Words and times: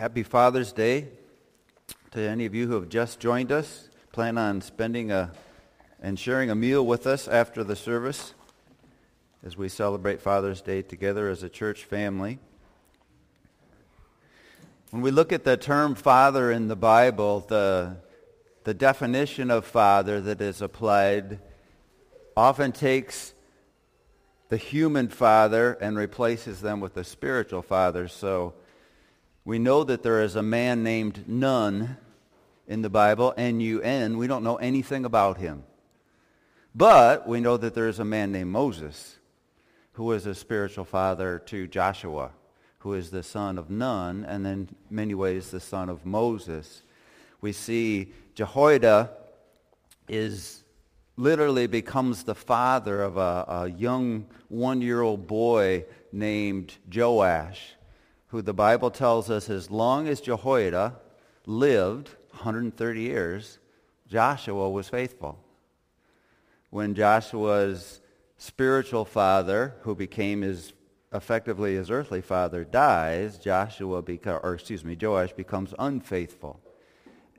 Happy 0.00 0.22
Father's 0.22 0.72
Day 0.72 1.08
to 2.12 2.20
any 2.22 2.46
of 2.46 2.54
you 2.54 2.66
who 2.66 2.72
have 2.72 2.88
just 2.88 3.20
joined 3.20 3.52
us. 3.52 3.90
Plan 4.12 4.38
on 4.38 4.62
spending 4.62 5.12
a, 5.12 5.30
and 6.00 6.18
sharing 6.18 6.48
a 6.48 6.54
meal 6.54 6.86
with 6.86 7.06
us 7.06 7.28
after 7.28 7.62
the 7.62 7.76
service 7.76 8.32
as 9.44 9.58
we 9.58 9.68
celebrate 9.68 10.22
Father's 10.22 10.62
Day 10.62 10.80
together 10.80 11.28
as 11.28 11.42
a 11.42 11.50
church 11.50 11.84
family. 11.84 12.38
When 14.88 15.02
we 15.02 15.10
look 15.10 15.34
at 15.34 15.44
the 15.44 15.58
term 15.58 15.94
father 15.94 16.50
in 16.50 16.68
the 16.68 16.76
Bible, 16.76 17.40
the, 17.40 17.98
the 18.64 18.72
definition 18.72 19.50
of 19.50 19.66
father 19.66 20.18
that 20.22 20.40
is 20.40 20.62
applied 20.62 21.40
often 22.34 22.72
takes 22.72 23.34
the 24.48 24.56
human 24.56 25.08
father 25.08 25.74
and 25.74 25.98
replaces 25.98 26.62
them 26.62 26.80
with 26.80 26.94
the 26.94 27.04
spiritual 27.04 27.60
father. 27.60 28.08
So 28.08 28.54
we 29.44 29.58
know 29.58 29.84
that 29.84 30.02
there 30.02 30.22
is 30.22 30.36
a 30.36 30.42
man 30.42 30.82
named 30.82 31.24
Nun 31.26 31.96
in 32.66 32.82
the 32.82 32.90
Bible, 32.90 33.32
N-U-N. 33.36 34.18
We 34.18 34.26
don't 34.26 34.44
know 34.44 34.56
anything 34.56 35.04
about 35.04 35.38
him. 35.38 35.64
But 36.74 37.26
we 37.26 37.40
know 37.40 37.56
that 37.56 37.74
there 37.74 37.88
is 37.88 37.98
a 37.98 38.04
man 38.04 38.32
named 38.32 38.50
Moses 38.50 39.16
who 39.94 40.12
is 40.12 40.26
a 40.26 40.34
spiritual 40.34 40.84
father 40.84 41.38
to 41.46 41.66
Joshua, 41.66 42.30
who 42.78 42.94
is 42.94 43.10
the 43.10 43.22
son 43.22 43.58
of 43.58 43.70
Nun, 43.70 44.24
and 44.24 44.46
in 44.46 44.68
many 44.88 45.14
ways 45.14 45.50
the 45.50 45.60
son 45.60 45.88
of 45.88 46.06
Moses. 46.06 46.82
We 47.40 47.52
see 47.52 48.12
Jehoiada 48.34 49.10
is 50.08 50.62
literally 51.16 51.66
becomes 51.66 52.22
the 52.22 52.34
father 52.34 53.02
of 53.02 53.16
a, 53.16 53.44
a 53.48 53.68
young 53.68 54.26
one-year-old 54.48 55.26
boy 55.26 55.84
named 56.12 56.74
Joash 56.94 57.74
who 58.30 58.42
the 58.42 58.54
Bible 58.54 58.90
tells 58.90 59.28
us 59.28 59.50
as 59.50 59.70
long 59.70 60.06
as 60.06 60.20
Jehoiada 60.20 60.96
lived 61.46 62.10
130 62.30 63.00
years, 63.00 63.58
Joshua 64.06 64.70
was 64.70 64.88
faithful. 64.88 65.38
When 66.70 66.94
Joshua's 66.94 68.00
spiritual 68.38 69.04
father, 69.04 69.74
who 69.82 69.94
became 69.94 70.42
his 70.42 70.72
effectively 71.12 71.74
his 71.74 71.90
earthly 71.90 72.20
father, 72.20 72.64
dies, 72.64 73.36
Joshua 73.36 74.00
beca- 74.00 74.42
or 74.44 74.54
excuse 74.54 74.84
me, 74.84 74.96
Joash 75.00 75.32
becomes 75.32 75.74
unfaithful 75.76 76.60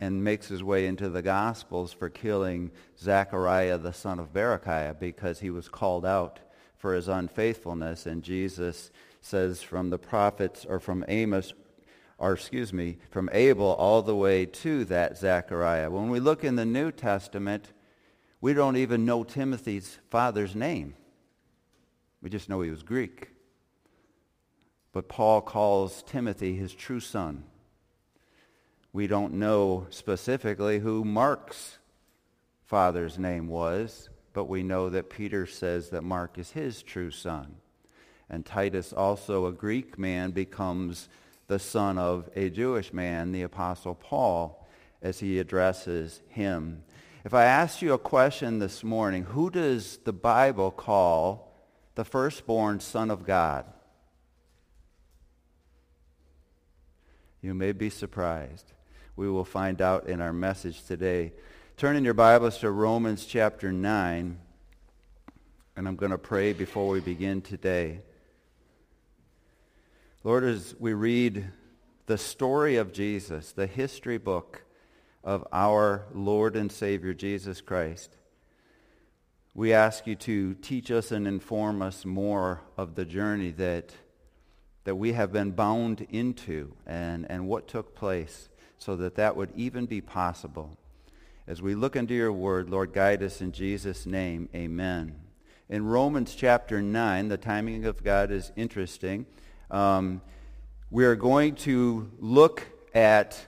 and 0.02 0.24
makes 0.24 0.50
his 0.50 0.62
way 0.62 0.88
into 0.88 1.08
the 1.08 1.22
Gospels 1.22 1.94
for 1.94 2.10
killing 2.10 2.72
Zechariah 3.00 3.78
the 3.78 3.94
son 3.94 4.20
of 4.20 4.34
Berechiah 4.34 5.00
because 5.00 5.40
he 5.40 5.52
was 5.52 5.70
called 5.70 6.06
out 6.06 6.42
for 6.76 6.94
his 6.96 7.08
unfaithfulness. 7.08 8.06
And 8.06 8.24
Jesus 8.24 8.92
says 9.22 9.62
from 9.62 9.90
the 9.90 9.98
prophets 9.98 10.66
or 10.66 10.80
from 10.80 11.06
Amos 11.08 11.54
or 12.22 12.34
excuse 12.34 12.72
me, 12.72 13.00
from 13.10 13.32
Abel 13.34 13.74
all 13.74 14.04
the 14.04 14.16
way 14.16 14.46
to 14.46 14.86
that 14.86 15.18
Zechariah. 15.18 15.90
When 15.90 16.12
we 16.12 16.20
look 16.20 16.44
in 16.44 16.56
the 16.56 16.66
New 16.66 16.92
Testament, 16.92 17.74
we 18.40 18.54
don't 18.54 18.78
even 18.78 19.06
know 19.06 19.24
Timothy's 19.24 19.98
father's 20.12 20.56
name. 20.56 20.94
We 22.22 22.30
just 22.30 22.48
know 22.48 22.62
he 22.62 22.70
was 22.70 22.84
Greek. 22.84 23.32
But 24.94 25.10
Paul 25.10 25.42
calls 25.42 26.04
Timothy 26.04 26.56
his 26.56 26.76
true 26.76 27.00
son. 27.00 27.44
We 28.94 29.08
don't 29.08 29.34
know 29.34 29.88
specifically 29.90 30.78
who 30.78 31.04
Mark's 31.04 31.80
father's 32.66 33.18
name 33.18 33.48
was, 33.48 34.10
but 34.34 34.46
we 34.46 34.62
know 34.62 34.92
that 34.92 35.10
Peter 35.10 35.48
says 35.48 35.90
that 35.90 36.04
Mark 36.04 36.38
is 36.38 36.52
his 36.52 36.84
true 36.84 37.10
son. 37.10 37.56
And 38.32 38.46
Titus, 38.46 38.94
also 38.94 39.46
a 39.46 39.52
Greek 39.52 40.00
man, 40.00 40.32
becomes 40.32 41.10
the 41.48 41.60
son 41.60 41.98
of 41.98 42.30
a 42.34 42.50
Jewish 42.50 42.94
man, 42.94 43.34
the 43.34 43.42
Apostle 43.42 43.94
Paul, 43.94 44.66
as 45.02 45.20
he 45.20 45.38
addresses 45.38 46.22
him. 46.30 46.84
If 47.26 47.34
I 47.34 47.44
ask 47.44 47.82
you 47.82 47.92
a 47.92 48.00
question 48.00 48.60
this 48.60 48.86
morning, 48.86 49.26
who 49.26 49.50
does 49.50 49.98
the 50.06 50.14
Bible 50.14 50.72
call 50.72 51.52
the 51.96 52.06
firstborn 52.06 52.80
son 52.80 53.12
of 53.12 53.26
God? 53.26 53.66
You 57.42 57.54
may 57.54 57.74
be 57.74 57.90
surprised. 57.90 58.72
We 59.18 59.30
will 59.30 59.44
find 59.44 59.82
out 59.82 60.08
in 60.08 60.22
our 60.22 60.32
message 60.32 60.86
today. 60.86 61.34
Turn 61.76 61.98
in 61.98 62.06
your 62.06 62.14
Bibles 62.14 62.60
to 62.60 62.72
Romans 62.72 63.26
chapter 63.26 63.74
9, 63.74 64.40
and 65.76 65.88
I'm 65.88 65.98
going 65.98 66.14
to 66.14 66.18
pray 66.18 66.54
before 66.54 66.88
we 66.88 67.02
begin 67.02 67.42
today. 67.42 68.00
Lord, 70.24 70.44
as 70.44 70.76
we 70.80 70.94
read 70.94 71.48
the 72.06 72.18
story 72.18 72.76
of 72.76 72.94
Jesus, 72.94 73.54
the 73.54 73.66
history 73.66 74.20
book 74.20 74.62
of 75.24 75.48
our 75.52 76.06
Lord 76.14 76.56
and 76.56 76.72
Savior 76.72 77.16
Jesus 77.16 77.60
Christ, 77.60 78.18
we 79.56 79.74
ask 79.74 80.06
you 80.06 80.14
to 80.18 80.54
teach 80.54 80.92
us 80.92 81.12
and 81.12 81.28
inform 81.28 81.82
us 81.82 82.06
more 82.06 82.62
of 82.78 82.94
the 82.94 83.04
journey 83.04 83.50
that, 83.54 83.96
that 84.84 84.94
we 84.94 85.14
have 85.14 85.34
been 85.34 85.54
bound 85.54 86.06
into 86.12 86.74
and, 86.86 87.26
and 87.28 87.48
what 87.48 87.68
took 87.68 87.96
place 87.96 88.50
so 88.78 88.96
that 88.98 89.16
that 89.16 89.36
would 89.36 89.50
even 89.56 89.88
be 89.88 90.02
possible. 90.02 90.78
As 91.48 91.64
we 91.64 91.74
look 91.74 91.96
into 91.96 92.14
your 92.14 92.32
word, 92.32 92.70
Lord, 92.70 92.94
guide 92.94 93.24
us 93.24 93.42
in 93.42 93.54
Jesus' 93.54 94.06
name. 94.06 94.50
Amen. 94.54 95.16
In 95.68 95.84
Romans 95.84 96.36
chapter 96.36 96.80
9, 96.80 97.28
the 97.30 97.38
timing 97.38 97.86
of 97.86 98.04
God 98.04 98.30
is 98.30 98.52
interesting. 98.56 99.26
Um, 99.72 100.22
we 100.90 101.06
are 101.06 101.16
going 101.16 101.56
to 101.56 102.12
look 102.20 102.68
at 102.94 103.48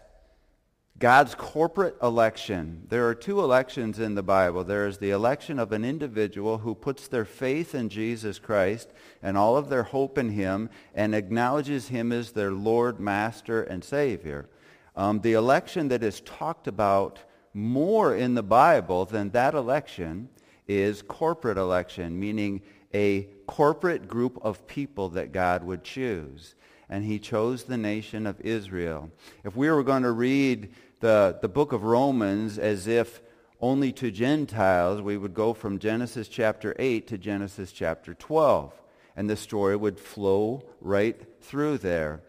God's 0.98 1.36
corporate 1.36 1.98
election. 2.02 2.84
There 2.88 3.10
are 3.10 3.14
two 3.14 3.42
elections 3.42 4.00
in 4.00 4.16
the 4.16 4.24
Bible. 4.24 4.64
There 4.64 4.88
is 4.88 5.00
the 5.00 5.10
election 5.10 5.60
of 5.60 5.74
an 5.74 5.84
individual 5.84 6.60
who 6.60 6.76
puts 6.76 7.10
their 7.10 7.26
faith 7.26 7.76
in 7.76 7.90
Jesus 7.90 8.40
Christ 8.40 8.90
and 9.22 9.38
all 9.38 9.58
of 9.58 9.68
their 9.68 9.84
hope 9.84 10.18
in 10.18 10.30
him 10.30 10.70
and 10.96 11.14
acknowledges 11.14 11.90
him 11.90 12.14
as 12.14 12.32
their 12.32 12.54
Lord, 12.54 13.02
Master, 13.02 13.62
and 13.62 13.84
Savior. 13.84 14.48
Um, 14.96 15.20
the 15.20 15.34
election 15.34 15.90
that 15.90 16.04
is 16.04 16.22
talked 16.22 16.70
about 16.70 17.20
more 17.54 18.16
in 18.16 18.34
the 18.34 18.44
Bible 18.44 19.04
than 19.04 19.32
that 19.32 19.56
election 19.56 20.30
is 20.70 21.02
corporate 21.02 21.58
election, 21.58 22.18
meaning 22.18 22.62
a 22.94 23.24
corporate 23.48 24.08
group 24.08 24.40
of 24.42 24.68
people 24.68 25.10
that 25.10 25.32
God 25.32 25.64
would 25.64 25.84
choose. 25.84 26.56
And 26.90 27.04
he 27.04 27.20
chose 27.20 27.64
the 27.64 27.78
nation 27.78 28.28
of 28.28 28.42
Israel. 28.42 29.10
If 29.44 29.56
we 29.56 29.70
were 29.70 29.84
going 29.84 30.04
to 30.04 30.12
read 30.12 30.74
the, 31.00 31.38
the 31.42 31.50
book 31.50 31.74
of 31.74 31.84
Romans 31.84 32.60
as 32.60 32.88
if 32.88 33.22
only 33.60 33.92
to 33.94 34.12
Gentiles, 34.12 35.02
we 35.02 35.18
would 35.18 35.34
go 35.34 35.54
from 35.54 35.80
Genesis 35.80 36.28
chapter 36.28 36.76
8 36.78 37.08
to 37.08 37.18
Genesis 37.18 37.72
chapter 37.72 38.14
12. 38.14 38.74
And 39.16 39.30
the 39.30 39.36
story 39.36 39.76
would 39.76 40.00
flow 40.00 40.64
right 40.82 41.20
through 41.42 41.80
there. 41.80 42.22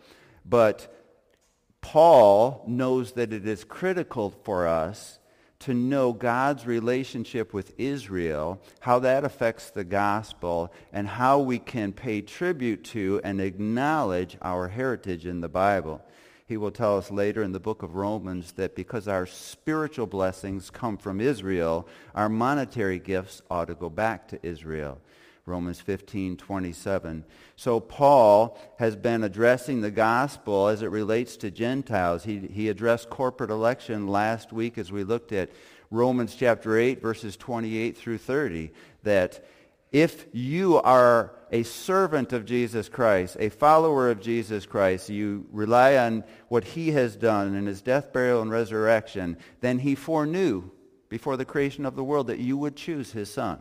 But 0.45 0.95
Paul 1.81 2.65
knows 2.67 3.13
that 3.13 3.33
it 3.33 3.47
is 3.47 3.65
critical 3.65 4.31
for 4.45 4.67
us 4.67 5.19
to 5.65 5.73
know 5.75 6.13
God's 6.13 6.67
relationship 6.67 7.55
with 7.55 7.73
Israel, 7.79 8.61
how 8.81 8.99
that 8.99 9.25
affects 9.25 9.71
the 9.71 9.85
gospel, 9.85 10.71
and 10.93 11.09
how 11.09 11.39
we 11.39 11.59
can 11.59 11.93
pay 11.93 12.21
tribute 12.21 12.85
to 12.85 13.21
and 13.25 13.41
acknowledge 13.41 14.37
our 14.43 14.69
heritage 14.69 15.25
in 15.25 15.41
the 15.41 15.49
Bible. 15.49 16.03
He 16.47 16.59
will 16.59 16.71
tell 16.71 16.99
us 16.99 17.11
later 17.11 17.43
in 17.43 17.53
the 17.53 17.61
book 17.61 17.83
of 17.83 17.95
Romans 17.95 18.53
that 18.53 18.77
because 18.77 19.09
our 19.09 19.25
spiritual 19.25 20.07
blessings 20.07 20.69
come 20.69 20.99
from 20.99 21.19
Israel, 21.19 21.89
our 22.15 22.29
monetary 22.29 22.99
gifts 22.99 23.41
ought 23.51 23.69
to 23.69 23.75
go 23.75 23.89
back 23.89 24.29
to 24.29 24.47
Israel. 24.47 25.01
Romans 25.47 25.79
15, 25.81 26.39
27. 26.39 27.25
So 27.57 27.79
Paul 27.79 28.59
has 28.79 28.97
been 28.97 29.23
addressing 29.23 29.83
the 29.83 29.91
gospel 29.91 30.69
as 30.69 30.81
it 30.81 30.91
relates 30.91 31.37
to 31.39 31.51
Gentiles. 31.51 32.25
He, 32.25 32.39
he 32.39 32.71
addressed 32.71 33.11
corporate 33.11 33.51
election 33.51 34.09
last 34.09 34.53
week 34.53 34.79
as 34.79 34.91
we 34.91 35.05
looked 35.05 35.33
at 35.33 35.51
Romans 35.91 36.35
chapter 36.35 36.79
8, 36.79 37.03
verses 37.03 37.37
28 37.37 37.97
through 37.97 38.19
30, 38.19 38.73
that 39.03 39.45
if 39.93 40.27
you 40.33 40.79
are 40.79 41.37
a 41.53 41.63
servant 41.63 42.33
of 42.33 42.47
Jesus 42.47 42.89
Christ, 42.89 43.37
a 43.39 43.51
follower 43.51 44.11
of 44.11 44.21
Jesus 44.21 44.67
Christ, 44.67 45.11
you 45.11 45.47
rely 45.53 45.99
on 45.99 46.25
what 46.49 46.65
he 46.65 46.91
has 46.93 47.17
done 47.17 47.55
in 47.55 47.67
his 47.67 47.83
death, 47.83 48.13
burial, 48.13 48.43
and 48.43 48.51
resurrection, 48.51 49.37
then 49.61 49.79
he 49.79 49.95
foreknew 49.95 50.71
before 51.11 51.37
the 51.37 51.45
creation 51.45 51.85
of 51.85 51.95
the 51.95 52.03
world 52.03 52.27
that 52.29 52.41
you 52.41 52.57
would 52.57 52.75
choose 52.75 53.13
his 53.13 53.31
son. 53.31 53.61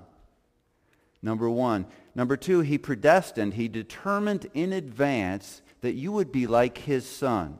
Number 1.23 1.49
one. 1.49 1.87
Number 2.13 2.37
two, 2.37 2.59
he 2.59 2.77
predestined, 2.77 3.55
he 3.55 3.67
determined 3.67 4.47
in 4.53 4.73
advance 4.73 5.63
that 5.81 5.93
you 5.93 6.11
would 6.11 6.31
be 6.31 6.45
like 6.45 6.77
his 6.79 7.07
son. 7.07 7.57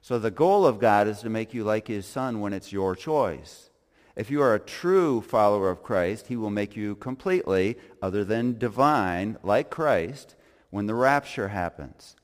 So 0.00 0.18
the 0.18 0.32
goal 0.32 0.66
of 0.66 0.80
God 0.80 1.06
is 1.06 1.20
to 1.20 1.30
make 1.30 1.54
you 1.54 1.62
like 1.62 1.86
his 1.86 2.06
son 2.06 2.40
when 2.40 2.52
it's 2.52 2.72
your 2.72 2.96
choice. 2.96 3.70
If 4.16 4.30
you 4.30 4.42
are 4.42 4.54
a 4.54 4.60
true 4.60 5.20
follower 5.20 5.70
of 5.70 5.82
Christ, 5.82 6.26
he 6.26 6.36
will 6.36 6.50
make 6.50 6.74
you 6.74 6.96
completely, 6.96 7.76
other 8.02 8.24
than 8.24 8.58
divine, 8.58 9.38
like 9.42 9.70
Christ, 9.70 10.34
when 10.70 10.86
the 10.86 10.94
rapture 10.94 11.48
happens. 11.48 12.16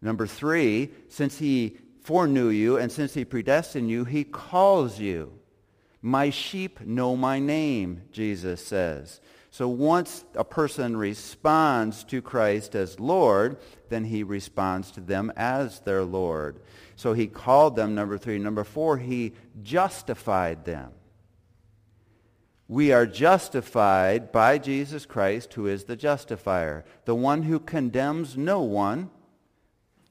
Number 0.00 0.26
three, 0.26 0.90
since 1.08 1.38
he 1.38 1.78
foreknew 2.02 2.48
you 2.48 2.76
and 2.76 2.92
since 2.92 3.14
he 3.14 3.24
predestined 3.24 3.90
you, 3.90 4.04
he 4.04 4.24
calls 4.24 4.98
you. 4.98 5.32
My 6.00 6.30
sheep 6.30 6.80
know 6.80 7.16
my 7.16 7.38
name, 7.38 8.02
Jesus 8.12 8.64
says. 8.64 9.20
So 9.50 9.68
once 9.68 10.24
a 10.36 10.44
person 10.44 10.96
responds 10.96 12.04
to 12.04 12.22
Christ 12.22 12.76
as 12.76 13.00
Lord, 13.00 13.58
then 13.88 14.04
he 14.04 14.22
responds 14.22 14.92
to 14.92 15.00
them 15.00 15.32
as 15.36 15.80
their 15.80 16.04
Lord. 16.04 16.60
So 16.94 17.14
he 17.14 17.26
called 17.26 17.74
them, 17.74 17.94
number 17.94 18.16
three. 18.16 18.38
Number 18.38 18.62
four, 18.62 18.98
he 18.98 19.32
justified 19.62 20.64
them. 20.64 20.92
We 22.68 22.92
are 22.92 23.06
justified 23.06 24.30
by 24.30 24.58
Jesus 24.58 25.04
Christ, 25.04 25.54
who 25.54 25.66
is 25.66 25.84
the 25.84 25.96
justifier. 25.96 26.84
The 27.04 27.16
one 27.16 27.42
who 27.42 27.58
condemns 27.58 28.36
no 28.36 28.62
one 28.62 29.10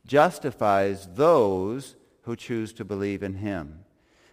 justifies 0.06 1.08
those 1.14 1.96
who 2.24 2.36
choose 2.36 2.74
to 2.74 2.84
believe 2.84 3.24
in 3.24 3.36
him. 3.36 3.86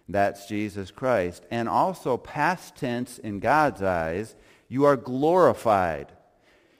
That's 0.09 0.47
Jesus 0.47 0.91
Christ. 0.91 1.45
And 1.49 1.69
also, 1.69 2.17
past 2.17 2.75
tense 2.75 3.17
in 3.17 3.39
God's 3.39 3.81
eyes, 3.81 4.35
you 4.67 4.85
are 4.85 4.97
glorified. 4.97 6.11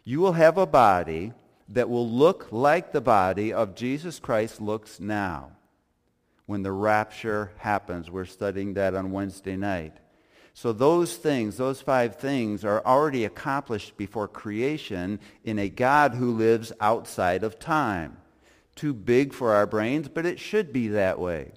You 0.04 0.20
will 0.20 0.34
have 0.34 0.58
a 0.58 0.66
body 0.66 1.34
that 1.70 1.90
will 1.90 2.10
look 2.10 2.48
like 2.52 2.92
the 2.92 3.02
body 3.02 3.52
of 3.52 3.76
Jesus 3.76 4.20
Christ 4.20 4.62
looks 4.62 5.00
now 5.00 5.52
when 6.46 6.64
the 6.64 6.72
rapture 6.72 7.52
happens. 7.58 8.10
We're 8.10 8.26
studying 8.26 8.74
that 8.76 8.96
on 8.96 9.12
Wednesday 9.12 9.58
night. 9.58 9.98
So 10.54 10.74
those 10.74 11.18
things, 11.18 11.58
those 11.58 11.82
five 11.82 12.16
things 12.16 12.66
are 12.66 12.84
already 12.84 13.26
accomplished 13.26 13.96
before 13.96 14.28
creation 14.28 15.20
in 15.44 15.60
a 15.60 15.70
God 15.70 16.16
who 16.16 16.32
lives 16.32 16.72
outside 16.80 17.44
of 17.44 17.60
time. 17.60 18.18
Too 18.76 18.94
big 18.94 19.34
for 19.34 19.54
our 19.54 19.68
brains, 19.68 20.08
but 20.08 20.26
it 20.26 20.40
should 20.40 20.74
be 20.74 20.88
that 20.88 21.20
way. 21.20 21.52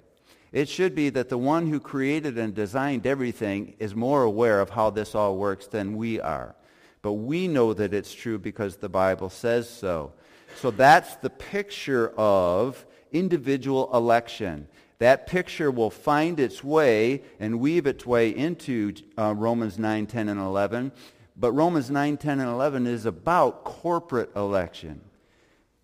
It 0.51 0.67
should 0.67 0.95
be 0.95 1.09
that 1.11 1.29
the 1.29 1.37
one 1.37 1.67
who 1.67 1.79
created 1.79 2.37
and 2.37 2.53
designed 2.53 3.07
everything 3.07 3.75
is 3.79 3.95
more 3.95 4.23
aware 4.23 4.59
of 4.59 4.71
how 4.71 4.89
this 4.89 5.15
all 5.15 5.37
works 5.37 5.67
than 5.67 5.95
we 5.95 6.19
are. 6.19 6.55
But 7.01 7.13
we 7.13 7.47
know 7.47 7.73
that 7.73 7.93
it's 7.93 8.13
true 8.13 8.37
because 8.37 8.75
the 8.75 8.89
Bible 8.89 9.29
says 9.29 9.69
so. 9.69 10.11
So 10.57 10.69
that's 10.69 11.15
the 11.15 11.29
picture 11.29 12.09
of 12.17 12.85
individual 13.11 13.89
election. 13.93 14.67
That 14.99 15.25
picture 15.25 15.71
will 15.71 15.89
find 15.89 16.39
its 16.39 16.63
way 16.63 17.23
and 17.39 17.59
weave 17.59 17.87
its 17.87 18.05
way 18.05 18.29
into 18.29 18.93
uh, 19.17 19.33
Romans 19.35 19.79
9, 19.79 20.05
10, 20.05 20.29
and 20.29 20.39
11. 20.39 20.91
But 21.37 21.53
Romans 21.53 21.89
9, 21.89 22.17
10, 22.17 22.39
and 22.39 22.49
11 22.49 22.85
is 22.85 23.05
about 23.05 23.63
corporate 23.63 24.35
election. 24.35 25.01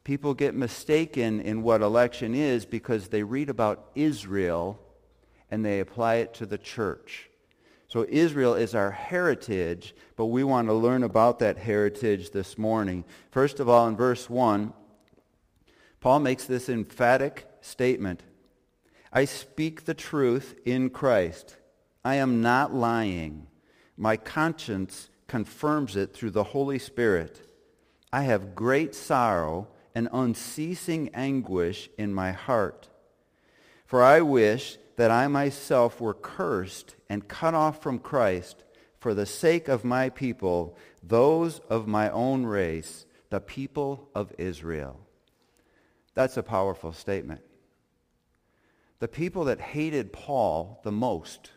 People 0.08 0.34
get 0.34 0.56
mistaken 0.56 1.42
in 1.42 1.64
what 1.64 1.82
election 1.82 2.34
is 2.34 2.66
because 2.66 3.10
they 3.10 3.24
read 3.24 3.50
about 3.50 3.92
Israel 3.94 4.80
and 5.52 5.66
they 5.66 5.82
apply 5.82 6.16
it 6.16 6.34
to 6.36 6.46
the 6.46 6.58
church. 6.58 7.30
So 7.90 8.06
Israel 8.08 8.54
is 8.54 8.74
our 8.74 8.92
heritage, 8.92 9.94
but 10.16 10.28
we 10.28 10.46
want 10.46 10.70
to 10.70 10.74
learn 10.74 11.04
about 11.04 11.40
that 11.40 11.58
heritage 11.58 12.32
this 12.32 12.58
morning. 12.58 13.04
First 13.32 13.60
of 13.60 13.68
all, 13.68 13.86
in 13.90 13.98
verse 13.98 14.30
1, 14.30 14.72
Paul 16.00 16.20
makes 16.20 16.46
this 16.46 16.70
emphatic 16.70 17.46
statement. 17.60 18.24
I 19.12 19.26
speak 19.26 19.84
the 19.84 19.94
truth 19.94 20.56
in 20.64 20.90
Christ. 20.90 21.58
I 22.06 22.16
am 22.16 22.42
not 22.42 22.74
lying. 22.74 23.48
My 23.98 24.16
conscience 24.16 25.10
confirms 25.28 25.98
it 25.98 26.14
through 26.14 26.32
the 26.32 26.46
Holy 26.46 26.80
Spirit. 26.80 27.46
I 28.14 28.22
have 28.24 28.56
great 28.56 28.96
sorrow 28.96 29.68
and 29.98 30.08
unceasing 30.14 31.10
anguish 31.16 31.90
in 31.98 32.14
my 32.14 32.32
heart. 32.32 32.88
For 33.88 34.04
I 34.04 34.22
wish 34.22 34.78
that 34.96 35.10
I 35.10 35.28
myself 35.28 36.00
were 36.00 36.14
cursed 36.14 36.94
and 37.10 37.28
cut 37.28 37.56
off 37.56 37.82
from 37.82 37.98
Christ 37.98 38.64
for 39.00 39.16
the 39.16 39.26
sake 39.26 39.68
of 39.68 39.84
my 39.84 40.10
people, 40.10 40.78
those 41.02 41.62
of 41.68 41.88
my 41.88 42.12
own 42.12 42.46
race, 42.46 43.08
the 43.32 43.40
people 43.40 44.08
of 44.14 44.32
Israel. 44.38 45.00
That's 46.14 46.38
a 46.38 46.44
powerful 46.44 46.94
statement. 46.94 47.42
The 49.00 49.08
people 49.08 49.46
that 49.46 49.60
hated 49.60 50.14
Paul 50.14 50.80
the 50.84 50.92
most 50.92 51.54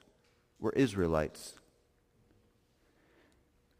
were 0.59 0.73
Israelites. 0.73 1.57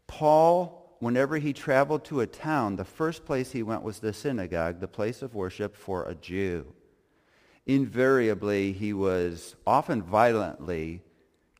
Paul 0.05 0.80
whenever 1.01 1.39
he 1.39 1.51
traveled 1.51 2.05
to 2.05 2.21
a 2.21 2.27
town, 2.27 2.75
the 2.75 2.85
first 2.85 3.25
place 3.25 3.51
he 3.51 3.63
went 3.63 3.81
was 3.81 3.99
the 3.99 4.13
synagogue, 4.13 4.79
the 4.79 4.87
place 4.87 5.21
of 5.21 5.33
worship 5.33 5.75
for 5.75 6.05
a 6.05 6.15
Jew. 6.15 6.73
Invariably, 7.65 8.71
he 8.71 8.93
was 8.93 9.55
often 9.65 10.03
violently 10.03 11.01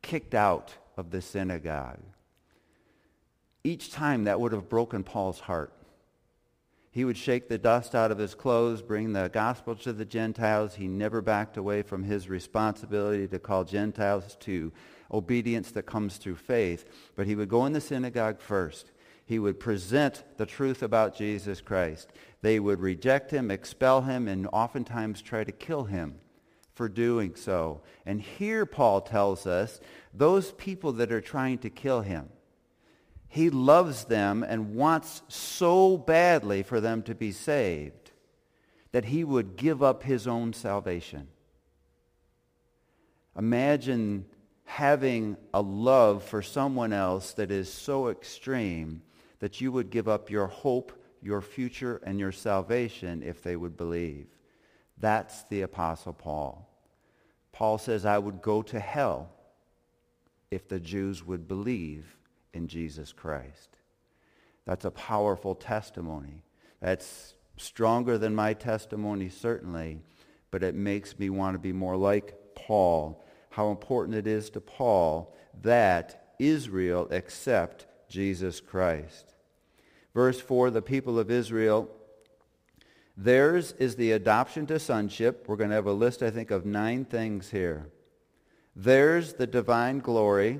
kicked 0.02 0.36
out 0.36 0.76
of 0.96 1.10
the 1.10 1.22
synagogue. 1.22 2.00
Each 3.64 3.92
time 3.92 4.26
that 4.26 4.40
would 4.40 4.52
have 4.52 4.70
broken 4.70 5.04
Paul's 5.04 5.40
heart. 5.42 5.74
He 6.92 7.06
would 7.06 7.18
shake 7.18 7.48
the 7.48 7.58
dust 7.58 7.96
out 7.96 8.12
of 8.12 8.18
his 8.18 8.36
clothes, 8.36 8.82
bring 8.82 9.14
the 9.14 9.30
gospel 9.30 9.76
to 9.78 9.94
the 9.94 10.06
Gentiles. 10.06 10.76
He 10.76 10.88
never 10.88 11.22
backed 11.22 11.58
away 11.58 11.82
from 11.82 12.04
his 12.04 12.30
responsibility 12.30 13.28
to 13.28 13.40
call 13.40 13.64
Gentiles 13.64 14.36
to 14.42 14.72
obedience 15.12 15.72
that 15.72 15.84
comes 15.84 16.18
through 16.18 16.36
faith. 16.36 16.86
But 17.16 17.28
he 17.28 17.36
would 17.36 17.50
go 17.50 17.66
in 17.66 17.74
the 17.74 17.82
synagogue 17.82 18.40
first 18.40 18.92
he 19.32 19.40
would 19.40 19.62
present 19.62 20.26
the 20.36 20.46
truth 20.46 20.84
about 20.84 21.16
Jesus 21.16 21.62
Christ. 21.62 22.12
They 22.42 22.60
would 22.60 22.82
reject 22.82 23.32
him, 23.32 23.50
expel 23.50 24.02
him, 24.02 24.28
and 24.28 24.46
oftentimes 24.52 25.22
try 25.22 25.46
to 25.46 25.54
kill 25.54 25.86
him 25.86 26.16
for 26.74 26.90
doing 26.90 27.36
so. 27.36 27.80
And 28.06 28.22
here 28.22 28.66
Paul 28.66 29.00
tells 29.00 29.48
us 29.48 29.80
those 30.14 30.52
people 30.52 30.92
that 30.92 31.14
are 31.14 31.22
trying 31.22 31.60
to 31.60 31.70
kill 31.70 32.02
him, 32.02 32.28
he 33.30 33.50
loves 33.50 34.04
them 34.04 34.44
and 34.44 34.76
wants 34.76 35.22
so 35.30 35.96
badly 35.96 36.62
for 36.62 36.82
them 36.82 37.02
to 37.04 37.16
be 37.16 37.32
saved 37.32 38.12
that 38.92 39.06
he 39.06 39.24
would 39.24 39.56
give 39.56 39.82
up 39.82 40.04
his 40.04 40.28
own 40.28 40.52
salvation. 40.52 41.30
Imagine 43.38 44.26
having 44.66 45.38
a 45.54 45.62
love 45.62 46.22
for 46.22 46.42
someone 46.42 46.92
else 46.92 47.32
that 47.36 47.50
is 47.50 47.72
so 47.72 48.10
extreme 48.10 49.02
that 49.42 49.60
you 49.60 49.72
would 49.72 49.90
give 49.90 50.08
up 50.08 50.30
your 50.30 50.48
hope, 50.48 50.94
your 51.22 51.42
future, 51.42 52.00
and 52.06 52.20
your 52.20 52.32
salvation 52.32 53.22
if 53.24 53.44
they 53.44 53.56
would 53.56 53.76
believe. 53.76 54.28
That's 54.98 55.44
the 55.46 55.64
Apostle 55.64 56.14
Paul. 56.14 56.70
Paul 57.52 57.78
says, 57.78 58.06
I 58.06 58.18
would 58.18 58.42
go 58.42 58.62
to 58.62 58.80
hell 58.80 59.30
if 60.52 60.68
the 60.68 60.80
Jews 60.80 61.26
would 61.26 61.48
believe 61.48 62.16
in 62.54 62.68
Jesus 62.68 63.12
Christ. 63.12 63.78
That's 64.66 64.86
a 64.86 64.92
powerful 64.92 65.56
testimony. 65.56 66.44
That's 66.80 67.34
stronger 67.58 68.20
than 68.20 68.36
my 68.36 68.54
testimony, 68.54 69.30
certainly, 69.30 70.02
but 70.52 70.64
it 70.64 70.76
makes 70.76 71.18
me 71.18 71.32
want 71.32 71.56
to 71.56 71.60
be 71.60 71.74
more 71.74 71.98
like 71.98 72.36
Paul. 72.54 73.26
How 73.50 73.72
important 73.72 74.16
it 74.16 74.28
is 74.28 74.52
to 74.52 74.62
Paul 74.62 75.36
that 75.64 76.36
Israel 76.38 77.08
accept 77.10 77.88
Jesus 78.08 78.60
Christ. 78.60 79.31
Verse 80.14 80.40
4, 80.40 80.72
the 80.72 80.82
people 80.82 81.18
of 81.18 81.32
Israel, 81.32 81.90
theirs 83.16 83.74
is 83.80 83.96
the 83.96 84.12
adoption 84.12 84.66
to 84.68 84.80
sonship. 84.80 85.46
We're 85.48 85.56
going 85.56 85.70
to 85.70 85.76
have 85.76 85.86
a 85.86 85.94
list, 85.94 86.22
I 86.22 86.30
think, 86.30 86.52
of 86.52 86.66
nine 86.66 87.06
things 87.06 87.52
here. 87.52 87.88
Theirs 88.76 89.34
the 89.34 89.48
divine 89.48 90.00
glory, 90.00 90.60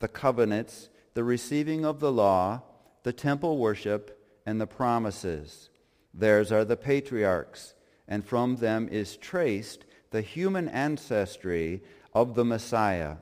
the 0.00 0.08
covenants, 0.08 0.88
the 1.14 1.24
receiving 1.24 1.84
of 1.84 2.00
the 2.00 2.12
law, 2.12 2.62
the 3.02 3.12
temple 3.12 3.58
worship, 3.58 4.20
and 4.46 4.60
the 4.60 4.66
promises. 4.66 5.70
Theirs 6.12 6.52
are 6.52 6.64
the 6.64 6.76
patriarchs, 6.76 7.74
and 8.06 8.24
from 8.24 8.56
them 8.56 8.88
is 8.90 9.16
traced 9.16 9.84
the 10.10 10.22
human 10.22 10.68
ancestry 10.68 11.82
of 12.12 12.34
the 12.34 12.44
Messiah, 12.44 13.16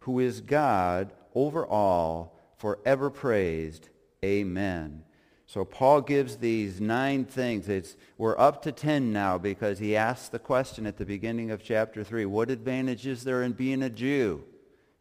who 0.00 0.20
is 0.20 0.40
God 0.40 1.12
over 1.34 1.66
all, 1.66 2.38
forever 2.56 3.10
praised. 3.10 3.88
Amen. 4.24 5.02
So 5.46 5.64
Paul 5.64 6.00
gives 6.00 6.36
these 6.36 6.80
nine 6.80 7.24
things. 7.24 7.68
It's, 7.68 7.96
we're 8.18 8.38
up 8.38 8.62
to 8.62 8.72
ten 8.72 9.12
now 9.12 9.38
because 9.38 9.78
he 9.78 9.96
asks 9.96 10.28
the 10.28 10.40
question 10.40 10.86
at 10.86 10.96
the 10.96 11.04
beginning 11.04 11.52
of 11.52 11.62
chapter 11.62 12.02
3, 12.02 12.26
what 12.26 12.50
advantage 12.50 13.06
is 13.06 13.22
there 13.22 13.42
in 13.42 13.52
being 13.52 13.82
a 13.82 13.90
Jew? 13.90 14.44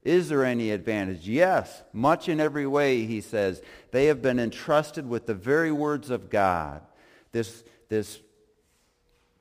Is 0.03 0.29
there 0.29 0.45
any 0.45 0.69
advantage? 0.69 1.27
Yes, 1.27 1.81
much 1.91 2.29
in 2.29 2.39
every 2.39 2.67
way, 2.67 3.07
he 3.07 3.21
says. 3.21 3.59
They 3.89 4.05
have 4.05 4.21
been 4.21 4.39
entrusted 4.39 5.09
with 5.09 5.25
the 5.25 5.33
very 5.33 5.71
words 5.71 6.11
of 6.11 6.29
God. 6.29 6.83
This, 7.31 7.63
this 7.89 8.19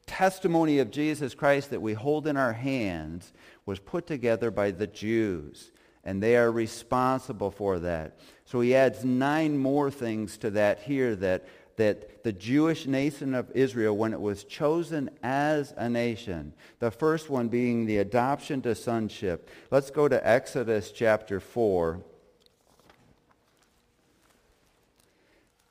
testimony 0.07 0.79
of 0.79 0.91
Jesus 0.91 1.35
Christ 1.35 1.69
that 1.69 1.83
we 1.83 1.93
hold 1.93 2.27
in 2.27 2.39
our 2.39 2.55
hands 2.55 3.35
was 3.67 3.79
put 3.79 4.07
together 4.07 4.51
by 4.51 4.71
the 4.71 4.87
Jews, 4.87 5.71
and 6.05 6.23
they 6.23 6.37
are 6.37 6.53
responsible 6.53 7.51
for 7.51 7.79
that. 7.81 8.19
So 8.45 8.61
he 8.61 8.75
adds 8.75 9.05
nine 9.05 9.57
more 9.57 9.91
things 9.91 10.37
to 10.39 10.51
that 10.51 10.83
here 10.83 11.17
that 11.17 11.47
that 11.77 12.23
the 12.23 12.33
Jewish 12.33 12.87
nation 12.87 13.35
of 13.35 13.51
Israel, 13.53 13.97
when 13.97 14.13
it 14.13 14.21
was 14.21 14.45
chosen 14.45 15.11
as 15.23 15.75
a 15.77 15.89
nation, 15.89 16.53
the 16.79 16.91
first 16.91 17.29
one 17.29 17.49
being 17.49 17.87
the 17.87 17.99
adoption 17.99 18.63
to 18.63 18.75
sonship. 18.75 19.51
Let's 19.71 19.91
go 19.91 20.09
to 20.09 20.27
Exodus 20.27 20.93
chapter 20.93 21.41
4. 21.41 22.01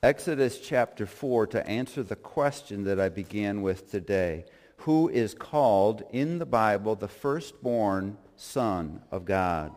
Exodus 0.02 0.60
chapter 0.60 1.06
4 1.06 1.46
to 1.48 1.66
answer 1.66 2.02
the 2.02 2.16
question 2.16 2.84
that 2.84 3.00
I 3.00 3.08
began 3.08 3.62
with 3.62 3.90
today. 3.90 4.44
Who 4.78 5.08
is 5.08 5.32
called 5.32 6.02
in 6.12 6.38
the 6.38 6.46
Bible 6.46 6.94
the 6.94 7.08
firstborn 7.08 8.18
son 8.36 9.00
of 9.10 9.24
God? 9.24 9.72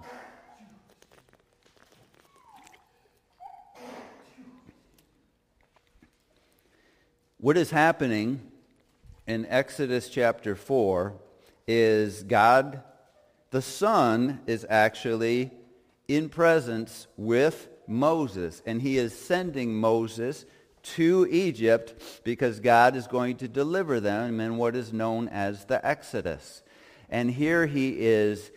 What 7.39 7.55
is 7.55 7.69
happening 7.69 8.41
in 9.27 9.45
Exodus 9.45 10.09
chapter 10.09 10.55
4 10.55 11.13
is 11.67 12.23
God, 12.23 12.81
the 13.51 13.61
Son, 13.61 14.39
is 14.47 14.65
actually 14.67 15.51
in 16.07 16.29
presence 16.29 17.05
with 17.15 17.69
Moses. 17.85 18.63
And 18.65 18.81
he 18.81 18.97
is 18.97 19.15
sending 19.15 19.75
Moses 19.75 20.45
to 20.95 21.27
Egypt 21.29 22.23
because 22.23 22.59
God 22.59 22.95
is 22.95 23.05
going 23.05 23.37
to 23.37 23.47
deliver 23.47 23.99
them 23.99 24.39
in 24.39 24.57
what 24.57 24.75
is 24.75 24.91
known 24.91 25.27
as 25.27 25.65
the 25.65 25.85
Exodus. 25.85 26.63
And 27.07 27.29
here 27.29 27.67
he 27.67 27.99
is 27.99 28.49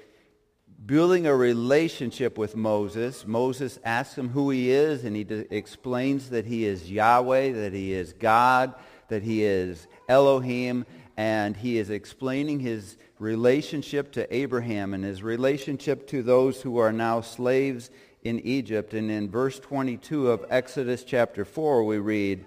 building 0.85 1.27
a 1.27 1.35
relationship 1.35 2.39
with 2.39 2.57
Moses. 2.57 3.27
Moses 3.27 3.79
asks 3.85 4.17
him 4.17 4.31
who 4.31 4.51
he 4.51 4.71
is, 4.71 5.05
and 5.05 5.15
he 5.15 5.27
explains 5.51 6.31
that 6.31 6.47
he 6.47 6.65
is 6.65 6.91
Yahweh, 6.91 7.53
that 7.53 7.73
he 7.73 7.93
is 7.93 8.13
God, 8.15 8.75
that 9.09 9.23
he 9.23 9.45
is 9.45 9.87
Elohim, 10.09 10.87
and 11.17 11.57
he 11.57 11.79
is 11.79 11.91
explaining 11.91 12.61
his 12.61 12.97
relationship 13.19 14.13
to 14.13 14.35
Abraham 14.35 14.95
and 14.95 15.05
his 15.05 15.23
relationship 15.23 16.07
to 16.09 16.23
those 16.23 16.63
who 16.63 16.79
are 16.79 16.93
now 16.93 17.21
slaves 17.21 17.91
in 18.23 18.41
Egypt. 18.41 18.95
And 18.95 19.11
in 19.11 19.31
verse 19.31 19.59
22 19.61 20.31
of 20.31 20.47
Exodus 20.49 21.05
chapter 21.05 21.45
4, 21.45 21.85
we 21.85 21.99
read, 21.99 22.47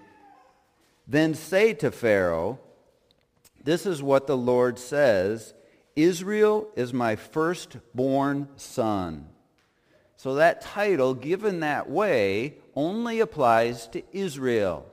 Then 1.06 1.34
say 1.34 1.72
to 1.74 1.92
Pharaoh, 1.92 2.58
This 3.62 3.86
is 3.86 4.02
what 4.02 4.26
the 4.26 4.36
Lord 4.36 4.78
says, 4.78 5.54
Israel 5.96 6.68
is 6.74 6.92
my 6.92 7.16
firstborn 7.16 8.48
son. 8.56 9.28
So 10.16 10.36
that 10.36 10.60
title, 10.60 11.14
given 11.14 11.60
that 11.60 11.88
way, 11.88 12.56
only 12.74 13.20
applies 13.20 13.86
to 13.88 14.02
Israel. 14.12 14.86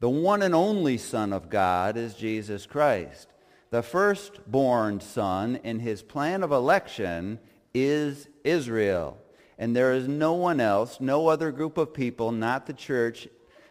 The 0.00 0.10
one 0.10 0.42
and 0.42 0.54
only 0.54 0.98
Son 0.98 1.32
of 1.32 1.48
God 1.48 1.96
is 1.96 2.14
Jesus 2.14 2.66
Christ. 2.66 3.28
The 3.70 3.82
firstborn 3.82 5.00
son 5.00 5.60
in 5.62 5.78
his 5.78 6.02
plan 6.02 6.42
of 6.42 6.50
election 6.50 7.38
is 7.72 8.28
Israel. 8.42 9.16
And 9.58 9.76
there 9.76 9.92
is 9.92 10.08
no 10.08 10.32
one 10.32 10.60
else, 10.60 11.00
no 11.00 11.28
other 11.28 11.52
group 11.52 11.78
of 11.78 11.94
people, 11.94 12.32
not 12.32 12.66
the 12.66 12.72
church, 12.72 13.28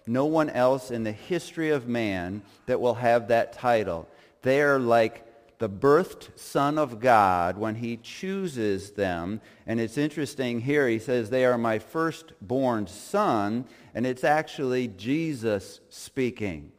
no 0.07 0.25
one 0.25 0.49
else 0.49 0.89
in 0.89 1.03
the 1.03 1.11
history 1.11 1.69
of 1.69 1.87
man 1.87 2.41
that 2.65 2.79
will 2.79 2.95
have 2.95 3.27
that 3.27 3.53
title. 3.53 4.07
They 4.41 4.61
are 4.61 4.79
like 4.79 5.27
the 5.61 5.69
birthed 5.69 6.39
Son 6.39 6.79
of 6.79 6.99
God 6.99 7.55
when 7.55 7.75
he 7.75 7.95
chooses 7.95 8.93
them. 8.93 9.39
And 9.67 9.79
it's 9.79 9.95
interesting 9.95 10.61
here, 10.61 10.87
he 10.87 10.97
says, 10.97 11.29
they 11.29 11.45
are 11.45 11.55
my 11.55 11.77
firstborn 11.77 12.87
son, 12.87 13.65
and 13.93 14.07
it's 14.07 14.23
actually 14.23 14.87
Jesus 14.87 15.79
speaking. 15.89 16.71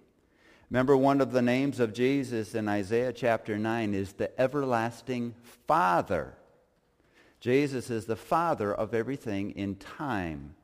Remember, 0.69 0.97
one 0.97 1.21
of 1.21 1.31
the 1.31 1.43
names 1.43 1.79
of 1.79 1.93
Jesus 1.93 2.57
in 2.57 2.69
Isaiah 2.69 3.12
chapter 3.12 3.57
9 3.57 3.95
is 3.95 4.15
the 4.15 4.41
everlasting 4.41 5.37
Father. 5.69 6.35
Jesus 7.39 7.89
is 7.89 8.07
the 8.07 8.17
Father 8.17 8.75
of 8.75 8.95
everything 8.95 9.53
in 9.53 9.77
time. 9.77 10.57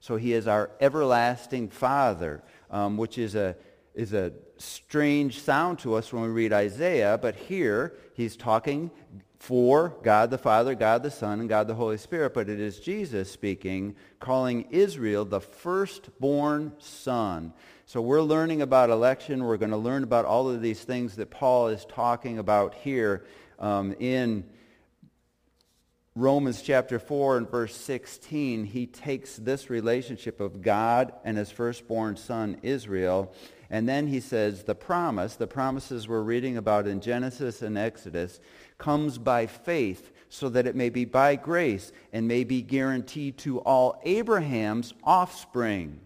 So 0.00 0.16
he 0.16 0.32
is 0.32 0.48
our 0.48 0.72
everlasting 0.80 1.68
Father, 1.68 2.42
um, 2.68 2.96
which 2.96 3.16
is 3.16 3.36
a, 3.36 3.54
is 3.94 4.12
a 4.12 4.32
strange 4.58 5.40
sound 5.40 5.78
to 5.80 5.94
us 5.94 6.12
when 6.12 6.22
we 6.22 6.28
read 6.28 6.52
Isaiah, 6.52 7.18
but 7.20 7.34
here 7.34 7.96
he's 8.14 8.36
talking 8.36 8.90
for 9.38 9.96
God 10.02 10.30
the 10.30 10.38
Father, 10.38 10.74
God 10.74 11.02
the 11.02 11.10
Son, 11.10 11.40
and 11.40 11.48
God 11.48 11.66
the 11.66 11.74
Holy 11.74 11.96
Spirit, 11.96 12.34
but 12.34 12.48
it 12.48 12.60
is 12.60 12.78
Jesus 12.78 13.30
speaking, 13.30 13.96
calling 14.20 14.66
Israel 14.70 15.24
the 15.24 15.40
firstborn 15.40 16.72
son. 16.78 17.54
So 17.86 18.02
we're 18.02 18.22
learning 18.22 18.62
about 18.62 18.90
election. 18.90 19.42
We're 19.42 19.56
going 19.56 19.70
to 19.70 19.78
learn 19.78 20.04
about 20.04 20.26
all 20.26 20.48
of 20.48 20.60
these 20.60 20.84
things 20.84 21.16
that 21.16 21.30
Paul 21.30 21.68
is 21.68 21.86
talking 21.86 22.38
about 22.38 22.74
here 22.74 23.24
um, 23.58 23.96
in 23.98 24.44
Romans 26.14 26.60
chapter 26.60 26.98
4 26.98 27.38
and 27.38 27.50
verse 27.50 27.74
16. 27.74 28.64
He 28.64 28.86
takes 28.86 29.36
this 29.36 29.70
relationship 29.70 30.38
of 30.40 30.60
God 30.60 31.12
and 31.24 31.38
his 31.38 31.50
firstborn 31.50 32.16
son, 32.16 32.58
Israel, 32.62 33.32
and 33.70 33.88
then 33.88 34.08
he 34.08 34.18
says 34.18 34.64
the 34.64 34.74
promise, 34.74 35.36
the 35.36 35.46
promises 35.46 36.08
we're 36.08 36.22
reading 36.22 36.56
about 36.56 36.88
in 36.88 37.00
Genesis 37.00 37.62
and 37.62 37.78
Exodus, 37.78 38.40
comes 38.78 39.16
by 39.16 39.46
faith 39.46 40.10
so 40.28 40.48
that 40.48 40.66
it 40.66 40.74
may 40.74 40.90
be 40.90 41.04
by 41.04 41.36
grace 41.36 41.92
and 42.12 42.26
may 42.26 42.42
be 42.42 42.62
guaranteed 42.62 43.38
to 43.38 43.60
all 43.60 44.00
Abraham's 44.04 44.92
offspring. 45.04 46.00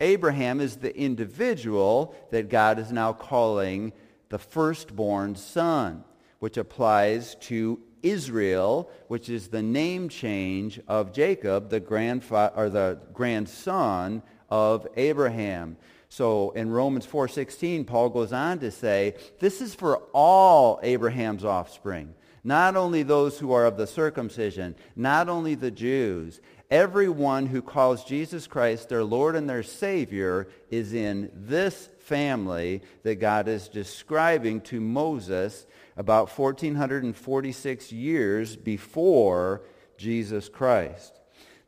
Abraham 0.00 0.60
is 0.60 0.76
the 0.76 0.96
individual 0.96 2.14
that 2.30 2.48
God 2.48 2.80
is 2.80 2.90
now 2.90 3.12
calling 3.12 3.92
the 4.30 4.38
firstborn 4.38 5.36
son, 5.36 6.02
which 6.40 6.56
applies 6.56 7.36
to 7.36 7.78
Israel, 8.02 8.90
which 9.06 9.28
is 9.28 9.48
the 9.48 9.62
name 9.62 10.08
change 10.08 10.80
of 10.88 11.12
Jacob, 11.12 11.70
the 11.70 11.80
grandfa- 11.80 12.52
or 12.56 12.68
the 12.68 12.98
grandson 13.12 14.22
of 14.50 14.88
Abraham. 14.96 15.76
So 16.12 16.50
in 16.50 16.70
Romans 16.70 17.06
4:16, 17.06 17.86
Paul 17.86 18.10
goes 18.10 18.34
on 18.34 18.58
to 18.58 18.70
say, 18.70 19.14
this 19.40 19.62
is 19.62 19.74
for 19.74 19.96
all 20.12 20.78
Abraham's 20.82 21.42
offspring, 21.42 22.12
not 22.44 22.76
only 22.76 23.02
those 23.02 23.38
who 23.38 23.50
are 23.52 23.64
of 23.64 23.78
the 23.78 23.86
circumcision, 23.86 24.74
not 24.94 25.30
only 25.30 25.54
the 25.54 25.70
Jews. 25.70 26.42
Everyone 26.70 27.46
who 27.46 27.62
calls 27.62 28.04
Jesus 28.04 28.46
Christ 28.46 28.90
their 28.90 29.04
Lord 29.04 29.36
and 29.36 29.48
their 29.48 29.62
Savior 29.62 30.48
is 30.70 30.92
in 30.92 31.30
this 31.34 31.88
family 32.00 32.82
that 33.04 33.14
God 33.14 33.48
is 33.48 33.68
describing 33.68 34.60
to 34.62 34.82
Moses 34.82 35.66
about 35.96 36.28
1446 36.28 37.90
years 37.90 38.54
before 38.54 39.62
Jesus 39.96 40.50
Christ. 40.50 41.18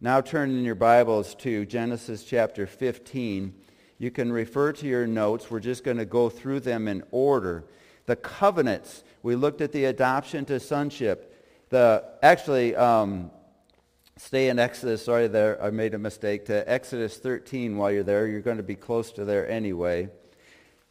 Now 0.03 0.21
turn 0.21 0.51
in 0.51 0.65
your 0.65 0.75
Bibles 0.75 1.35
to 1.37 1.65
Genesis 1.65 2.25
chapter 2.25 2.67
15 2.67 3.55
you 4.05 4.11
can 4.11 4.31
refer 4.31 4.71
to 4.71 4.87
your 4.87 5.07
notes. 5.07 5.51
We're 5.51 5.61
just 5.61 5.83
going 5.83 5.97
to 5.97 6.05
go 6.05 6.29
through 6.29 6.61
them 6.61 6.89
in 6.89 7.03
order. 7.11 7.65
The 8.05 8.17
covenants. 8.17 9.03
We 9.23 9.35
looked 9.35 9.63
at 9.63 9.73
the 9.73 9.87
adoption 9.87 10.45
to 10.45 10.61
sonship. 10.61 11.67
The 11.71 12.05
actually 12.23 12.77
um, 12.77 13.31
stay 14.19 14.51
in 14.51 14.59
Exodus. 14.59 15.07
Sorry, 15.07 15.27
there 15.27 15.61
I 15.63 15.71
made 15.71 15.95
a 15.95 15.99
mistake. 15.99 16.45
To 16.47 16.71
Exodus 16.71 17.17
13 17.17 17.79
while 17.79 17.91
you're 17.91 18.03
there. 18.03 18.27
You're 18.27 18.43
going 18.43 18.59
to 18.59 18.63
be 18.63 18.75
close 18.75 19.11
to 19.13 19.25
there 19.25 19.49
anyway. 19.49 20.11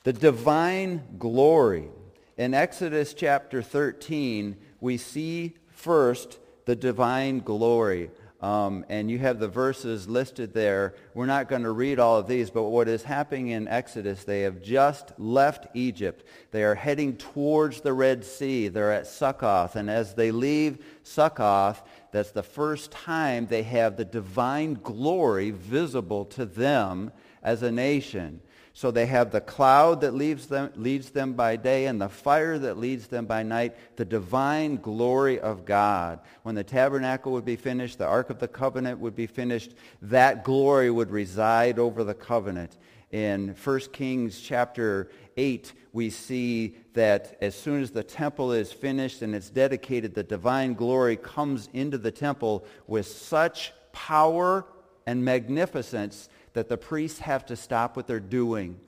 The 0.06 0.14
divine 0.14 1.04
glory. 1.20 1.90
In 2.36 2.56
Exodus 2.56 3.14
chapter 3.14 3.62
13, 3.62 4.58
we 4.82 4.98
see 4.98 5.54
first 5.68 6.40
the 6.66 6.76
divine 6.76 7.42
glory. 7.42 8.10
Um, 8.44 8.84
and 8.90 9.10
you 9.10 9.20
have 9.20 9.40
the 9.40 9.48
verses 9.48 10.10
listed 10.10 10.54
there. 10.54 10.96
We're 11.14 11.28
not 11.28 11.48
going 11.48 11.64
to 11.64 11.72
read 11.72 11.98
all 11.98 12.18
of 12.18 12.28
these, 12.28 12.50
but 12.50 12.64
what 12.64 12.90
is 12.90 13.02
happening 13.02 13.48
in 13.48 13.70
Exodus, 13.70 14.26
they 14.26 14.42
have 14.42 14.62
just 14.62 15.18
left 15.18 15.68
Egypt. 15.74 16.26
They 16.52 16.66
are 16.66 16.76
heading 16.76 17.16
towards 17.16 17.80
the 17.80 17.94
Red 17.94 18.26
Sea. 18.26 18.68
They're 18.68 18.92
at 18.92 19.08
Succoth. 19.08 19.78
And 19.78 19.90
as 19.90 20.16
they 20.16 20.32
leave 20.32 20.86
Succoth, 21.04 21.84
that's 22.12 22.32
the 22.32 22.44
first 22.44 22.92
time 22.92 23.48
they 23.48 23.64
have 23.64 23.96
the 23.96 24.04
divine 24.04 24.74
glory 24.74 25.52
visible 25.52 26.26
to 26.26 26.46
them 26.46 27.14
as 27.44 27.64
a 27.64 27.72
nation. 27.72 28.42
So 28.76 28.90
they 28.90 29.06
have 29.06 29.32
the 29.32 29.40
cloud 29.40 30.02
that 30.02 30.16
leads 30.16 30.48
them, 30.48 30.72
leads 30.76 31.12
them 31.12 31.34
by 31.34 31.58
day 31.58 31.86
and 31.86 32.02
the 32.02 32.10
fire 32.10 32.58
that 32.58 32.80
leads 32.80 33.06
them 33.06 33.28
by 33.28 33.44
night, 33.44 33.76
the 33.98 34.06
divine 34.06 34.78
glory 34.78 35.40
of 35.40 35.64
God. 35.64 36.20
When 36.42 36.56
the 36.56 36.64
tabernacle 36.64 37.34
would 37.34 37.46
be 37.46 37.56
finished, 37.56 38.00
the 38.00 38.08
Ark 38.08 38.32
of 38.32 38.40
the 38.40 38.48
Covenant 38.48 39.00
would 39.00 39.16
be 39.16 39.28
finished, 39.28 39.76
that 40.02 40.44
glory 40.44 40.90
would 40.90 41.12
reside 41.12 41.78
over 41.78 42.04
the 42.04 42.16
covenant. 42.16 42.78
In 43.12 43.56
1 43.64 43.80
Kings 43.92 44.42
chapter 44.42 45.12
8, 45.38 45.72
we 45.94 46.10
see 46.10 46.76
that 46.94 47.38
as 47.42 47.54
soon 47.54 47.84
as 47.84 47.92
the 47.92 48.04
temple 48.04 48.54
is 48.54 48.74
finished 48.74 49.22
and 49.22 49.36
it's 49.36 49.52
dedicated, 49.52 50.16
the 50.16 50.24
divine 50.24 50.74
glory 50.74 51.16
comes 51.16 51.70
into 51.74 52.00
the 52.00 52.10
temple 52.10 52.66
with 52.88 53.06
such 53.06 53.72
power 53.92 54.66
and 55.06 55.24
magnificence 55.24 56.28
that 56.54 56.70
the 56.70 56.78
priests 56.78 57.20
have 57.20 57.46
to 57.48 57.56
stop 57.56 57.96
what 57.96 58.08
they're 58.08 58.20
doing 58.20 58.80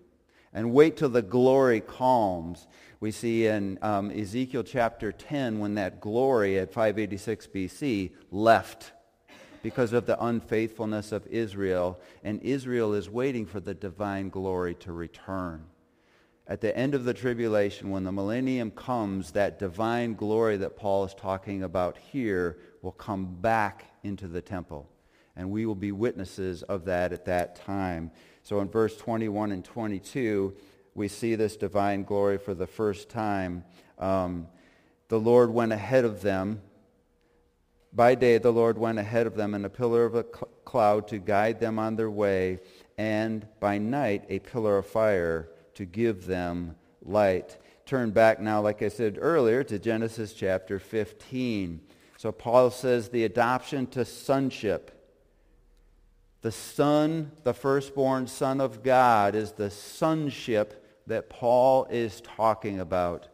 and 0.53 0.71
wait 0.71 0.97
till 0.97 1.09
the 1.09 1.21
glory 1.21 1.81
calms. 1.81 2.67
We 2.99 3.11
see 3.11 3.45
in 3.45 3.77
um, 3.81 4.09
Ezekiel 4.09 4.63
chapter 4.63 5.11
10 5.11 5.59
when 5.59 5.75
that 5.75 5.99
glory 5.99 6.57
at 6.57 6.71
586 6.71 7.47
BC 7.47 8.11
left 8.31 8.93
because 9.61 9.93
of 9.93 10.05
the 10.05 10.23
unfaithfulness 10.23 11.11
of 11.11 11.25
Israel, 11.27 11.99
and 12.23 12.39
Israel 12.43 12.93
is 12.93 13.09
waiting 13.09 13.47
for 13.47 13.59
the 13.59 13.73
divine 13.73 14.29
glory 14.29 14.75
to 14.75 14.93
return. 14.93 15.65
At 16.47 16.61
the 16.61 16.77
end 16.77 16.93
of 16.93 17.03
the 17.03 17.15
tribulation, 17.15 17.89
when 17.89 18.03
the 18.03 18.11
millennium 18.11 18.69
comes, 18.69 19.31
that 19.31 19.57
divine 19.57 20.13
glory 20.13 20.57
that 20.57 20.77
Paul 20.77 21.05
is 21.05 21.15
talking 21.15 21.63
about 21.63 21.97
here 21.97 22.59
will 22.83 22.91
come 22.91 23.25
back 23.41 23.85
into 24.03 24.27
the 24.27 24.41
temple. 24.41 24.87
And 25.35 25.51
we 25.51 25.65
will 25.65 25.75
be 25.75 25.91
witnesses 25.91 26.63
of 26.63 26.85
that 26.85 27.11
at 27.11 27.25
that 27.25 27.55
time. 27.57 28.11
So 28.43 28.59
in 28.61 28.69
verse 28.69 28.95
21 28.97 29.51
and 29.51 29.63
22, 29.63 30.55
we 30.93 31.07
see 31.07 31.35
this 31.35 31.57
divine 31.57 32.03
glory 32.03 32.37
for 32.37 32.53
the 32.53 32.67
first 32.67 33.09
time. 33.09 33.63
Um, 33.99 34.47
the 35.09 35.19
Lord 35.19 35.51
went 35.51 35.73
ahead 35.73 36.05
of 36.05 36.21
them 36.21 36.61
by 37.95 38.13
day 38.13 38.37
the 38.37 38.51
Lord 38.51 38.77
went 38.77 38.99
ahead 38.99 39.25
of 39.25 39.35
them 39.35 39.53
in 39.53 39.63
a 39.63 39.69
pillar 39.69 40.03
of 40.03 40.15
a 40.15 40.23
cl- 40.23 40.49
cloud 40.65 41.07
to 41.07 41.17
guide 41.17 41.61
them 41.61 41.79
on 41.79 41.95
their 41.95 42.11
way, 42.11 42.59
and 42.97 43.47
by 43.61 43.77
night 43.77 44.25
a 44.27 44.39
pillar 44.39 44.77
of 44.77 44.85
fire 44.85 45.49
to 45.75 45.85
give 45.85 46.25
them 46.25 46.75
light. 47.01 47.57
Turn 47.85 48.11
back 48.11 48.41
now, 48.41 48.61
like 48.61 48.81
I 48.81 48.89
said 48.89 49.17
earlier, 49.21 49.63
to 49.63 49.79
Genesis 49.79 50.33
chapter 50.33 50.77
15. 50.77 51.79
So 52.17 52.31
Paul 52.33 52.69
says 52.69 53.09
the 53.09 53.23
adoption 53.23 53.87
to 53.87 54.03
sonship. 54.03 54.91
The 56.45 56.51
son, 56.51 57.31
the 57.43 57.55
firstborn 57.55 58.27
son 58.27 58.61
of 58.61 58.83
God, 58.83 59.33
is 59.33 59.53
the 59.53 59.71
sonship 59.71 60.85
that 61.07 61.27
Paul 61.27 61.87
is 61.89 62.21
talking 62.21 62.79
about. 62.79 63.29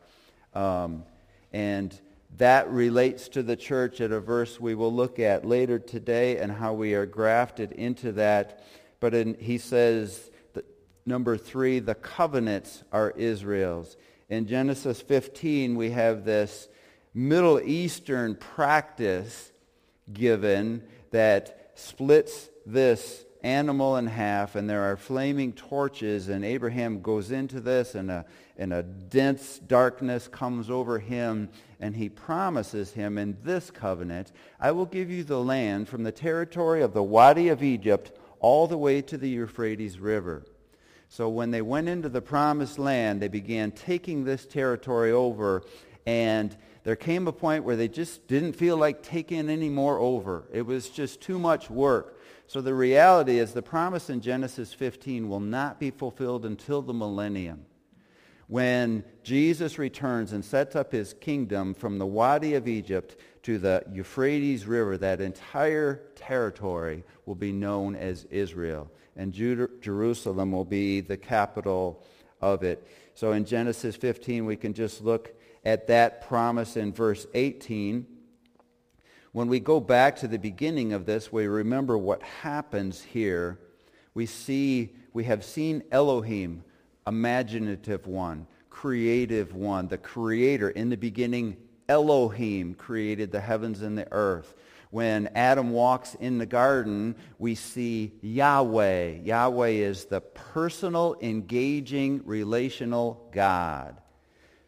Um, 0.53 1.03
and 1.51 1.93
that 2.37 2.69
relates 2.69 3.27
to 3.27 3.43
the 3.43 3.57
church 3.57 3.99
at 3.99 4.13
a 4.13 4.21
verse 4.21 4.61
we 4.61 4.75
will 4.75 4.93
look 4.93 5.19
at 5.19 5.43
later 5.43 5.77
today 5.77 6.37
and 6.37 6.53
how 6.53 6.71
we 6.71 6.93
are 6.93 7.05
grafted 7.05 7.73
into 7.73 8.13
that. 8.13 8.63
But 9.01 9.13
in, 9.13 9.33
he 9.37 9.57
says, 9.57 10.31
that, 10.53 10.63
number 11.05 11.35
three, 11.35 11.79
the 11.79 11.95
covenants 11.95 12.85
are 12.93 13.11
Israel's. 13.17 13.97
In 14.29 14.47
Genesis 14.47 15.01
15, 15.01 15.75
we 15.75 15.89
have 15.89 16.23
this 16.23 16.69
Middle 17.13 17.59
Eastern 17.59 18.35
practice 18.35 19.51
given 20.13 20.83
that 21.11 21.73
splits 21.75 22.47
this 22.65 23.25
animal 23.43 23.97
in 23.97 24.07
half, 24.07 24.55
and 24.55 24.69
there 24.69 24.83
are 24.83 24.97
flaming 24.97 25.53
torches, 25.53 26.29
and 26.29 26.45
Abraham 26.45 27.01
goes 27.01 27.31
into 27.31 27.59
this, 27.59 27.95
and 27.95 28.11
a, 28.11 28.25
and 28.57 28.71
a 28.71 28.83
dense 28.83 29.59
darkness 29.59 30.27
comes 30.27 30.69
over 30.69 30.99
him, 30.99 31.49
and 31.79 31.95
he 31.95 32.09
promises 32.09 32.91
him 32.91 33.17
in 33.17 33.37
this 33.43 33.71
covenant, 33.71 34.31
I 34.59 34.71
will 34.71 34.85
give 34.85 35.09
you 35.09 35.23
the 35.23 35.39
land 35.39 35.89
from 35.89 36.03
the 36.03 36.11
territory 36.11 36.83
of 36.83 36.93
the 36.93 37.03
Wadi 37.03 37.49
of 37.49 37.63
Egypt 37.63 38.11
all 38.39 38.67
the 38.67 38.77
way 38.77 39.01
to 39.01 39.17
the 39.17 39.29
Euphrates 39.29 39.99
River. 39.99 40.43
So 41.09 41.27
when 41.27 41.51
they 41.51 41.61
went 41.61 41.89
into 41.89 42.09
the 42.09 42.21
promised 42.21 42.79
land, 42.79 43.21
they 43.21 43.27
began 43.27 43.71
taking 43.71 44.23
this 44.23 44.45
territory 44.45 45.11
over, 45.11 45.63
and 46.05 46.55
there 46.83 46.95
came 46.95 47.27
a 47.27 47.33
point 47.33 47.63
where 47.63 47.75
they 47.75 47.87
just 47.87 48.27
didn't 48.27 48.53
feel 48.53 48.77
like 48.77 49.03
taking 49.03 49.49
any 49.49 49.69
more 49.69 49.99
over. 49.99 50.45
It 50.53 50.65
was 50.65 50.89
just 50.89 51.21
too 51.21 51.37
much 51.37 51.69
work. 51.69 52.17
So 52.51 52.59
the 52.59 52.73
reality 52.73 53.39
is 53.39 53.53
the 53.53 53.61
promise 53.61 54.09
in 54.09 54.19
Genesis 54.19 54.73
15 54.73 55.29
will 55.29 55.39
not 55.39 55.79
be 55.79 55.89
fulfilled 55.89 56.45
until 56.45 56.81
the 56.81 56.93
millennium. 56.93 57.65
When 58.47 59.05
Jesus 59.23 59.79
returns 59.79 60.33
and 60.33 60.43
sets 60.43 60.75
up 60.75 60.91
his 60.91 61.13
kingdom 61.13 61.73
from 61.73 61.97
the 61.97 62.05
Wadi 62.05 62.55
of 62.55 62.67
Egypt 62.67 63.15
to 63.43 63.57
the 63.57 63.85
Euphrates 63.89 64.65
River, 64.65 64.97
that 64.97 65.21
entire 65.21 66.01
territory 66.15 67.05
will 67.25 67.35
be 67.35 67.53
known 67.53 67.95
as 67.95 68.25
Israel. 68.25 68.91
And 69.15 69.31
Jerusalem 69.31 70.51
will 70.51 70.65
be 70.65 70.99
the 70.99 71.15
capital 71.15 72.03
of 72.41 72.63
it. 72.63 72.85
So 73.15 73.31
in 73.31 73.45
Genesis 73.45 73.95
15, 73.95 74.45
we 74.45 74.57
can 74.57 74.73
just 74.73 75.01
look 75.01 75.33
at 75.63 75.87
that 75.87 76.27
promise 76.27 76.75
in 76.75 76.91
verse 76.91 77.25
18 77.33 78.05
when 79.31 79.47
we 79.47 79.59
go 79.59 79.79
back 79.79 80.17
to 80.17 80.27
the 80.27 80.39
beginning 80.39 80.93
of 80.93 81.05
this, 81.05 81.31
we 81.31 81.47
remember 81.47 81.97
what 81.97 82.21
happens 82.21 83.01
here. 83.01 83.59
We 84.13 84.25
see, 84.25 84.93
we 85.13 85.23
have 85.23 85.45
seen 85.45 85.83
Elohim, 85.91 86.63
imaginative 87.07 88.07
one, 88.07 88.45
creative 88.69 89.55
one, 89.55 89.87
the 89.87 89.97
creator. 89.97 90.69
In 90.69 90.89
the 90.89 90.97
beginning, 90.97 91.55
Elohim 91.87 92.73
created 92.73 93.31
the 93.31 93.39
heavens 93.39 93.81
and 93.81 93.97
the 93.97 94.11
earth. 94.11 94.55
When 94.89 95.29
Adam 95.35 95.71
walks 95.71 96.15
in 96.15 96.37
the 96.37 96.45
garden, 96.45 97.15
we 97.39 97.55
see 97.55 98.11
Yahweh. 98.21 99.19
Yahweh 99.23 99.69
is 99.69 100.05
the 100.05 100.19
personal, 100.19 101.15
engaging, 101.21 102.21
relational 102.25 103.29
God. 103.31 104.01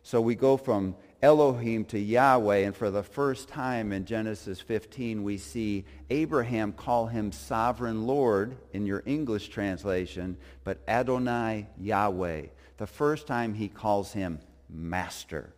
So 0.04 0.21
we 0.21 0.36
go 0.36 0.56
from 0.56 0.95
Elohim 1.23 1.86
to 1.86 1.97
Yahweh. 1.97 2.57
And 2.57 2.75
for 2.75 2.91
the 2.91 3.01
first 3.01 3.47
time 3.47 3.93
in 3.93 4.03
Genesis 4.03 4.59
15, 4.59 5.23
we 5.23 5.38
see 5.38 5.86
Abraham 6.09 6.73
call 6.73 7.07
him 7.07 7.31
sovereign 7.31 8.05
Lord 8.05 8.57
in 8.73 8.86
your 8.86 9.01
English 9.05 9.47
translation, 9.47 10.36
but 10.65 10.81
Adonai 10.86 11.69
Yahweh. 11.79 12.47
The 12.75 12.88
first 12.88 13.25
time 13.25 13.53
he 13.53 13.69
calls 13.69 14.12
him 14.12 14.39
master, 14.69 15.53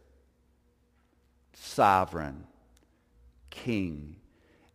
sovereign, 1.54 2.44
king. 3.50 4.18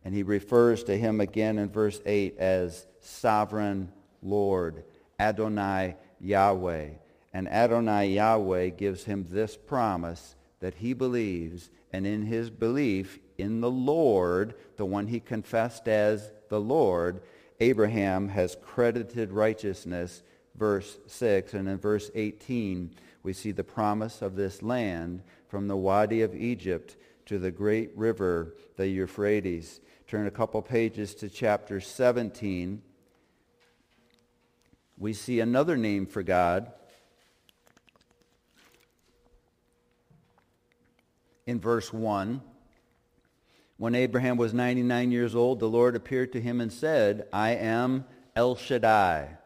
And 0.03 0.13
he 0.13 0.23
refers 0.23 0.83
to 0.85 0.97
him 0.97 1.21
again 1.21 1.57
in 1.57 1.69
verse 1.69 2.01
8 2.05 2.37
as 2.37 2.85
sovereign 2.99 3.93
Lord, 4.21 4.83
Adonai 5.17 5.95
Yahweh. 6.19 6.89
And 7.33 7.47
Adonai 7.47 8.09
Yahweh 8.09 8.69
gives 8.69 9.05
him 9.05 9.25
this 9.29 9.55
promise 9.55 10.35
that 10.61 10.75
he 10.75 10.93
believes, 10.93 11.69
and 11.91 12.07
in 12.07 12.23
his 12.23 12.49
belief 12.49 13.19
in 13.37 13.59
the 13.59 13.71
Lord, 13.71 14.55
the 14.77 14.85
one 14.85 15.07
he 15.07 15.19
confessed 15.19 15.87
as 15.87 16.31
the 16.49 16.61
Lord, 16.61 17.21
Abraham 17.59 18.29
has 18.29 18.57
credited 18.63 19.31
righteousness, 19.31 20.23
verse 20.55 20.97
6. 21.07 21.53
And 21.53 21.67
in 21.67 21.77
verse 21.77 22.09
18, 22.15 22.95
we 23.23 23.33
see 23.33 23.51
the 23.51 23.63
promise 23.63 24.21
of 24.21 24.35
this 24.35 24.61
land 24.61 25.21
from 25.47 25.67
the 25.67 25.77
Wadi 25.77 26.21
of 26.21 26.35
Egypt 26.35 26.95
to 27.25 27.39
the 27.39 27.51
great 27.51 27.91
river, 27.95 28.55
the 28.77 28.87
Euphrates. 28.87 29.81
Turn 30.07 30.27
a 30.27 30.31
couple 30.31 30.61
pages 30.61 31.15
to 31.15 31.29
chapter 31.29 31.79
17. 31.79 32.81
We 34.97 35.13
see 35.13 35.39
another 35.39 35.77
name 35.77 36.05
for 36.05 36.23
God, 36.23 36.71
in 41.51 41.59
verse 41.59 41.93
1. 41.93 42.41
When 43.77 43.95
Abraham 43.95 44.37
was 44.37 44.53
99 44.53 45.11
years 45.11 45.35
old, 45.35 45.59
the 45.59 45.69
Lord 45.69 45.95
appeared 45.95 46.33
to 46.33 46.41
him 46.41 46.61
and 46.61 46.71
said, 46.71 47.27
I 47.31 47.51
am 47.51 48.05
El 48.35 48.55
Shaddai. 48.55 49.37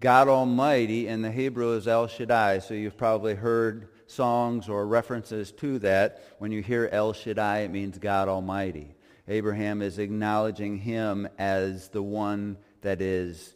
God 0.00 0.28
Almighty 0.28 1.06
in 1.06 1.22
the 1.22 1.30
Hebrew 1.30 1.72
is 1.74 1.86
El 1.86 2.06
Shaddai, 2.06 2.60
so 2.60 2.74
you've 2.74 2.96
probably 2.96 3.34
heard 3.34 3.88
songs 4.06 4.68
or 4.68 4.86
references 4.86 5.52
to 5.52 5.78
that. 5.80 6.24
When 6.38 6.52
you 6.52 6.62
hear 6.62 6.88
El 6.90 7.12
Shaddai, 7.12 7.58
it 7.60 7.70
means 7.70 7.98
God 7.98 8.28
Almighty. 8.28 8.94
Abraham 9.28 9.82
is 9.82 9.98
acknowledging 9.98 10.78
him 10.78 11.28
as 11.38 11.88
the 11.88 12.02
one 12.02 12.56
that 12.80 13.02
is, 13.02 13.54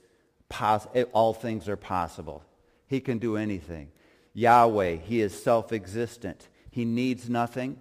all 1.13 1.33
things 1.33 1.69
are 1.69 1.77
possible. 1.77 2.45
He 2.87 3.01
can 3.01 3.19
do 3.19 3.37
anything. 3.37 3.91
Yahweh, 4.35 4.97
he 4.97 5.23
is 5.23 5.43
self-existent. 5.43 6.49
He 6.75 6.85
needs 6.85 7.31
nothing. 7.31 7.79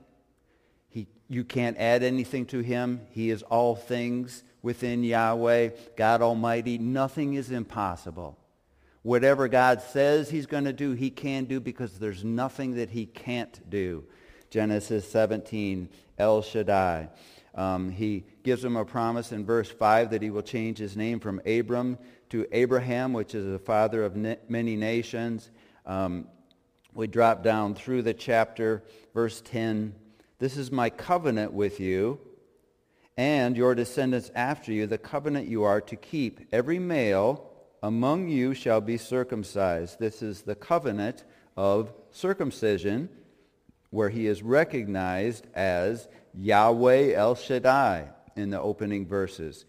He, 0.88 1.08
you 1.28 1.44
can't 1.44 1.76
add 1.80 2.04
anything 2.04 2.46
to 2.48 2.60
him. 2.60 3.02
He 3.10 3.32
is 3.32 3.42
all 3.42 3.76
things 3.76 4.44
within 4.62 5.04
Yahweh, 5.04 5.70
God 5.98 6.22
Almighty. 6.22 6.78
Nothing 6.78 7.34
is 7.34 7.50
impossible. 7.50 8.38
Whatever 9.02 9.48
God 9.48 9.82
says 9.82 10.30
he's 10.30 10.46
going 10.46 10.66
to 10.66 10.74
do, 10.74 10.92
he 10.92 11.10
can 11.10 11.46
do 11.46 11.60
because 11.60 11.98
there's 11.98 12.24
nothing 12.24 12.76
that 12.76 12.92
he 12.92 13.08
can't 13.08 13.68
do. 13.68 14.04
Genesis 14.52 15.10
17, 15.10 15.90
El 16.20 16.44
Shaddai. 16.44 17.10
Um, 17.56 17.90
he 17.90 18.26
gives 18.44 18.64
him 18.64 18.78
a 18.78 18.86
promise 18.86 19.32
in 19.32 19.44
verse 19.44 19.72
5 19.72 20.12
that 20.12 20.22
he 20.22 20.30
will 20.30 20.44
change 20.44 20.78
his 20.78 20.96
name 20.96 21.20
from 21.20 21.42
Abram 21.48 21.98
to 22.30 22.46
Abraham, 22.52 23.12
which 23.12 23.34
is 23.34 23.52
the 23.52 23.58
father 23.58 24.04
of 24.04 24.16
many 24.16 24.76
nations. 24.76 25.50
Um, 25.88 26.28
we 26.96 27.08
drop 27.08 27.44
down 27.44 27.76
through 27.76 28.04
the 28.04 28.14
chapter, 28.14 28.84
verse 29.14 29.42
10. 29.42 29.96
This 30.40 30.58
is 30.58 30.72
my 30.72 30.90
covenant 30.90 31.54
with 31.54 31.80
you 31.80 32.20
and 33.18 33.56
your 33.56 33.76
descendants 33.76 34.32
after 34.36 34.72
you, 34.72 34.88
the 34.88 34.98
covenant 34.98 35.48
you 35.48 35.64
are 35.64 35.82
to 35.82 35.96
keep. 35.96 36.42
Every 36.52 36.80
male 36.80 37.50
among 37.82 38.30
you 38.30 38.54
shall 38.54 38.82
be 38.82 38.98
circumcised. 38.98 40.00
This 40.00 40.22
is 40.22 40.42
the 40.42 40.56
covenant 40.56 41.24
of 41.56 41.94
circumcision, 42.12 43.10
where 43.92 44.10
he 44.10 44.26
is 44.26 44.42
recognized 44.42 45.46
as 45.54 46.08
Yahweh 46.34 47.14
El 47.14 47.36
Shaddai 47.36 48.10
in 48.36 48.50
the 48.50 48.60
opening 48.60 49.06
verses. 49.06 49.66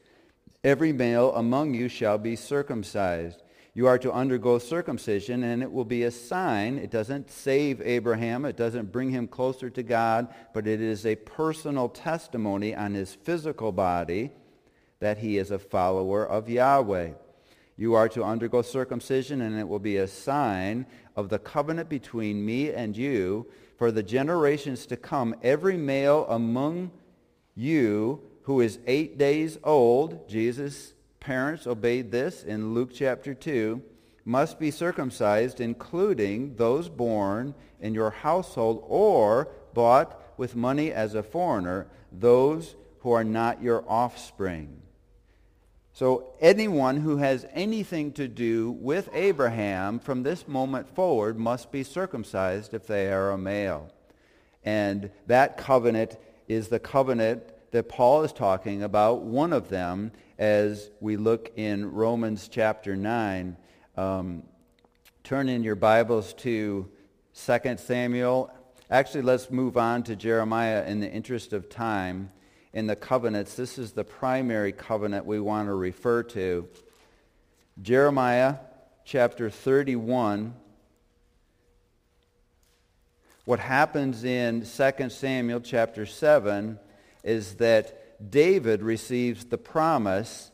Every 0.62 0.94
male 0.94 1.34
among 1.34 1.74
you 1.74 1.88
shall 1.88 2.16
be 2.16 2.36
circumcised. 2.36 3.42
You 3.76 3.88
are 3.88 3.98
to 3.98 4.12
undergo 4.12 4.60
circumcision, 4.60 5.42
and 5.42 5.60
it 5.60 5.72
will 5.72 5.84
be 5.84 6.04
a 6.04 6.10
sign. 6.12 6.78
It 6.78 6.92
doesn't 6.92 7.28
save 7.28 7.80
Abraham. 7.80 8.44
It 8.44 8.56
doesn't 8.56 8.92
bring 8.92 9.10
him 9.10 9.26
closer 9.26 9.68
to 9.68 9.82
God, 9.82 10.32
but 10.52 10.68
it 10.68 10.80
is 10.80 11.04
a 11.04 11.16
personal 11.16 11.88
testimony 11.88 12.72
on 12.72 12.94
his 12.94 13.14
physical 13.14 13.72
body 13.72 14.30
that 15.00 15.18
he 15.18 15.38
is 15.38 15.50
a 15.50 15.58
follower 15.58 16.24
of 16.24 16.48
Yahweh. 16.48 17.10
You 17.76 17.94
are 17.94 18.08
to 18.10 18.22
undergo 18.22 18.62
circumcision, 18.62 19.40
and 19.40 19.58
it 19.58 19.68
will 19.68 19.80
be 19.80 19.96
a 19.96 20.06
sign 20.06 20.86
of 21.16 21.28
the 21.28 21.40
covenant 21.40 21.88
between 21.88 22.46
me 22.46 22.72
and 22.72 22.96
you 22.96 23.48
for 23.76 23.90
the 23.90 24.04
generations 24.04 24.86
to 24.86 24.96
come. 24.96 25.34
Every 25.42 25.76
male 25.76 26.26
among 26.28 26.92
you 27.56 28.22
who 28.42 28.60
is 28.60 28.78
eight 28.86 29.18
days 29.18 29.58
old, 29.64 30.28
Jesus 30.28 30.93
parents 31.24 31.66
obeyed 31.66 32.10
this 32.10 32.44
in 32.44 32.74
Luke 32.74 32.90
chapter 32.92 33.32
2, 33.32 33.80
must 34.26 34.58
be 34.58 34.70
circumcised, 34.70 35.58
including 35.58 36.54
those 36.56 36.90
born 36.90 37.54
in 37.80 37.94
your 37.94 38.10
household 38.10 38.84
or 38.86 39.48
bought 39.72 40.20
with 40.36 40.54
money 40.54 40.92
as 40.92 41.14
a 41.14 41.22
foreigner, 41.22 41.86
those 42.12 42.76
who 43.00 43.10
are 43.10 43.24
not 43.24 43.62
your 43.62 43.82
offspring. 43.88 44.82
So 45.94 46.34
anyone 46.40 46.98
who 46.98 47.16
has 47.16 47.46
anything 47.52 48.12
to 48.12 48.28
do 48.28 48.72
with 48.72 49.08
Abraham 49.14 50.00
from 50.00 50.24
this 50.24 50.46
moment 50.46 50.94
forward 50.94 51.38
must 51.38 51.72
be 51.72 51.84
circumcised 51.84 52.74
if 52.74 52.86
they 52.86 53.10
are 53.10 53.30
a 53.30 53.38
male. 53.38 53.90
And 54.62 55.10
that 55.26 55.56
covenant 55.56 56.18
is 56.48 56.68
the 56.68 56.80
covenant 56.80 57.42
that 57.74 57.88
Paul 57.88 58.22
is 58.22 58.32
talking 58.32 58.84
about. 58.84 59.22
One 59.22 59.52
of 59.52 59.68
them 59.68 60.12
as 60.38 60.92
we 61.00 61.16
look 61.16 61.50
in 61.56 61.90
Romans 61.90 62.46
chapter 62.46 62.94
9. 62.94 63.56
Um, 63.96 64.44
turn 65.24 65.48
in 65.48 65.64
your 65.64 65.74
Bibles 65.74 66.34
to 66.34 66.88
2 67.34 67.76
Samuel. 67.78 68.54
Actually, 68.88 69.22
let's 69.22 69.50
move 69.50 69.76
on 69.76 70.04
to 70.04 70.14
Jeremiah 70.14 70.84
in 70.86 71.00
the 71.00 71.10
interest 71.10 71.52
of 71.52 71.68
time. 71.68 72.30
In 72.72 72.86
the 72.86 72.94
covenants, 72.94 73.56
this 73.56 73.76
is 73.76 73.90
the 73.90 74.04
primary 74.04 74.70
covenant 74.70 75.26
we 75.26 75.40
want 75.40 75.66
to 75.66 75.74
refer 75.74 76.22
to. 76.22 76.68
Jeremiah 77.82 78.58
chapter 79.04 79.50
31. 79.50 80.54
What 83.46 83.58
happens 83.58 84.22
in 84.22 84.60
2 84.60 85.10
Samuel 85.10 85.60
chapter 85.60 86.06
7 86.06 86.78
is 87.24 87.56
that 87.56 88.30
David 88.30 88.82
receives 88.82 89.46
the 89.46 89.58
promise 89.58 90.52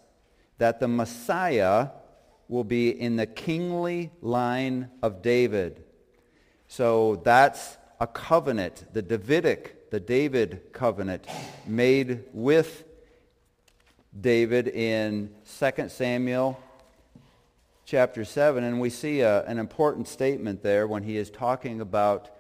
that 0.58 0.80
the 0.80 0.88
Messiah 0.88 1.88
will 2.48 2.64
be 2.64 2.88
in 2.90 3.16
the 3.16 3.26
kingly 3.26 4.10
line 4.22 4.90
of 5.02 5.22
David. 5.22 5.84
So 6.68 7.20
that's 7.24 7.76
a 8.00 8.06
covenant, 8.06 8.86
the 8.92 9.02
Davidic, 9.02 9.90
the 9.90 10.00
David 10.00 10.72
covenant 10.72 11.26
made 11.66 12.24
with 12.32 12.84
David 14.18 14.68
in 14.68 15.30
2 15.58 15.88
Samuel 15.88 16.58
chapter 17.84 18.24
7. 18.24 18.64
And 18.64 18.80
we 18.80 18.90
see 18.90 19.20
a, 19.20 19.44
an 19.44 19.58
important 19.58 20.08
statement 20.08 20.62
there 20.62 20.86
when 20.86 21.02
he 21.02 21.16
is 21.16 21.30
talking 21.30 21.80
about 21.80 22.30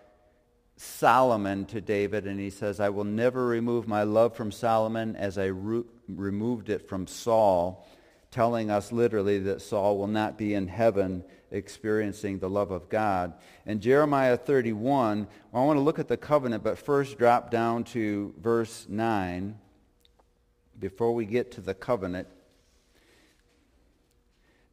Solomon 0.82 1.66
to 1.66 1.82
David, 1.82 2.26
and 2.26 2.40
he 2.40 2.48
says, 2.48 2.80
I 2.80 2.88
will 2.88 3.04
never 3.04 3.46
remove 3.46 3.86
my 3.86 4.02
love 4.02 4.34
from 4.34 4.50
Solomon 4.50 5.14
as 5.14 5.36
I 5.36 5.46
re- 5.46 5.84
removed 6.08 6.70
it 6.70 6.88
from 6.88 7.06
Saul, 7.06 7.86
telling 8.30 8.70
us 8.70 8.90
literally 8.90 9.38
that 9.40 9.60
Saul 9.60 9.98
will 9.98 10.06
not 10.06 10.38
be 10.38 10.54
in 10.54 10.68
heaven 10.68 11.22
experiencing 11.50 12.38
the 12.38 12.48
love 12.48 12.70
of 12.70 12.88
God. 12.88 13.34
In 13.66 13.80
Jeremiah 13.80 14.38
31, 14.38 15.28
I 15.52 15.60
want 15.60 15.76
to 15.76 15.82
look 15.82 15.98
at 15.98 16.08
the 16.08 16.16
covenant, 16.16 16.64
but 16.64 16.78
first 16.78 17.18
drop 17.18 17.50
down 17.50 17.84
to 17.84 18.32
verse 18.40 18.86
9 18.88 19.58
before 20.78 21.14
we 21.14 21.26
get 21.26 21.50
to 21.52 21.60
the 21.60 21.74
covenant. 21.74 22.26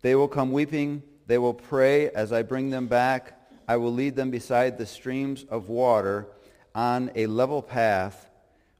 They 0.03 0.15
will 0.15 0.29
come 0.29 0.53
weeping. 0.53 1.03
They 1.25 1.37
will 1.37 1.53
pray 1.53 2.09
as 2.11 2.31
I 2.31 2.43
bring 2.43 2.69
them 2.69 2.87
back. 2.87 3.36
I 3.67 3.77
will 3.77 3.93
lead 3.93 4.15
them 4.15 4.31
beside 4.31 4.77
the 4.77 4.85
streams 4.85 5.45
of 5.49 5.69
water 5.69 6.27
on 6.73 7.11
a 7.15 7.27
level 7.27 7.61
path 7.61 8.29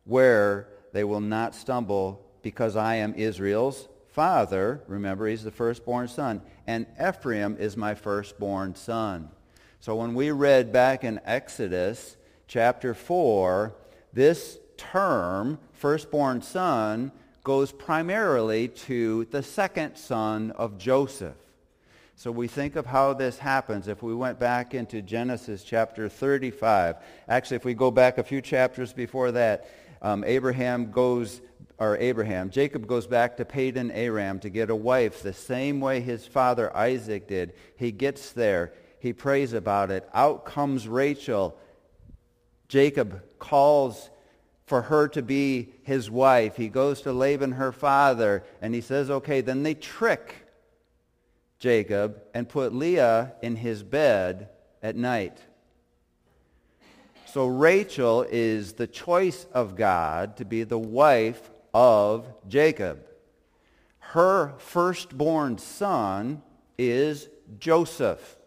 where 0.06 0.69
they 0.93 1.04
will 1.04 1.21
not 1.21 1.54
stumble 1.54 2.26
because 2.41 2.76
I 2.76 2.95
am 2.95 3.13
Israel's 3.15 3.89
father. 4.08 4.82
Remember, 4.88 5.28
he's 5.28 5.43
the 5.43 5.52
firstborn 5.52 6.08
son. 6.08 6.41
And 6.65 6.86
Ephraim 7.00 7.58
is 7.60 7.76
my 7.76 7.95
firstborn 7.95 8.76
son. 8.76 9.30
So 9.80 9.95
when 9.95 10.13
we 10.13 10.32
read 10.32 10.71
back 10.71 11.04
in 11.04 11.19
Exodus 11.26 12.17
chapter 12.47 12.93
4, 12.93 13.76
this 14.13 14.60
term, 14.78 15.60
firstborn 15.73 16.41
son, 16.41 17.12
goes 17.43 17.71
primarily 17.71 18.67
to 18.67 19.26
the 19.32 19.43
second 19.43 19.95
son 19.95 20.52
of 20.52 20.78
Joseph. 20.78 21.36
So 22.19 22.32
we 22.32 22.47
think 22.47 22.75
of 22.75 22.88
how 22.88 23.13
this 23.13 23.38
happens. 23.38 23.88
If 23.88 24.01
we 24.01 24.15
went 24.15 24.39
back 24.39 24.73
into 24.73 25.03
Genesis 25.03 25.63
chapter 25.63 26.10
35, 26.10 26.95
actually 27.30 27.58
if 27.58 27.63
we 27.63 27.75
go 27.75 27.91
back 27.91 28.17
a 28.17 28.23
few 28.23 28.41
chapters 28.41 28.91
before 28.91 29.32
that, 29.34 29.69
um, 30.01 30.23
Abraham 30.23 30.89
goes, 30.89 31.41
or 31.77 31.95
Abraham, 31.97 32.49
Jacob 32.49 32.88
goes 32.88 33.06
back 33.06 33.38
to 33.38 33.45
Padan 33.45 33.91
Aram 33.91 34.39
to 34.39 34.49
get 34.49 34.71
a 34.71 34.75
wife 34.75 35.21
the 35.21 35.32
same 35.32 35.80
way 35.80 35.99
his 35.99 36.25
father 36.25 36.75
Isaac 36.75 37.27
did. 37.27 37.53
He 37.75 37.91
gets 37.91 38.32
there. 38.32 38.73
He 38.99 39.13
prays 39.13 39.53
about 39.53 39.91
it. 39.91 40.10
Out 40.12 40.43
comes 40.43 40.88
Rachel. 40.88 41.56
Jacob 42.67 43.21
calls 43.38 44.10
for 44.65 44.82
her 44.82 45.08
to 45.10 45.21
be 45.21 45.69
his 45.84 46.10
wife. 46.10 46.58
He 46.58 46.67
goes 46.67 47.01
to 47.01 47.13
Laban, 47.13 47.51
her 47.51 47.71
father, 47.71 48.43
and 48.60 48.73
he 48.73 48.82
says, 48.82 49.12
okay, 49.12 49.41
then 49.41 49.62
they 49.62 49.75
trick 49.75 50.46
Jacob 51.60 52.22
and 52.34 52.48
put 52.48 52.74
Leah 52.74 53.34
in 53.41 53.56
his 53.56 53.84
bed 53.84 54.50
at 54.82 54.96
night. 54.96 55.39
So 57.26 57.48
Rachel 57.48 58.26
is 58.30 58.74
the 58.74 58.88
choice 58.88 59.46
of 59.54 59.76
God 59.76 60.38
to 60.38 60.46
be 60.46 60.63
the 60.63 60.80
wife 60.80 61.52
of 61.74 62.34
Jacob. 62.48 63.06
Her 64.00 64.54
firstborn 64.58 65.58
son 65.58 66.41
is 66.78 67.28
Joseph. 67.60 68.38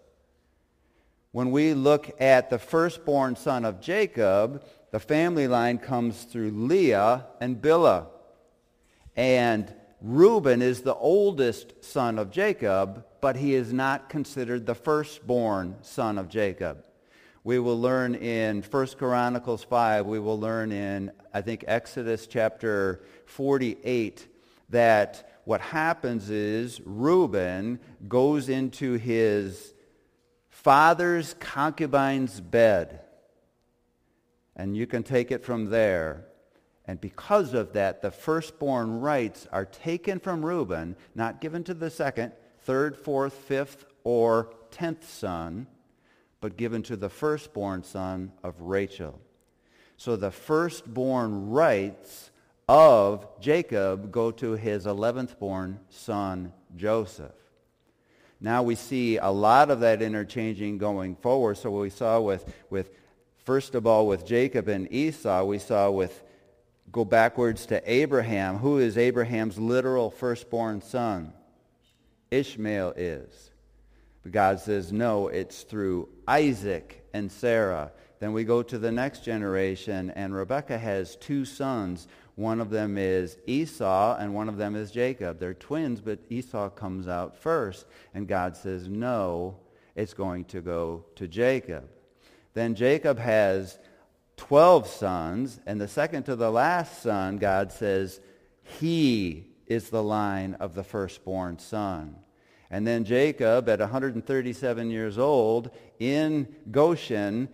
When 1.33 1.51
we 1.51 1.75
look 1.75 2.11
at 2.21 2.51
the 2.51 2.59
firstborn 2.59 3.37
son 3.37 3.65
of 3.65 3.81
Jacob, 3.81 4.65
the 4.91 4.99
family 4.99 5.47
line 5.47 5.79
comes 5.79 6.25
through 6.25 6.51
Leah 6.51 7.27
and 7.41 7.61
Bilhah. 7.61 8.07
And 9.15 9.73
Reuben 10.03 10.63
is 10.63 10.81
the 10.81 10.95
oldest 10.95 11.85
son 11.85 12.19
of 12.19 12.31
Jacob, 12.31 13.05
but 13.21 13.37
he 13.37 13.55
is 13.55 13.73
not 13.73 14.09
considered 14.09 14.65
the 14.65 14.75
firstborn 14.75 15.77
son 15.83 16.17
of 16.17 16.29
Jacob. 16.29 16.85
We 17.45 17.59
will 17.59 17.79
learn 17.79 18.15
in 18.15 18.63
1 18.63 18.87
Chronicles 18.99 19.65
5, 19.65 20.07
we 20.07 20.19
will 20.19 20.39
learn 20.39 20.73
in, 20.73 21.11
I 21.33 21.43
think, 21.43 21.65
Exodus 21.67 22.27
chapter 22.27 23.03
48, 23.27 24.27
that 24.71 25.41
what 25.45 25.61
happens 25.61 26.31
is 26.31 26.81
Reuben 26.85 27.79
goes 28.09 28.49
into 28.49 28.95
his 28.95 29.75
father's 30.49 31.35
concubine's 31.41 32.41
bed. 32.41 33.01
And 34.57 34.77
you 34.77 34.87
can 34.87 35.03
take 35.03 35.31
it 35.31 35.45
from 35.45 35.71
there. 35.71 36.27
And 36.91 37.01
because 37.01 37.55
of 37.55 37.75
that, 37.75 38.03
the 38.03 38.11
firstborn 38.11 38.99
rights 38.99 39.47
are 39.53 39.65
taken 39.65 40.19
from 40.19 40.45
Reuben, 40.45 40.97
not 41.15 41.41
given 41.41 41.63
to 41.63 41.73
the 41.73 41.89
second, 41.89 42.33
third, 42.63 42.97
fourth, 42.97 43.33
fifth, 43.33 43.85
or 44.03 44.53
tenth 44.73 45.09
son, 45.09 45.69
but 46.41 46.57
given 46.57 46.83
to 46.83 46.97
the 46.97 47.09
firstborn 47.09 47.85
son 47.85 48.33
of 48.43 48.61
Rachel. 48.61 49.21
So 49.99 50.17
the 50.17 50.33
firstborn 50.33 51.51
rights 51.51 52.33
of 52.69 53.25
Jacob 53.41 54.11
go 54.11 54.33
to 54.33 54.55
his 54.55 54.85
eleventh 54.85 55.39
born 55.39 55.79
son, 55.91 56.53
Joseph. 56.75 57.31
Now 58.41 58.65
we 58.65 58.75
see 58.75 59.17
a 59.17 59.31
lot 59.31 59.71
of 59.71 59.79
that 59.79 60.03
interchanging 60.03 60.79
going 60.79 61.15
forward. 61.15 61.57
So 61.57 61.71
we 61.71 61.91
saw 61.91 62.19
with, 62.19 62.53
with 62.69 62.91
first 63.45 63.77
of 63.77 63.87
all, 63.87 64.09
with 64.09 64.27
Jacob 64.27 64.67
and 64.67 64.93
Esau, 64.93 65.45
we 65.45 65.61
saw 65.61 65.89
with 65.93 66.25
go 66.93 67.05
backwards 67.05 67.67
to 67.67 67.83
Abraham. 67.91 68.59
Who 68.59 68.79
is 68.79 68.99
Abraham's 68.99 69.59
literal 69.59 70.11
firstborn 70.11 70.83
son? 70.83 71.33
Ishmael 72.31 72.95
is. 72.97 73.51
But 74.23 74.33
God 74.33 74.61
says, 74.61 74.93
no, 74.93 75.29
it's 75.29 75.63
through 75.63 76.09
Isaac 76.29 77.05
and 77.13 77.31
Sarah. 77.31 77.93
Then 78.19 78.33
we 78.33 78.45
go 78.45 78.63
to 78.63 78.79
the 78.79 78.93
next 78.93 79.25
generation, 79.25 80.11
and 80.11 80.35
Rebekah 80.35 80.79
has 80.79 81.17
two 81.17 81.45
sons. 81.45 82.07
One 82.35 82.61
of 82.61 82.71
them 82.71 82.99
is 82.99 83.39
Esau, 83.47 84.17
and 84.19 84.35
one 84.35 84.49
of 84.49 84.59
them 84.59 84.77
is 84.77 84.91
Jacob. 84.91 85.39
They're 85.39 85.55
twins, 85.55 86.01
but 86.01 86.19
Esau 86.29 86.69
comes 86.71 87.09
out 87.09 87.37
first. 87.37 87.87
And 88.13 88.29
God 88.29 88.57
says, 88.57 88.89
no, 88.89 89.57
it's 89.95 90.15
going 90.15 90.45
to 90.47 90.61
go 90.61 91.07
to 91.17 91.27
Jacob. 91.27 91.89
Then 92.53 92.75
Jacob 92.75 93.19
has 93.19 93.79
12 94.41 94.87
sons, 94.87 95.61
and 95.67 95.79
the 95.79 95.87
second 95.87 96.23
to 96.25 96.35
the 96.35 96.51
last 96.51 97.03
son, 97.03 97.37
God 97.37 97.71
says, 97.71 98.21
he 98.63 99.45
is 99.67 99.91
the 99.91 100.03
line 100.03 100.55
of 100.55 100.75
the 100.75 100.83
firstborn 100.83 101.59
son. 101.59 102.17
And 102.71 102.87
then 102.87 103.05
Jacob, 103.05 103.69
at 103.69 103.81
137 103.81 104.91
years 104.91 105.19
old, 105.19 105.71
in 105.99 106.49
Goshen, 106.71 107.51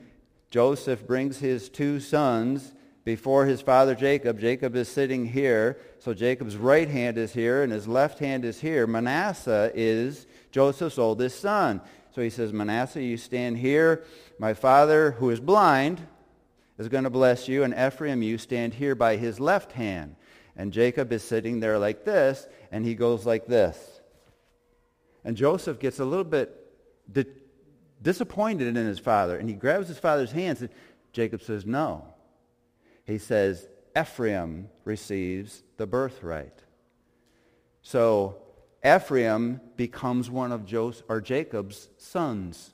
Joseph 0.51 1.07
brings 1.07 1.39
his 1.39 1.69
two 1.69 1.99
sons 1.99 2.73
before 3.05 3.47
his 3.47 3.61
father 3.61 3.97
Jacob. 3.97 4.39
Jacob 4.39 4.77
is 4.77 4.89
sitting 4.89 5.27
here. 5.27 5.79
So 5.99 6.15
Jacob's 6.15 6.57
right 6.57 6.89
hand 6.89 7.19
is 7.19 7.33
here 7.33 7.65
and 7.65 7.73
his 7.73 7.89
left 7.89 8.21
hand 8.21 8.45
is 8.45 8.61
here. 8.61 8.87
Manasseh 8.87 9.73
is 9.75 10.27
Joseph's 10.53 10.99
oldest 10.99 11.41
son. 11.41 11.81
So 12.15 12.23
he 12.23 12.31
says, 12.31 12.53
Manasseh, 12.53 13.03
you 13.03 13.17
stand 13.17 13.59
here. 13.59 14.05
My 14.39 14.55
father, 14.55 15.13
who 15.13 15.31
is 15.31 15.41
blind, 15.41 16.07
is 16.79 16.89
going 16.89 17.05
to 17.05 17.11
bless 17.11 17.49
you. 17.49 17.63
And 17.63 17.75
Ephraim, 17.75 18.23
you 18.23 18.39
stand 18.39 18.75
here 18.75 18.95
by 18.95 19.17
his 19.17 19.41
left 19.41 19.73
hand. 19.73 20.17
And 20.57 20.73
Jacob 20.73 21.13
is 21.13 21.23
sitting 21.23 21.61
there 21.61 21.79
like 21.79 22.05
this, 22.05 22.49
and 22.73 22.85
he 22.85 22.95
goes 22.95 23.27
like 23.27 23.47
this. 23.47 24.01
And 25.25 25.37
Joseph 25.37 25.79
gets 25.79 25.99
a 25.99 26.05
little 26.05 26.25
bit 26.25 26.55
di- 27.13 27.27
disappointed 28.01 28.69
in 28.69 28.87
his 28.87 28.99
father, 28.99 29.37
and 29.37 29.49
he 29.49 29.55
grabs 29.55 29.89
his 29.89 29.99
father's 29.99 30.33
hands, 30.33 30.61
and 30.61 30.71
Jacob 31.13 31.43
says, 31.43 31.67
no. 31.67 32.05
He 33.05 33.19
says, 33.19 33.69
Ephraim 33.99 34.69
receives 34.85 35.63
the 35.77 35.87
birthright. 35.87 36.63
So 37.83 38.37
Ephraim 38.85 39.61
becomes 39.77 40.31
one 40.31 40.53
of 40.53 40.65
Joseph, 40.65 41.05
or 41.09 41.21
Jacob's 41.21 41.89
sons. 41.99 42.73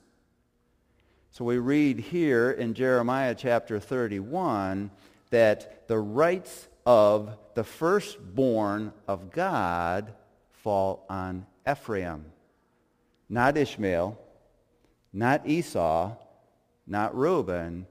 So 1.33 1.47
we 1.47 1.57
read 1.57 1.99
here 1.99 2.51
in 2.51 2.75
Jeremiah 2.75 3.35
chapter 3.35 3.81
31 3.81 4.91
that 5.31 5.89
the 5.89 5.99
rights 5.99 6.69
of 6.85 7.39
the 7.55 7.65
firstborn 7.65 8.93
of 9.09 9.31
God 9.31 10.13
fall 10.51 11.07
on 11.09 11.47
Ephraim, 11.67 12.27
not 13.31 13.57
Ishmael, 13.57 14.21
not 15.11 15.49
Esau, 15.49 16.15
not 16.87 17.17
Reuben, 17.17 17.87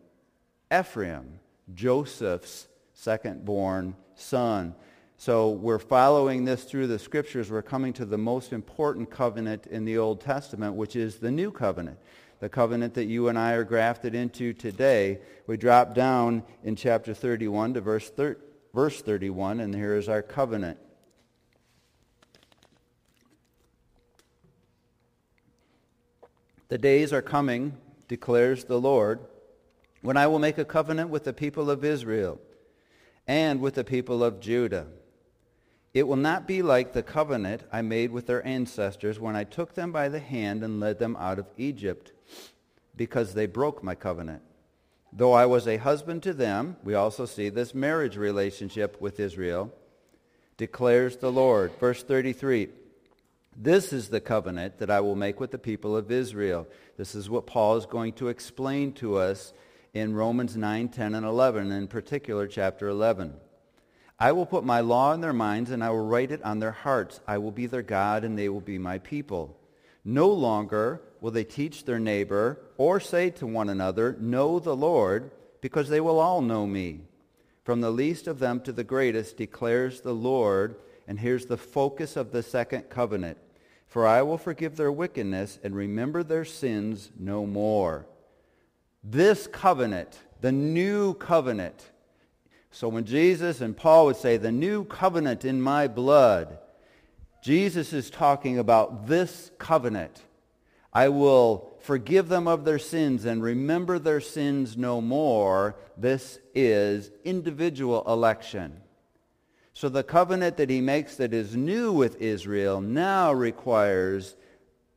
Ephraim, 0.71 1.39
Joseph's 1.73 2.67
second-born 2.93 3.95
son. 4.13 4.75
So 5.17 5.49
we're 5.49 5.79
following 5.79 6.45
this 6.45 6.63
through 6.63 6.85
the 6.85 6.99
scriptures. 6.99 7.49
We're 7.49 7.63
coming 7.63 7.93
to 7.93 8.05
the 8.05 8.19
most 8.19 8.53
important 8.53 9.09
covenant 9.09 9.65
in 9.65 9.83
the 9.85 9.97
Old 9.97 10.21
Testament, 10.21 10.75
which 10.75 10.95
is 10.95 11.15
the 11.15 11.31
new 11.31 11.49
covenant 11.49 11.97
the 12.41 12.49
covenant 12.49 12.95
that 12.95 13.05
you 13.05 13.27
and 13.27 13.37
I 13.37 13.53
are 13.53 13.63
grafted 13.63 14.15
into 14.15 14.51
today. 14.51 15.19
We 15.45 15.57
drop 15.57 15.93
down 15.93 16.43
in 16.63 16.75
chapter 16.75 17.13
31 17.13 17.75
to 17.75 17.81
verse, 17.81 18.09
thir- 18.09 18.39
verse 18.73 18.99
31, 18.99 19.59
and 19.59 19.75
here 19.75 19.95
is 19.95 20.09
our 20.09 20.23
covenant. 20.23 20.79
The 26.69 26.79
days 26.79 27.13
are 27.13 27.21
coming, 27.21 27.77
declares 28.07 28.63
the 28.63 28.79
Lord, 28.79 29.19
when 30.01 30.17
I 30.17 30.25
will 30.25 30.39
make 30.39 30.57
a 30.57 30.65
covenant 30.65 31.11
with 31.11 31.25
the 31.25 31.33
people 31.33 31.69
of 31.69 31.85
Israel 31.85 32.39
and 33.27 33.61
with 33.61 33.75
the 33.75 33.83
people 33.83 34.23
of 34.23 34.39
Judah. 34.39 34.87
It 35.93 36.07
will 36.07 36.15
not 36.15 36.47
be 36.47 36.61
like 36.61 36.93
the 36.93 37.03
covenant 37.03 37.63
I 37.71 37.81
made 37.81 38.11
with 38.11 38.27
their 38.27 38.45
ancestors 38.45 39.19
when 39.19 39.35
I 39.35 39.43
took 39.43 39.73
them 39.73 39.91
by 39.91 40.07
the 40.07 40.19
hand 40.19 40.63
and 40.63 40.79
led 40.79 40.99
them 40.99 41.17
out 41.17 41.37
of 41.37 41.47
Egypt 41.57 42.13
because 42.95 43.33
they 43.33 43.45
broke 43.45 43.83
my 43.83 43.95
covenant. 43.95 44.41
Though 45.11 45.33
I 45.33 45.45
was 45.45 45.67
a 45.67 45.77
husband 45.77 46.23
to 46.23 46.33
them, 46.33 46.77
we 46.83 46.93
also 46.93 47.25
see 47.25 47.49
this 47.49 47.75
marriage 47.75 48.15
relationship 48.15 49.01
with 49.01 49.19
Israel, 49.19 49.73
declares 50.55 51.17
the 51.17 51.31
Lord. 51.31 51.73
Verse 51.79 52.01
33, 52.01 52.69
this 53.57 53.91
is 53.91 54.07
the 54.07 54.21
covenant 54.21 54.77
that 54.77 54.89
I 54.89 55.01
will 55.01 55.15
make 55.15 55.41
with 55.41 55.51
the 55.51 55.57
people 55.57 55.97
of 55.97 56.09
Israel. 56.09 56.67
This 56.95 57.15
is 57.15 57.29
what 57.29 57.45
Paul 57.45 57.75
is 57.75 57.85
going 57.85 58.13
to 58.13 58.29
explain 58.29 58.93
to 58.93 59.17
us 59.17 59.51
in 59.93 60.15
Romans 60.15 60.55
9, 60.55 60.87
10, 60.87 61.15
and 61.15 61.25
11, 61.25 61.69
in 61.69 61.87
particular 61.87 62.47
chapter 62.47 62.87
11. 62.87 63.33
I 64.21 64.33
will 64.33 64.45
put 64.45 64.63
my 64.63 64.81
law 64.81 65.13
in 65.13 65.21
their 65.21 65.33
minds 65.33 65.71
and 65.71 65.83
I 65.83 65.89
will 65.89 66.05
write 66.05 66.31
it 66.31 66.43
on 66.43 66.59
their 66.59 66.71
hearts. 66.71 67.19
I 67.27 67.39
will 67.39 67.49
be 67.49 67.65
their 67.65 67.81
God 67.81 68.23
and 68.23 68.37
they 68.37 68.49
will 68.49 68.61
be 68.61 68.77
my 68.77 68.99
people. 68.99 69.57
No 70.05 70.29
longer 70.29 71.01
will 71.21 71.31
they 71.31 71.43
teach 71.43 71.85
their 71.85 71.97
neighbor 71.97 72.59
or 72.77 72.99
say 72.99 73.31
to 73.31 73.47
one 73.47 73.67
another, 73.67 74.15
Know 74.19 74.59
the 74.59 74.75
Lord, 74.75 75.31
because 75.59 75.89
they 75.89 75.99
will 75.99 76.19
all 76.19 76.43
know 76.43 76.67
me. 76.67 76.99
From 77.63 77.81
the 77.81 77.89
least 77.89 78.27
of 78.27 78.37
them 78.37 78.61
to 78.61 78.71
the 78.71 78.83
greatest 78.83 79.37
declares 79.37 80.01
the 80.01 80.13
Lord. 80.13 80.75
And 81.07 81.19
here's 81.19 81.47
the 81.47 81.57
focus 81.57 82.15
of 82.15 82.31
the 82.31 82.43
second 82.43 82.91
covenant. 82.91 83.39
For 83.87 84.05
I 84.05 84.21
will 84.21 84.37
forgive 84.37 84.77
their 84.77 84.91
wickedness 84.91 85.57
and 85.63 85.75
remember 85.75 86.21
their 86.21 86.45
sins 86.45 87.09
no 87.17 87.47
more. 87.47 88.05
This 89.03 89.47
covenant, 89.47 90.19
the 90.41 90.51
new 90.51 91.15
covenant. 91.15 91.90
So 92.71 92.87
when 92.87 93.05
Jesus 93.05 93.61
and 93.61 93.75
Paul 93.75 94.07
would 94.07 94.15
say, 94.15 94.37
the 94.37 94.51
new 94.51 94.85
covenant 94.85 95.45
in 95.45 95.61
my 95.61 95.87
blood, 95.87 96.57
Jesus 97.43 97.93
is 97.93 98.09
talking 98.09 98.57
about 98.57 99.07
this 99.07 99.51
covenant. 99.59 100.23
I 100.93 101.09
will 101.09 101.71
forgive 101.81 102.27
them 102.27 102.47
of 102.47 102.65
their 102.65 102.79
sins 102.79 103.25
and 103.25 103.41
remember 103.41 103.97
their 103.99 104.21
sins 104.21 104.77
no 104.77 105.01
more. 105.01 105.75
This 105.97 106.39
is 106.53 107.11
individual 107.23 108.03
election. 108.07 108.81
So 109.73 109.89
the 109.89 110.03
covenant 110.03 110.57
that 110.57 110.69
he 110.69 110.81
makes 110.81 111.15
that 111.15 111.33
is 111.33 111.55
new 111.55 111.93
with 111.93 112.21
Israel 112.21 112.81
now 112.81 113.31
requires 113.31 114.35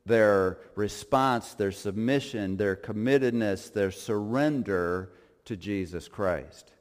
their 0.05 0.59
response, 0.75 1.53
their 1.53 1.71
submission, 1.71 2.57
their 2.57 2.75
committedness, 2.75 3.73
their 3.73 3.91
surrender 3.91 5.13
to 5.45 5.55
Jesus 5.55 6.07
Christ, 6.07 6.71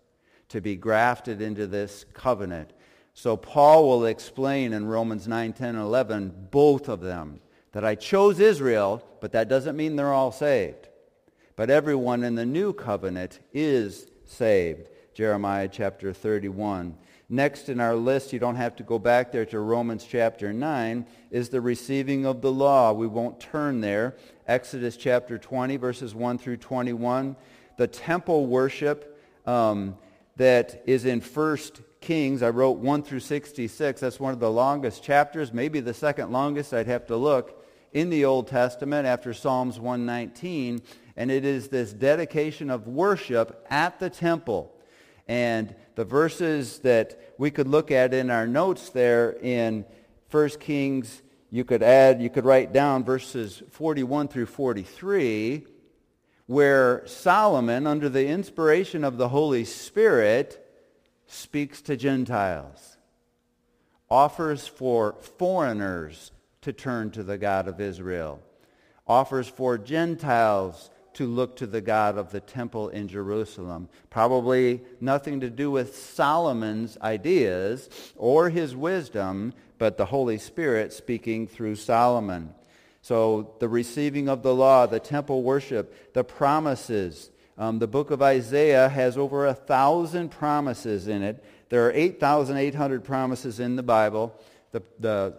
to 0.54 0.60
be 0.60 0.76
grafted 0.76 1.40
into 1.42 1.66
this 1.66 2.04
covenant. 2.14 2.70
So 3.12 3.36
Paul 3.36 3.88
will 3.88 4.06
explain 4.06 4.72
in 4.72 4.86
Romans 4.86 5.26
9, 5.26 5.52
10, 5.52 5.70
and 5.70 5.78
11, 5.78 6.48
both 6.52 6.88
of 6.88 7.00
them, 7.00 7.40
that 7.72 7.84
I 7.84 7.96
chose 7.96 8.38
Israel, 8.38 9.04
but 9.20 9.32
that 9.32 9.48
doesn't 9.48 9.76
mean 9.76 9.96
they're 9.96 10.12
all 10.12 10.30
saved. 10.30 10.86
But 11.56 11.70
everyone 11.70 12.22
in 12.22 12.36
the 12.36 12.46
new 12.46 12.72
covenant 12.72 13.40
is 13.52 14.06
saved. 14.26 14.90
Jeremiah 15.12 15.66
chapter 15.66 16.12
31. 16.12 16.98
Next 17.28 17.68
in 17.68 17.80
our 17.80 17.96
list, 17.96 18.32
you 18.32 18.38
don't 18.38 18.54
have 18.54 18.76
to 18.76 18.84
go 18.84 19.00
back 19.00 19.32
there 19.32 19.46
to 19.46 19.58
Romans 19.58 20.06
chapter 20.08 20.52
9, 20.52 21.04
is 21.32 21.48
the 21.48 21.60
receiving 21.60 22.26
of 22.26 22.42
the 22.42 22.52
law. 22.52 22.92
We 22.92 23.08
won't 23.08 23.40
turn 23.40 23.80
there. 23.80 24.14
Exodus 24.46 24.96
chapter 24.96 25.36
20, 25.36 25.78
verses 25.78 26.14
1 26.14 26.38
through 26.38 26.58
21. 26.58 27.34
The 27.76 27.88
temple 27.88 28.46
worship 28.46 29.20
um, 29.46 29.96
that 30.36 30.82
is 30.86 31.04
in 31.04 31.20
1 31.20 31.58
Kings. 32.00 32.42
I 32.42 32.50
wrote 32.50 32.78
1 32.78 33.02
through 33.02 33.20
66. 33.20 34.00
That's 34.00 34.20
one 34.20 34.32
of 34.32 34.40
the 34.40 34.50
longest 34.50 35.02
chapters, 35.02 35.52
maybe 35.52 35.80
the 35.80 35.94
second 35.94 36.32
longest. 36.32 36.74
I'd 36.74 36.86
have 36.86 37.06
to 37.06 37.16
look 37.16 37.64
in 37.92 38.10
the 38.10 38.24
Old 38.24 38.48
Testament 38.48 39.06
after 39.06 39.32
Psalms 39.32 39.78
119. 39.78 40.82
And 41.16 41.30
it 41.30 41.44
is 41.44 41.68
this 41.68 41.92
dedication 41.92 42.70
of 42.70 42.88
worship 42.88 43.64
at 43.70 44.00
the 44.00 44.10
temple. 44.10 44.74
And 45.28 45.74
the 45.94 46.04
verses 46.04 46.80
that 46.80 47.34
we 47.38 47.50
could 47.50 47.68
look 47.68 47.90
at 47.90 48.12
in 48.12 48.30
our 48.30 48.46
notes 48.46 48.90
there 48.90 49.36
in 49.40 49.84
1 50.30 50.48
Kings, 50.60 51.22
you 51.50 51.64
could 51.64 51.82
add, 51.82 52.20
you 52.20 52.28
could 52.28 52.44
write 52.44 52.72
down 52.72 53.04
verses 53.04 53.62
41 53.70 54.26
through 54.26 54.46
43, 54.46 55.66
where 56.46 57.06
Solomon, 57.06 57.86
under 57.86 58.08
the 58.08 58.26
inspiration 58.26 59.04
of 59.04 59.16
the 59.16 59.28
Holy 59.28 59.64
Spirit, 59.64 60.60
speaks 61.26 61.80
to 61.82 61.96
Gentiles, 61.96 62.98
offers 64.10 64.66
for 64.66 65.14
foreigners 65.38 66.32
to 66.60 66.72
turn 66.72 67.10
to 67.12 67.22
the 67.22 67.38
God 67.38 67.66
of 67.66 67.80
Israel, 67.80 68.40
offers 69.06 69.48
for 69.48 69.78
Gentiles 69.78 70.90
to 71.14 71.26
look 71.26 71.56
to 71.56 71.66
the 71.66 71.80
God 71.80 72.18
of 72.18 72.30
the 72.30 72.40
temple 72.40 72.88
in 72.88 73.08
Jerusalem. 73.08 73.88
Probably 74.10 74.82
nothing 75.00 75.40
to 75.40 75.50
do 75.50 75.70
with 75.70 75.96
Solomon's 75.96 76.98
ideas 77.00 77.88
or 78.16 78.50
his 78.50 78.76
wisdom, 78.76 79.54
but 79.78 79.96
the 79.96 80.06
Holy 80.06 80.38
Spirit 80.38 80.92
speaking 80.92 81.46
through 81.46 81.76
Solomon. 81.76 82.52
So 83.04 83.52
the 83.58 83.68
receiving 83.68 84.30
of 84.30 84.42
the 84.42 84.54
law, 84.54 84.86
the 84.86 84.98
temple 84.98 85.42
worship, 85.42 86.14
the 86.14 86.24
promises. 86.24 87.30
Um, 87.58 87.78
the 87.78 87.86
book 87.86 88.10
of 88.10 88.22
Isaiah 88.22 88.88
has 88.88 89.18
over 89.18 89.46
a 89.46 89.52
thousand 89.52 90.30
promises 90.30 91.06
in 91.06 91.22
it. 91.22 91.44
There 91.68 91.86
are 91.86 91.92
8,800 91.92 93.04
promises 93.04 93.60
in 93.60 93.76
the 93.76 93.82
Bible. 93.82 94.34
The, 94.72 94.82
the, 94.98 95.34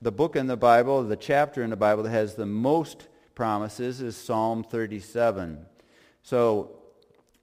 the 0.00 0.10
book 0.10 0.34
in 0.34 0.46
the 0.46 0.56
Bible, 0.56 1.02
the 1.02 1.14
chapter 1.14 1.62
in 1.62 1.68
the 1.68 1.76
Bible 1.76 2.04
that 2.04 2.08
has 2.08 2.36
the 2.36 2.46
most 2.46 3.06
promises 3.34 4.00
is 4.00 4.16
Psalm 4.16 4.64
37. 4.64 5.66
So, 6.22 6.70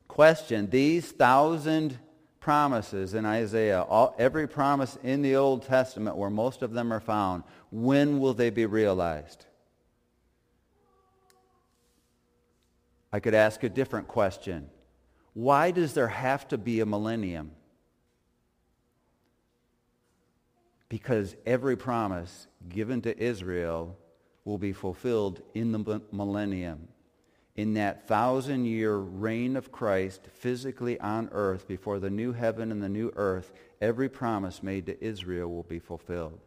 question, 0.07 0.71
these 0.71 1.11
thousand 1.11 1.99
promises 2.39 3.13
in 3.13 3.27
Isaiah, 3.27 3.83
all, 3.83 4.15
every 4.17 4.47
promise 4.47 4.97
in 5.03 5.21
the 5.21 5.35
Old 5.35 5.67
Testament 5.67 6.15
where 6.15 6.31
most 6.31 6.63
of 6.63 6.73
them 6.73 6.91
are 6.91 6.99
found, 6.99 7.43
when 7.69 8.19
will 8.19 8.33
they 8.33 8.49
be 8.49 8.65
realized? 8.65 9.45
I 13.17 13.19
could 13.19 13.33
ask 13.33 13.63
a 13.63 13.69
different 13.69 14.07
question. 14.07 14.69
Why 15.33 15.71
does 15.71 15.95
there 15.95 16.07
have 16.07 16.47
to 16.49 16.57
be 16.59 16.81
a 16.81 16.85
millennium? 16.85 17.49
Because 20.87 21.35
every 21.43 21.75
promise 21.75 22.45
given 22.69 23.01
to 23.01 23.19
Israel 23.19 23.97
will 24.45 24.59
be 24.59 24.71
fulfilled 24.71 25.41
in 25.55 25.71
the 25.71 25.99
millennium. 26.11 26.89
In 27.55 27.73
that 27.73 28.07
thousand-year 28.07 28.95
reign 28.95 29.55
of 29.55 29.71
Christ 29.71 30.27
physically 30.33 30.99
on 30.99 31.29
earth 31.31 31.67
before 31.67 31.97
the 31.97 32.11
new 32.11 32.33
heaven 32.33 32.71
and 32.71 32.83
the 32.83 32.87
new 32.87 33.11
earth, 33.15 33.51
every 33.81 34.09
promise 34.09 34.61
made 34.61 34.85
to 34.85 35.03
Israel 35.03 35.49
will 35.49 35.63
be 35.63 35.79
fulfilled. 35.79 36.39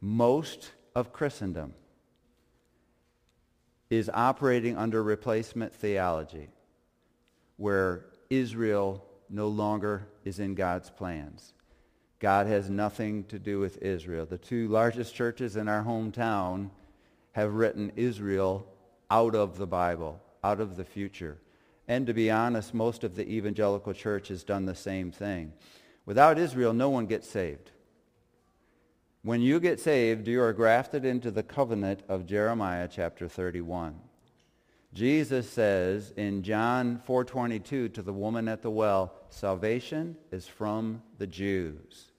Most 0.00 0.72
of 0.96 1.12
Christendom 1.12 1.74
is 3.90 4.10
operating 4.12 4.76
under 4.76 5.02
replacement 5.02 5.74
theology 5.74 6.48
where 7.56 8.06
Israel 8.30 9.04
no 9.30 9.48
longer 9.48 10.06
is 10.24 10.38
in 10.38 10.54
God's 10.54 10.90
plans. 10.90 11.54
God 12.18 12.46
has 12.46 12.68
nothing 12.68 13.24
to 13.24 13.38
do 13.38 13.60
with 13.60 13.80
Israel. 13.82 14.26
The 14.26 14.38
two 14.38 14.68
largest 14.68 15.14
churches 15.14 15.56
in 15.56 15.68
our 15.68 15.84
hometown 15.84 16.70
have 17.32 17.54
written 17.54 17.92
Israel 17.96 18.66
out 19.10 19.34
of 19.34 19.58
the 19.58 19.66
Bible, 19.66 20.20
out 20.42 20.60
of 20.60 20.76
the 20.76 20.84
future. 20.84 21.38
And 21.86 22.06
to 22.06 22.14
be 22.14 22.30
honest, 22.30 22.74
most 22.74 23.04
of 23.04 23.14
the 23.14 23.28
evangelical 23.28 23.94
church 23.94 24.28
has 24.28 24.44
done 24.44 24.66
the 24.66 24.74
same 24.74 25.10
thing. 25.10 25.52
Without 26.04 26.38
Israel, 26.38 26.72
no 26.72 26.90
one 26.90 27.06
gets 27.06 27.28
saved. 27.28 27.70
When 29.22 29.40
you 29.40 29.58
get 29.58 29.80
saved, 29.80 30.28
you 30.28 30.40
are 30.40 30.52
grafted 30.52 31.04
into 31.04 31.32
the 31.32 31.42
covenant 31.42 32.02
of 32.08 32.24
Jeremiah 32.24 32.88
chapter 32.90 33.26
31. 33.26 33.98
Jesus 34.94 35.50
says 35.50 36.12
in 36.16 36.44
John 36.44 37.02
4:22 37.04 37.88
to 37.88 38.02
the 38.02 38.12
woman 38.12 38.46
at 38.46 38.62
the 38.62 38.70
well, 38.70 39.12
salvation 39.28 40.16
is 40.30 40.46
from 40.46 41.02
the 41.18 41.26
Jews. 41.26 42.12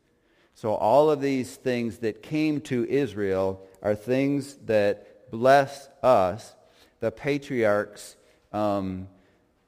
So 0.53 0.73
all 0.73 1.09
of 1.09 1.21
these 1.21 1.55
things 1.55 1.99
that 1.99 2.21
came 2.21 2.59
to 2.61 2.85
Israel 2.89 3.65
are 3.81 3.95
things 3.95 4.55
that 4.65 5.31
bless 5.31 5.87
us. 6.03 6.53
The 6.99 7.11
patriarchs, 7.11 8.17
um, 8.51 9.07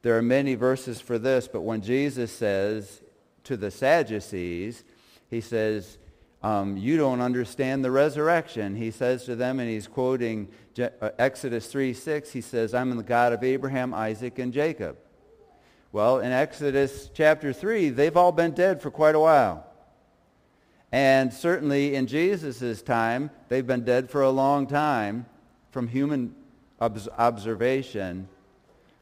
there 0.02 0.17
are 0.17 0.22
many 0.22 0.56
verses 0.56 1.00
for 1.00 1.17
this, 1.17 1.48
but 1.48 1.62
when 1.62 1.82
Jesus 1.82 2.30
says 2.30 3.02
to 3.46 3.56
the 3.56 3.72
Sadducees, 3.72 4.84
he 5.30 5.39
says, 5.39 5.98
um, 6.43 6.75
you 6.75 6.97
don't 6.97 7.21
understand 7.21 7.86
the 7.86 7.91
resurrection. 7.91 8.75
He 8.75 8.89
says 8.89 9.25
to 9.25 9.36
them, 9.36 9.60
and 9.60 9.69
he's 9.69 9.88
quoting 9.88 10.47
Je- 10.73 10.89
uh, 10.99 11.10
Exodus 11.19 11.67
3, 11.67 11.93
6, 11.93 12.32
he 12.32 12.41
says, 12.41 12.73
I'm 12.73 12.95
the 12.95 13.04
God 13.04 13.34
of 13.34 13.43
Abraham, 13.43 13.93
Isaac, 13.93 14.39
and 14.39 14.51
Jacob. 14.51 14.97
Well, 15.91 16.19
in 16.19 16.32
Exodus 16.32 17.12
chapter 17.13 17.54
3, 17.54 17.89
they've 17.89 18.15
all 18.15 18.32
been 18.32 18.51
dead 18.51 18.82
for 18.82 18.89
quite 18.89 19.13
a 19.13 19.19
while. 19.19 19.67
And 20.91 21.32
certainly 21.32 21.95
in 21.95 22.08
Jesus' 22.08 22.82
time, 22.82 23.30
they've 23.49 23.65
been 23.65 23.84
dead 23.84 24.10
for 24.10 24.23
a 24.23 24.30
long 24.30 24.67
time 24.67 25.25
from 25.71 25.88
human 25.88 26.36
observation. 26.80 28.27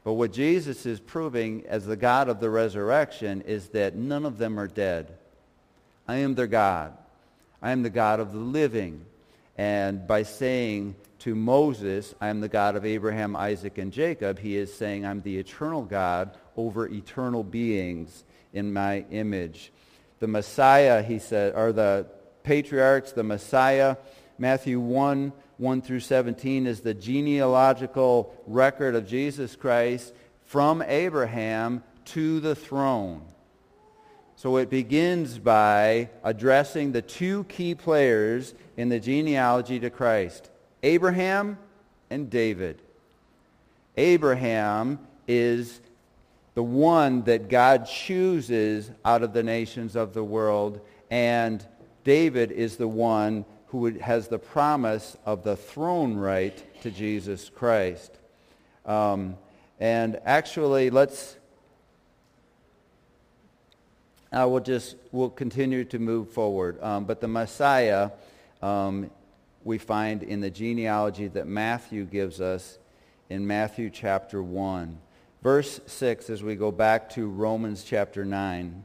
But 0.04 0.14
what 0.14 0.32
Jesus 0.32 0.84
is 0.86 1.00
proving 1.00 1.64
as 1.66 1.86
the 1.86 1.96
God 1.96 2.28
of 2.28 2.38
the 2.40 2.50
resurrection 2.50 3.42
is 3.42 3.68
that 3.68 3.96
none 3.96 4.26
of 4.26 4.38
them 4.38 4.58
are 4.58 4.68
dead. 4.68 5.16
I 6.06 6.16
am 6.16 6.34
their 6.34 6.46
God. 6.46 6.96
I 7.62 7.72
am 7.72 7.82
the 7.82 7.90
God 7.90 8.20
of 8.20 8.32
the 8.32 8.38
living. 8.38 9.04
And 9.56 10.06
by 10.06 10.22
saying 10.22 10.96
to 11.20 11.34
Moses, 11.34 12.14
I 12.20 12.28
am 12.28 12.40
the 12.40 12.48
God 12.48 12.76
of 12.76 12.84
Abraham, 12.84 13.36
Isaac, 13.36 13.78
and 13.78 13.92
Jacob, 13.92 14.38
he 14.38 14.56
is 14.56 14.72
saying, 14.72 15.04
I'm 15.04 15.22
the 15.22 15.38
eternal 15.38 15.82
God 15.82 16.36
over 16.56 16.88
eternal 16.88 17.44
beings 17.44 18.24
in 18.52 18.72
my 18.72 19.04
image 19.10 19.72
the 20.20 20.28
Messiah, 20.28 21.02
he 21.02 21.18
said, 21.18 21.54
or 21.56 21.72
the 21.72 22.06
patriarchs, 22.44 23.12
the 23.12 23.24
Messiah. 23.24 23.96
Matthew 24.38 24.78
1, 24.78 25.32
1 25.56 25.82
through 25.82 26.00
17 26.00 26.66
is 26.66 26.80
the 26.80 26.94
genealogical 26.94 28.32
record 28.46 28.94
of 28.94 29.08
Jesus 29.08 29.56
Christ 29.56 30.14
from 30.44 30.82
Abraham 30.82 31.82
to 32.06 32.40
the 32.40 32.54
throne. 32.54 33.22
So 34.40 34.56
it 34.56 34.70
begins 34.70 35.38
by 35.38 36.08
addressing 36.24 36.92
the 36.92 37.02
two 37.02 37.44
key 37.44 37.74
players 37.74 38.54
in 38.78 38.88
the 38.88 38.98
genealogy 38.98 39.78
to 39.80 39.90
Christ, 39.90 40.48
Abraham 40.82 41.58
and 42.08 42.30
David. 42.30 42.80
Abraham 43.98 44.98
is 45.28 45.82
the 46.54 46.62
one 46.62 47.20
that 47.24 47.50
God 47.50 47.84
chooses 47.84 48.90
out 49.04 49.22
of 49.22 49.34
the 49.34 49.42
nations 49.42 49.94
of 49.94 50.14
the 50.14 50.24
world. 50.24 50.80
And 51.10 51.62
David 52.04 52.50
is 52.50 52.78
the 52.78 52.88
one 52.88 53.44
who 53.66 53.98
has 53.98 54.28
the 54.28 54.38
promise 54.38 55.18
of 55.26 55.44
the 55.44 55.56
throne 55.56 56.14
right 56.16 56.80
to 56.80 56.90
Jesus 56.90 57.50
Christ. 57.50 58.18
Um, 58.86 59.36
and 59.78 60.18
actually, 60.24 60.88
let's, 60.88 61.36
I 64.32 64.44
will 64.44 64.60
just, 64.60 64.96
we'll 65.10 65.30
continue 65.30 65.84
to 65.86 65.98
move 65.98 66.30
forward. 66.30 66.80
Um, 66.82 67.04
but 67.04 67.20
the 67.20 67.28
Messiah, 67.28 68.10
um, 68.62 69.10
we 69.64 69.78
find 69.78 70.22
in 70.22 70.40
the 70.40 70.50
genealogy 70.50 71.26
that 71.28 71.46
Matthew 71.46 72.04
gives 72.04 72.40
us 72.40 72.78
in 73.28 73.46
Matthew 73.46 73.90
chapter 73.90 74.42
1. 74.42 74.98
Verse 75.42 75.80
6 75.86 76.30
as 76.30 76.42
we 76.42 76.54
go 76.54 76.70
back 76.70 77.10
to 77.10 77.26
Romans 77.26 77.82
chapter 77.82 78.24
9. 78.24 78.84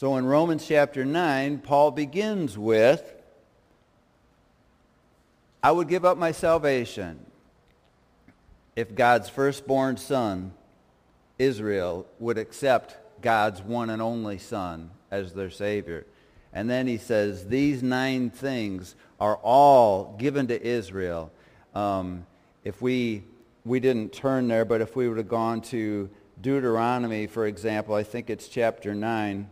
So 0.00 0.16
in 0.16 0.24
Romans 0.24 0.66
chapter 0.66 1.04
9, 1.04 1.58
Paul 1.58 1.90
begins 1.90 2.56
with, 2.56 3.16
I 5.62 5.72
would 5.72 5.88
give 5.88 6.06
up 6.06 6.16
my 6.16 6.32
salvation 6.32 7.26
if 8.74 8.94
God's 8.94 9.28
firstborn 9.28 9.98
son, 9.98 10.54
Israel, 11.38 12.06
would 12.18 12.38
accept 12.38 12.96
God's 13.20 13.60
one 13.60 13.90
and 13.90 14.00
only 14.00 14.38
Son 14.38 14.88
as 15.10 15.34
their 15.34 15.50
Savior. 15.50 16.06
And 16.54 16.70
then 16.70 16.86
he 16.86 16.96
says, 16.96 17.48
these 17.48 17.82
nine 17.82 18.30
things 18.30 18.94
are 19.20 19.36
all 19.36 20.16
given 20.18 20.46
to 20.46 20.66
Israel. 20.66 21.30
Um, 21.74 22.24
if 22.64 22.80
we, 22.80 23.24
we 23.66 23.80
didn't 23.80 24.14
turn 24.14 24.48
there, 24.48 24.64
but 24.64 24.80
if 24.80 24.96
we 24.96 25.10
would 25.10 25.18
have 25.18 25.28
gone 25.28 25.60
to 25.60 26.08
Deuteronomy, 26.40 27.26
for 27.26 27.44
example, 27.44 27.94
I 27.94 28.02
think 28.02 28.30
it's 28.30 28.48
chapter 28.48 28.94
9, 28.94 29.46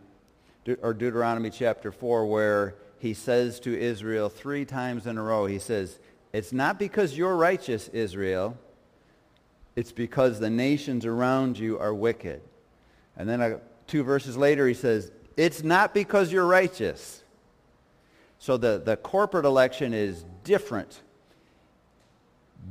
or 0.81 0.93
Deuteronomy 0.93 1.49
chapter 1.49 1.91
4, 1.91 2.25
where 2.25 2.75
he 2.99 3.13
says 3.13 3.59
to 3.61 3.77
Israel 3.77 4.29
three 4.29 4.65
times 4.65 5.07
in 5.07 5.17
a 5.17 5.23
row, 5.23 5.45
he 5.45 5.59
says, 5.59 5.99
it's 6.33 6.53
not 6.53 6.77
because 6.77 7.17
you're 7.17 7.35
righteous, 7.35 7.87
Israel. 7.89 8.57
It's 9.75 9.91
because 9.91 10.39
the 10.39 10.49
nations 10.49 11.05
around 11.05 11.57
you 11.57 11.79
are 11.79 11.93
wicked. 11.93 12.41
And 13.17 13.27
then 13.27 13.41
a, 13.41 13.59
two 13.87 14.03
verses 14.03 14.37
later, 14.37 14.67
he 14.67 14.73
says, 14.73 15.11
it's 15.37 15.63
not 15.63 15.93
because 15.93 16.31
you're 16.31 16.45
righteous. 16.45 17.23
So 18.37 18.57
the, 18.57 18.81
the 18.83 18.97
corporate 18.97 19.45
election 19.45 19.93
is 19.93 20.25
different. 20.43 21.01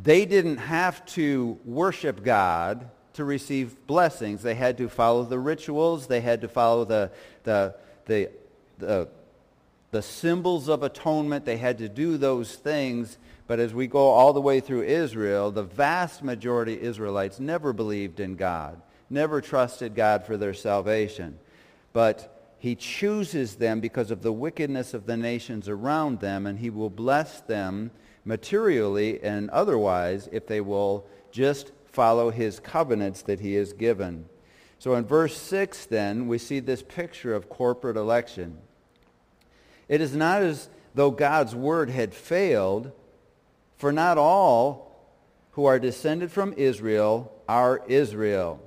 They 0.03 0.27
didn't 0.27 0.59
have 0.59 1.05
to 1.07 1.59
worship 1.65 2.23
God 2.23 2.89
to 3.15 3.25
receive 3.25 3.87
blessings. 3.87 4.43
They 4.43 4.55
had 4.55 4.79
to 4.79 4.89
follow 4.89 5.25
the 5.25 5.39
rituals. 5.39 6.07
They 6.07 6.21
had 6.21 6.43
to 6.43 6.49
follow 6.49 6.85
the, 6.85 7.11
the, 7.43 7.75
the, 8.09 8.31
the, 8.79 9.09
the 9.93 10.03
symbols 10.03 10.69
of 10.69 10.83
atonement. 10.83 11.45
They 11.45 11.59
had 11.59 11.79
to 11.79 11.89
do 11.89 12.19
those 12.19 12.57
things. 12.57 13.19
But 13.47 13.61
as 13.61 13.73
we 13.73 13.87
go 13.87 14.09
all 14.09 14.33
the 14.33 14.41
way 14.41 14.59
through 14.59 14.83
Israel, 14.83 15.53
the 15.53 15.63
vast 15.63 16.25
majority 16.25 16.75
of 16.75 16.83
Israelites 16.83 17.39
never 17.39 17.73
believed 17.73 18.19
in 18.19 18.35
God, 18.35 18.83
never 19.09 19.41
trusted 19.41 19.95
God 19.95 20.25
for 20.25 20.37
their 20.37 20.55
salvation. 20.55 21.39
But 21.93 22.35
he 22.59 22.75
chooses 22.75 23.55
them 23.55 23.81
because 23.81 24.11
of 24.11 24.23
the 24.23 24.33
wickedness 24.33 24.93
of 24.93 25.07
the 25.07 25.17
nations 25.17 25.69
around 25.69 26.21
them, 26.21 26.47
and 26.47 26.59
he 26.59 26.71
will 26.71 26.91
bless 26.91 27.41
them 27.41 27.93
materially 28.25 29.23
and 29.23 29.49
otherwise 29.51 30.29
if 30.33 30.47
they 30.47 30.61
will 30.61 31.07
just 31.31 31.73
follow 31.87 32.31
his 32.31 32.61
covenants 32.61 33.23
that 33.23 33.41
he 33.41 33.55
has 33.55 33.73
given. 33.73 34.27
So 34.79 34.95
in 34.95 35.05
verse 35.05 35.37
6 35.37 35.87
then, 35.87 36.29
we 36.29 36.39
see 36.39 36.61
this 36.61 36.83
picture 36.83 37.35
of 37.35 37.49
corporate 37.49 37.97
election. 37.97 38.59
It 39.89 40.01
is 40.01 40.14
not 40.14 40.43
as 40.43 40.68
though 40.95 41.11
God's 41.11 41.55
word 41.55 41.91
had 41.91 42.14
failed, 42.14 42.93
for 43.76 43.93
not 43.93 44.18
all 44.18 44.89
who 45.53 45.64
are 45.64 45.79
descended 45.79 46.31
from 46.31 46.55
Israel 46.57 47.33
are 47.49 47.83
Israel. 47.89 48.61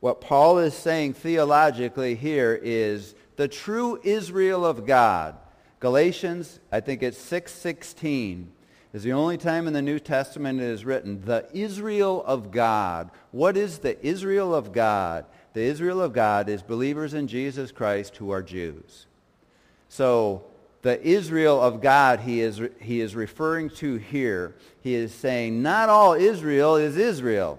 What 0.00 0.20
Paul 0.20 0.58
is 0.58 0.74
saying 0.74 1.14
theologically 1.14 2.14
here 2.14 2.58
is 2.62 3.14
the 3.36 3.48
true 3.48 4.00
Israel 4.04 4.64
of 4.64 4.86
God. 4.86 5.36
Galatians, 5.80 6.60
I 6.72 6.80
think 6.80 7.02
it's 7.02 7.18
616, 7.18 8.52
is 8.92 9.02
the 9.02 9.12
only 9.12 9.36
time 9.36 9.66
in 9.66 9.72
the 9.74 9.82
New 9.82 9.98
Testament 9.98 10.60
it 10.60 10.64
is 10.64 10.84
written, 10.84 11.24
the 11.24 11.48
Israel 11.52 12.24
of 12.24 12.50
God. 12.50 13.10
What 13.32 13.56
is 13.56 13.78
the 13.78 14.04
Israel 14.04 14.54
of 14.54 14.72
God? 14.72 15.26
The 15.54 15.62
Israel 15.62 16.00
of 16.00 16.12
God 16.12 16.48
is 16.48 16.62
believers 16.62 17.14
in 17.14 17.26
Jesus 17.26 17.72
Christ 17.72 18.16
who 18.16 18.30
are 18.30 18.42
Jews. 18.42 19.06
So 19.88 20.44
the 20.82 21.00
Israel 21.02 21.60
of 21.60 21.80
God 21.80 22.20
he 22.20 22.40
is, 22.40 22.60
he 22.80 23.00
is 23.00 23.16
referring 23.16 23.70
to 23.70 23.96
here, 23.96 24.54
he 24.80 24.94
is 24.94 25.14
saying 25.14 25.62
not 25.62 25.88
all 25.88 26.14
Israel 26.14 26.76
is 26.76 26.96
Israel. 26.96 27.58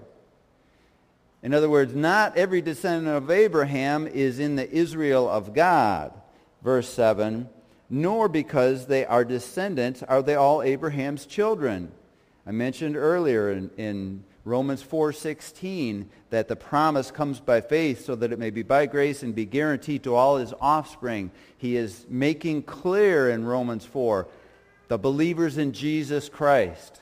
In 1.42 1.54
other 1.54 1.70
words, 1.70 1.94
not 1.94 2.36
every 2.36 2.60
descendant 2.60 3.16
of 3.16 3.30
Abraham 3.30 4.06
is 4.06 4.38
in 4.38 4.56
the 4.56 4.70
Israel 4.70 5.28
of 5.28 5.54
God. 5.54 6.12
Verse 6.62 6.88
7, 6.88 7.48
nor 7.88 8.28
because 8.28 8.86
they 8.86 9.06
are 9.06 9.24
descendants 9.24 10.02
are 10.02 10.22
they 10.22 10.34
all 10.34 10.62
Abraham's 10.62 11.24
children. 11.24 11.90
I 12.46 12.52
mentioned 12.52 12.96
earlier 12.96 13.50
in, 13.50 13.70
in 13.78 14.24
Romans 14.44 14.82
4:16 14.82 16.08
that 16.30 16.48
the 16.48 16.56
promise 16.56 17.10
comes 17.10 17.40
by 17.40 17.60
faith 17.60 18.04
so 18.04 18.14
that 18.14 18.32
it 18.32 18.38
may 18.38 18.50
be 18.50 18.62
by 18.62 18.86
grace 18.86 19.22
and 19.22 19.34
be 19.34 19.44
guaranteed 19.44 20.02
to 20.04 20.14
all 20.14 20.38
his 20.38 20.54
offspring. 20.60 21.30
He 21.58 21.76
is 21.76 22.06
making 22.08 22.62
clear 22.62 23.28
in 23.28 23.44
Romans 23.44 23.84
4 23.84 24.26
the 24.88 24.98
believers 24.98 25.58
in 25.58 25.72
Jesus 25.72 26.28
Christ, 26.28 27.00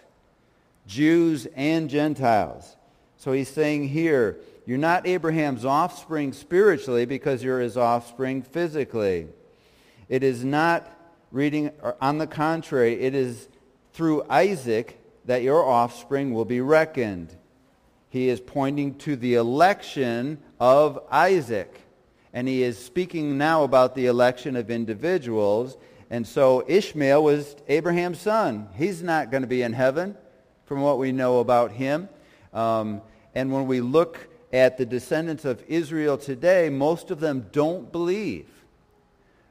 Jews 0.87 1.47
and 1.55 1.89
Gentiles. 1.89 2.77
So 3.17 3.33
he's 3.33 3.49
saying 3.49 3.89
here, 3.89 4.39
you're 4.67 4.79
not 4.79 5.07
Abraham's 5.07 5.65
offspring 5.65 6.33
spiritually 6.33 7.07
because 7.07 7.43
you're 7.43 7.61
his 7.61 7.77
offspring 7.77 8.43
physically. 8.43 9.29
It 10.09 10.23
is 10.23 10.45
not 10.45 10.91
reading, 11.31 11.71
on 12.01 12.19
the 12.19 12.27
contrary, 12.27 13.01
it 13.01 13.15
is 13.15 13.49
through 13.93 14.25
Isaac 14.29 14.99
that 15.29 15.43
your 15.43 15.63
offspring 15.63 16.33
will 16.33 16.47
be 16.47 16.63
reckoned. 16.63 17.37
He 18.09 18.31
is 18.31 18.41
pointing 18.41 18.95
to 19.01 19.15
the 19.15 19.35
election 19.35 20.39
of 20.59 20.99
Isaac. 21.11 21.83
And 22.33 22.49
he 22.49 22.63
is 22.63 22.79
speaking 22.79 23.37
now 23.37 23.63
about 23.63 23.95
the 23.95 24.07
election 24.07 24.57
of 24.57 24.71
individuals. 24.71 25.77
And 26.09 26.27
so 26.27 26.65
Ishmael 26.67 27.23
was 27.23 27.57
Abraham's 27.69 28.19
son. 28.19 28.71
He's 28.75 29.03
not 29.03 29.31
going 29.31 29.43
to 29.43 29.47
be 29.47 29.61
in 29.61 29.75
heaven 29.75 30.17
from 30.65 30.81
what 30.81 30.99
we 30.99 31.13
know 31.13 31.41
about 31.41 31.73
him. 31.73 32.09
Um, 32.55 33.03
and 33.35 33.53
when 33.53 33.67
we 33.67 33.83
look 33.83 34.29
at 34.51 34.79
the 34.79 34.87
descendants 34.87 35.45
of 35.45 35.63
Israel 35.69 36.17
today, 36.17 36.71
most 36.71 37.11
of 37.11 37.21
them 37.21 37.49
don't 37.53 37.93
believe. 37.93 38.49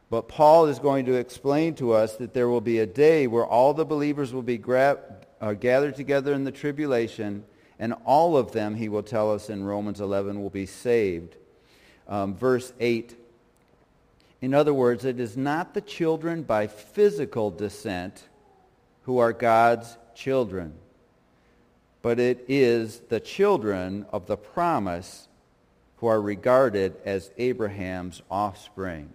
But 0.10 0.28
Paul 0.28 0.66
is 0.66 0.80
going 0.80 1.06
to 1.06 1.14
explain 1.14 1.76
to 1.76 1.92
us 1.92 2.16
that 2.16 2.34
there 2.34 2.48
will 2.48 2.62
be 2.62 2.80
a 2.80 2.88
day 2.88 3.28
where 3.28 3.46
all 3.46 3.76
the 3.76 3.86
believers 3.86 4.34
will 4.34 4.42
be 4.42 4.58
gra- 4.58 4.98
uh, 5.42 5.54
gathered 5.54 5.96
together 5.96 6.34
in 6.34 6.44
the 6.44 6.52
tribulation, 6.52 7.44
and 7.80 7.94
all 8.06 8.38
of 8.38 8.52
them, 8.52 8.76
he 8.76 8.90
will 8.90 9.04
tell 9.04 9.34
us 9.34 9.50
in 9.50 9.64
Romans 9.64 10.02
11, 10.02 10.42
will 10.42 10.50
be 10.50 10.66
saved. 10.66 11.36
Um, 12.08 12.36
verse 12.36 12.74
8. 12.80 13.16
In 14.42 14.54
other 14.54 14.74
words, 14.74 15.06
it 15.06 15.20
is 15.20 15.36
not 15.36 15.74
the 15.74 15.82
children 15.82 16.44
by 16.44 16.68
physical 16.68 17.52
descent 17.52 18.24
who 19.04 19.18
are 19.18 19.34
God's 19.34 19.98
children 20.16 20.74
but 22.08 22.22
it 22.22 22.46
is 22.48 23.02
the 23.10 23.20
children 23.20 24.06
of 24.14 24.28
the 24.28 24.38
promise 24.38 25.28
who 25.98 26.08
are 26.08 26.22
regarded 26.22 26.96
as 27.04 27.32
Abraham's 27.38 28.22
offspring. 28.32 29.12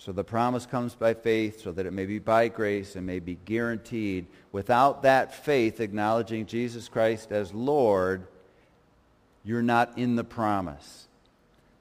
So 0.00 0.12
the 0.12 0.24
promise 0.24 0.64
comes 0.64 0.94
by 0.94 1.12
faith 1.12 1.60
so 1.62 1.72
that 1.72 1.84
it 1.84 1.92
may 1.92 2.06
be 2.06 2.18
by 2.18 2.48
grace 2.48 2.96
and 2.96 3.06
may 3.06 3.18
be 3.18 3.34
guaranteed. 3.44 4.24
Without 4.50 5.02
that 5.02 5.44
faith, 5.44 5.78
acknowledging 5.78 6.46
Jesus 6.46 6.88
Christ 6.88 7.30
as 7.32 7.52
Lord, 7.52 8.26
you're 9.44 9.60
not 9.60 9.98
in 9.98 10.16
the 10.16 10.24
promise. 10.24 11.06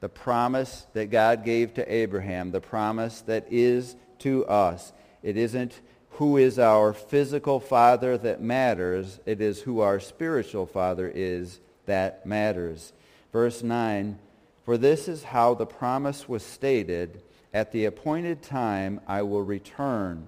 The 0.01 0.09
promise 0.09 0.85
that 0.91 1.11
God 1.11 1.45
gave 1.45 1.75
to 1.75 1.93
Abraham, 1.93 2.51
the 2.51 2.59
promise 2.59 3.21
that 3.21 3.47
is 3.49 3.95
to 4.19 4.45
us. 4.47 4.91
It 5.23 5.37
isn't 5.37 5.79
who 6.09 6.35
is 6.35 6.59
our 6.59 6.91
physical 6.91 7.61
father 7.61 8.17
that 8.17 8.41
matters. 8.41 9.21
It 9.25 9.39
is 9.39 9.61
who 9.61 9.79
our 9.79 10.01
spiritual 10.01 10.65
father 10.65 11.09
is 11.15 11.61
that 11.85 12.25
matters. 12.25 12.91
Verse 13.31 13.63
9, 13.63 14.19
For 14.65 14.77
this 14.77 15.07
is 15.07 15.23
how 15.23 15.53
the 15.53 15.65
promise 15.65 16.27
was 16.27 16.43
stated, 16.43 17.21
At 17.53 17.71
the 17.71 17.85
appointed 17.85 18.41
time 18.41 19.01
I 19.07 19.23
will 19.23 19.43
return, 19.43 20.27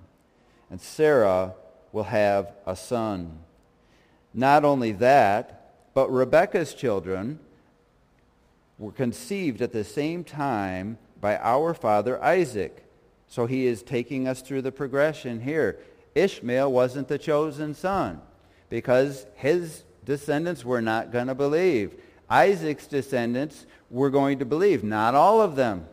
and 0.70 0.82
Sarah 0.82 1.54
will 1.92 2.04
have 2.04 2.54
a 2.66 2.76
son. 2.76 3.40
Not 4.34 4.64
only 4.66 4.92
that, 4.94 5.74
but 5.94 6.10
Rebekah's 6.10 6.74
children 6.74 7.40
were 8.80 8.92
conceived 8.92 9.62
at 9.62 9.74
the 9.74 9.84
same 9.84 10.24
time 10.24 10.98
by 11.20 11.38
our 11.38 11.74
father 11.74 12.22
Isaac. 12.24 12.84
So 13.28 13.46
he 13.46 13.66
is 13.66 13.84
taking 13.84 14.28
us 14.28 14.42
through 14.42 14.64
the 14.64 14.72
progression 14.72 15.42
here. 15.42 15.80
Ishmael 16.16 16.72
wasn't 16.72 17.08
the 17.08 17.18
chosen 17.18 17.74
son 17.74 18.22
because 18.70 19.26
his 19.36 19.84
descendants 20.04 20.66
were 20.66 20.82
not 20.82 21.12
going 21.12 21.28
to 21.28 21.36
believe. 21.36 21.94
Isaac's 22.30 22.88
descendants 22.88 23.66
were 23.90 24.10
going 24.10 24.40
to 24.40 24.46
believe. 24.46 24.84
Not 24.84 25.16
all 25.16 25.42
of 25.42 25.56
them, 25.56 25.86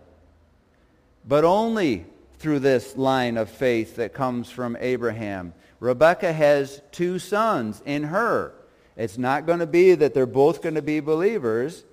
but 1.29 1.45
only 1.45 2.07
through 2.39 2.61
this 2.61 2.97
line 2.97 3.37
of 3.37 3.51
faith 3.51 3.97
that 3.97 4.15
comes 4.15 4.51
from 4.51 4.77
Abraham. 4.81 5.53
Rebekah 5.79 6.33
has 6.33 6.81
two 6.91 7.19
sons 7.19 7.83
in 7.85 8.05
her. 8.05 8.55
It's 8.97 9.19
not 9.19 9.47
going 9.47 9.59
to 9.59 9.67
be 9.67 9.95
that 9.95 10.15
they're 10.15 10.27
both 10.27 10.63
going 10.63 10.75
to 10.77 10.83
be 10.83 11.01
believers. 11.01 11.85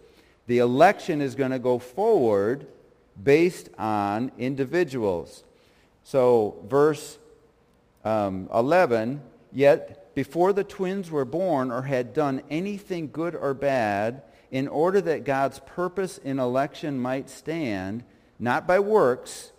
The 0.47 0.59
election 0.59 1.21
is 1.21 1.35
going 1.35 1.51
to 1.51 1.59
go 1.59 1.79
forward 1.79 2.67
based 3.21 3.69
on 3.77 4.31
individuals. 4.37 5.43
So 6.03 6.63
verse 6.67 7.17
um, 8.05 8.49
11, 8.53 9.21
yet 9.51 10.15
before 10.15 10.53
the 10.53 10.63
twins 10.63 11.11
were 11.11 11.25
born 11.25 11.71
or 11.71 11.81
had 11.81 12.13
done 12.13 12.41
anything 12.49 13.09
good 13.11 13.35
or 13.35 13.53
bad, 13.53 14.23
in 14.51 14.67
order 14.67 15.01
that 15.01 15.25
God's 15.25 15.59
purpose 15.65 16.17
in 16.19 16.39
election 16.39 16.99
might 16.99 17.29
stand, 17.29 18.03
not 18.39 18.67
by 18.67 18.79
works, 18.79 19.51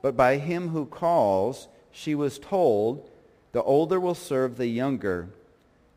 but 0.00 0.16
by 0.16 0.38
him 0.38 0.68
who 0.68 0.86
calls, 0.86 1.68
she 1.90 2.14
was 2.14 2.38
told, 2.38 3.08
the 3.52 3.62
older 3.62 4.00
will 4.00 4.14
serve 4.14 4.56
the 4.56 4.66
younger. 4.66 5.28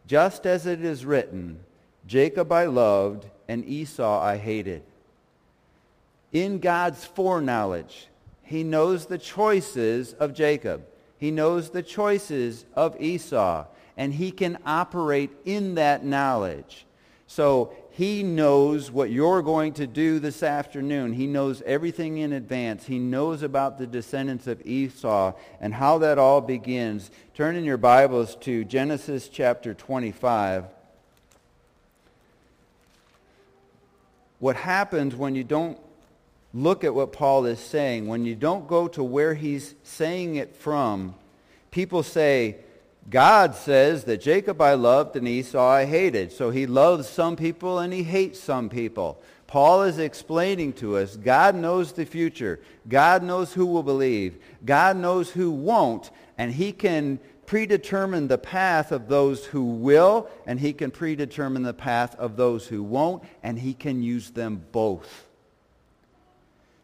Just 0.08 0.46
as 0.46 0.66
it 0.66 0.84
is 0.84 1.06
written, 1.06 1.60
Jacob 2.06 2.52
I 2.52 2.66
loved, 2.66 3.26
and 3.48 3.66
Esau 3.66 4.22
I 4.22 4.38
hated 4.38 4.84
in 6.36 6.60
God's 6.60 7.06
foreknowledge. 7.06 8.08
He 8.44 8.64
knows 8.64 9.06
the 9.06 9.18
choices 9.18 10.14
of 10.14 10.34
Jacob. 10.34 10.86
He 11.18 11.32
knows 11.32 11.70
the 11.70 11.82
choices 11.82 12.66
of 12.76 13.00
Esau. 13.02 13.66
And 13.96 14.14
he 14.14 14.32
can 14.32 14.58
operate 14.66 15.32
in 15.46 15.76
that 15.76 16.04
knowledge. 16.04 16.86
So 17.26 17.74
he 17.96 18.24
knows 18.24 18.92
what 18.92 19.10
you're 19.10 19.42
going 19.42 19.74
to 19.74 19.88
do 19.88 20.20
this 20.20 20.44
afternoon. 20.44 21.14
He 21.14 21.28
knows 21.28 21.62
everything 21.66 22.18
in 22.18 22.34
advance. 22.34 22.86
He 22.86 23.00
knows 23.00 23.42
about 23.42 23.78
the 23.78 23.88
descendants 23.88 24.48
of 24.48 24.66
Esau 24.66 25.34
and 25.60 25.74
how 25.74 25.98
that 26.00 26.18
all 26.18 26.42
begins. 26.42 27.12
Turn 27.34 27.56
in 27.56 27.64
your 27.64 27.78
Bibles 27.78 28.36
to 28.38 28.64
Genesis 28.66 29.30
chapter 29.30 29.74
25. 29.74 30.66
what 34.40 34.56
happens 34.56 35.16
when 35.16 35.36
you 35.36 35.44
don't 35.44 35.80
look 36.54 36.84
at 36.84 36.94
what 36.94 37.12
Paul 37.12 37.46
is 37.46 37.60
saying, 37.60 38.08
when 38.08 38.26
you 38.26 38.36
don't 38.36 38.68
go 38.68 38.88
to 38.90 39.04
where 39.04 39.34
he's 39.34 39.76
saying 39.84 40.36
it 40.36 40.56
from, 40.56 41.16
people 41.72 42.04
say, 42.04 42.58
God 43.10 43.56
says 43.56 44.06
that 44.06 44.22
Jacob 44.22 44.62
I 44.62 44.74
loved 44.74 45.16
and 45.16 45.28
Esau 45.28 45.64
I 45.64 45.86
hated. 45.86 46.32
So 46.32 46.50
he 46.50 46.66
loves 46.66 47.08
some 47.08 47.36
people 47.36 47.80
and 47.80 47.94
he 47.94 48.04
hates 48.04 48.40
some 48.40 48.70
people. 48.70 49.22
Paul 49.48 49.84
is 49.84 50.00
explaining 50.00 50.74
to 50.74 50.98
us 50.98 51.16
God 51.16 51.56
knows 51.56 51.92
the 51.92 52.06
future. 52.06 52.60
God 52.88 53.24
knows 53.24 53.54
who 53.54 53.66
will 53.66 53.84
believe. 53.84 54.38
God 54.66 54.98
knows 54.98 55.30
who 55.30 55.52
won't. 55.52 56.10
And 56.38 56.52
he 56.52 56.72
can 56.72 57.20
predetermine 57.46 58.28
the 58.28 58.38
path 58.38 58.92
of 58.92 59.08
those 59.08 59.46
who 59.46 59.64
will, 59.64 60.28
and 60.46 60.60
he 60.60 60.74
can 60.74 60.92
predetermine 60.92 61.64
the 61.64 61.74
path 61.74 62.16
of 62.16 62.36
those 62.36 62.68
who 62.68 62.82
won't, 62.82 63.24
and 63.44 63.60
he 63.60 63.74
can 63.74 64.02
use 64.02 64.32
them 64.32 64.66
both. 64.72 65.28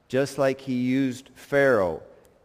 Just 0.08 0.38
like 0.38 0.62
he 0.62 0.76
used 0.76 1.30
Pharaoh 1.36 2.04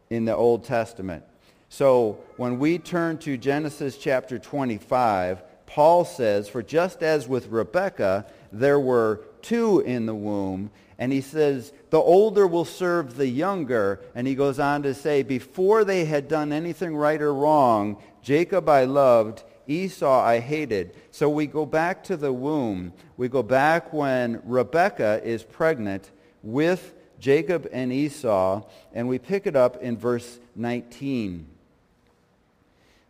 in 0.09 0.25
the 0.25 0.35
Old 0.35 0.65
Testament. 0.65 1.25
So 1.69 2.21
when 2.37 2.59
we 2.59 2.79
turn 2.79 3.19
to 3.19 3.37
Genesis 3.37 3.99
chapter 3.99 4.39
25, 4.39 5.43
Paul 5.67 6.05
says, 6.05 6.49
For 6.49 6.63
just 6.63 7.03
as 7.03 7.29
with 7.29 7.49
Rebekah, 7.49 8.27
there 8.53 8.81
were 8.81 9.23
two 9.43 9.81
in 9.81 10.07
the 10.07 10.15
womb, 10.15 10.71
and 10.99 11.13
he 11.13 11.21
says, 11.21 11.73
the 11.91 11.99
older 11.99 12.47
will 12.47 12.65
serve 12.65 13.17
the 13.17 13.29
younger. 13.29 14.01
And 14.15 14.27
he 14.27 14.35
goes 14.35 14.59
on 14.59 14.83
to 14.83 14.95
say, 14.95 15.23
before 15.23 15.85
they 15.85 16.05
had 16.05 16.29
done 16.29 16.53
anything 16.53 16.97
right 16.97 17.21
or 17.21 17.35
wrong, 17.35 18.03
Jacob 18.23 18.69
I 18.69 18.85
loved, 18.85 19.45
Esau 19.67 20.21
I 20.21 20.41
hated. 20.41 20.97
So 21.11 21.29
we 21.29 21.47
go 21.47 21.67
back 21.67 22.03
to 22.05 22.17
the 22.17 22.33
womb. 22.33 22.93
We 23.17 23.29
go 23.29 23.43
back 23.43 23.93
when 23.93 24.41
Rebekah 24.45 25.23
is 25.25 25.43
pregnant 25.43 26.11
with 26.43 26.95
Jacob 27.19 27.69
and 27.73 27.93
Esau, 27.93 28.63
and 28.93 29.09
we 29.09 29.19
pick 29.19 29.47
it 29.47 29.57
up 29.57 29.83
in 29.83 29.97
verse 29.97 30.39
19. 30.55 31.47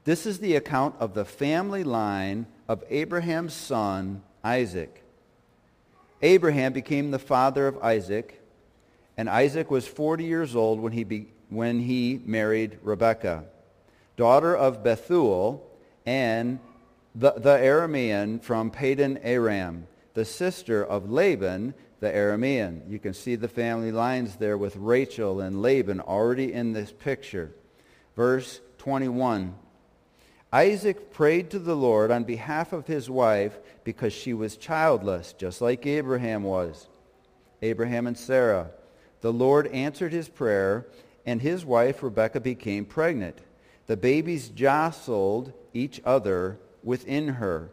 This 0.07 0.25
is 0.25 0.39
the 0.39 0.55
account 0.55 0.95
of 1.01 1.15
the 1.15 1.25
family 1.25 1.83
line 1.83 2.47
of 2.69 2.85
Abraham's 2.91 3.55
son, 3.55 4.23
Isaac. 4.45 5.03
Abraham 6.23 6.73
became 6.73 7.11
the 7.11 7.19
father 7.19 7.67
of 7.67 7.83
Isaac, 7.83 8.41
and 9.17 9.29
Isaac 9.29 9.69
was 9.69 9.85
40 9.89 10.23
years 10.23 10.55
old 10.55 10.79
when 10.79 10.93
he, 10.93 11.03
be, 11.03 11.27
when 11.51 11.81
he 11.81 12.21
married 12.25 12.79
Rebekah, 12.85 13.47
daughter 14.17 14.57
of 14.57 14.85
Bethuel 14.85 15.69
and 16.07 16.61
the, 17.17 17.33
the 17.33 17.57
Aramean 17.57 18.41
from 18.41 18.71
Padan 18.71 19.19
Aram, 19.25 19.89
the 20.15 20.25
sister 20.25 20.85
of 20.85 21.11
Laban 21.11 21.75
the 21.99 22.13
Aramean. 22.13 22.89
You 22.89 23.01
can 23.01 23.13
see 23.13 23.35
the 23.35 23.49
family 23.49 23.91
lines 23.91 24.37
there 24.37 24.57
with 24.57 24.77
Rachel 24.77 25.41
and 25.41 25.63
Laban 25.63 25.99
already 26.01 26.53
in 26.53 26.75
this 26.75 26.93
picture. 26.93 27.51
Verse 28.15 28.61
21. 28.79 29.55
Isaac 30.57 31.13
prayed 31.13 31.51
to 31.51 31.59
the 31.59 31.77
Lord 31.77 32.11
on 32.11 32.25
behalf 32.25 32.73
of 32.73 32.87
his 32.87 33.11
wife 33.11 33.59
because 33.85 34.15
she 34.15 34.33
was 34.33 34.57
childless, 34.57 35.35
just 35.35 35.61
like 35.61 35.85
Abraham 35.85 36.45
was. 36.45 36.89
Abraham 37.61 38.07
and 38.07 38.17
Sarah. 38.17 38.71
The 39.21 39.35
Lord 39.35 39.67
answered 39.67 40.15
his 40.15 40.31
prayer, 40.31 40.87
and 41.27 41.43
his 41.43 41.67
wife 41.67 42.03
Rebekah 42.03 42.41
became 42.41 42.87
pregnant. 42.87 43.37
The 43.85 43.99
babies 43.99 44.49
jostled 44.49 45.53
each 45.75 46.01
other 46.07 46.59
within 46.83 47.29
her, 47.29 47.71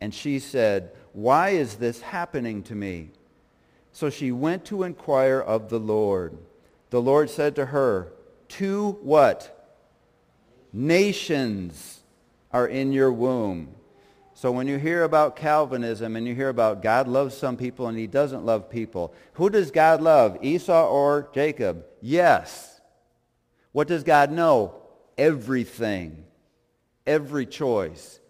and 0.00 0.14
she 0.14 0.38
said, 0.38 0.90
Why 1.12 1.50
is 1.50 1.74
this 1.74 2.00
happening 2.00 2.62
to 2.62 2.74
me? 2.74 3.10
So 3.92 4.08
she 4.08 4.32
went 4.32 4.64
to 4.66 4.84
inquire 4.84 5.38
of 5.38 5.68
the 5.68 5.80
Lord. 5.80 6.38
The 6.88 7.02
Lord 7.02 7.28
said 7.28 7.54
to 7.56 7.66
her, 7.66 8.10
To 8.48 8.92
what? 9.02 9.58
Nations 10.72 11.98
are 12.52 12.66
in 12.66 12.92
your 12.92 13.12
womb. 13.12 13.74
So 14.34 14.50
when 14.50 14.66
you 14.66 14.78
hear 14.78 15.04
about 15.04 15.36
Calvinism 15.36 16.16
and 16.16 16.26
you 16.26 16.34
hear 16.34 16.48
about 16.48 16.82
God 16.82 17.06
loves 17.06 17.36
some 17.36 17.56
people 17.56 17.86
and 17.86 17.98
he 17.98 18.06
doesn't 18.06 18.44
love 18.44 18.70
people, 18.70 19.14
who 19.34 19.50
does 19.50 19.70
God 19.70 20.00
love, 20.00 20.38
Esau 20.42 20.88
or 20.88 21.28
Jacob? 21.34 21.84
Yes. 22.00 22.80
What 23.72 23.88
does 23.88 24.02
God 24.02 24.32
know? 24.32 24.74
Everything. 25.18 26.24
Every 27.06 27.46
choice. 27.46 28.20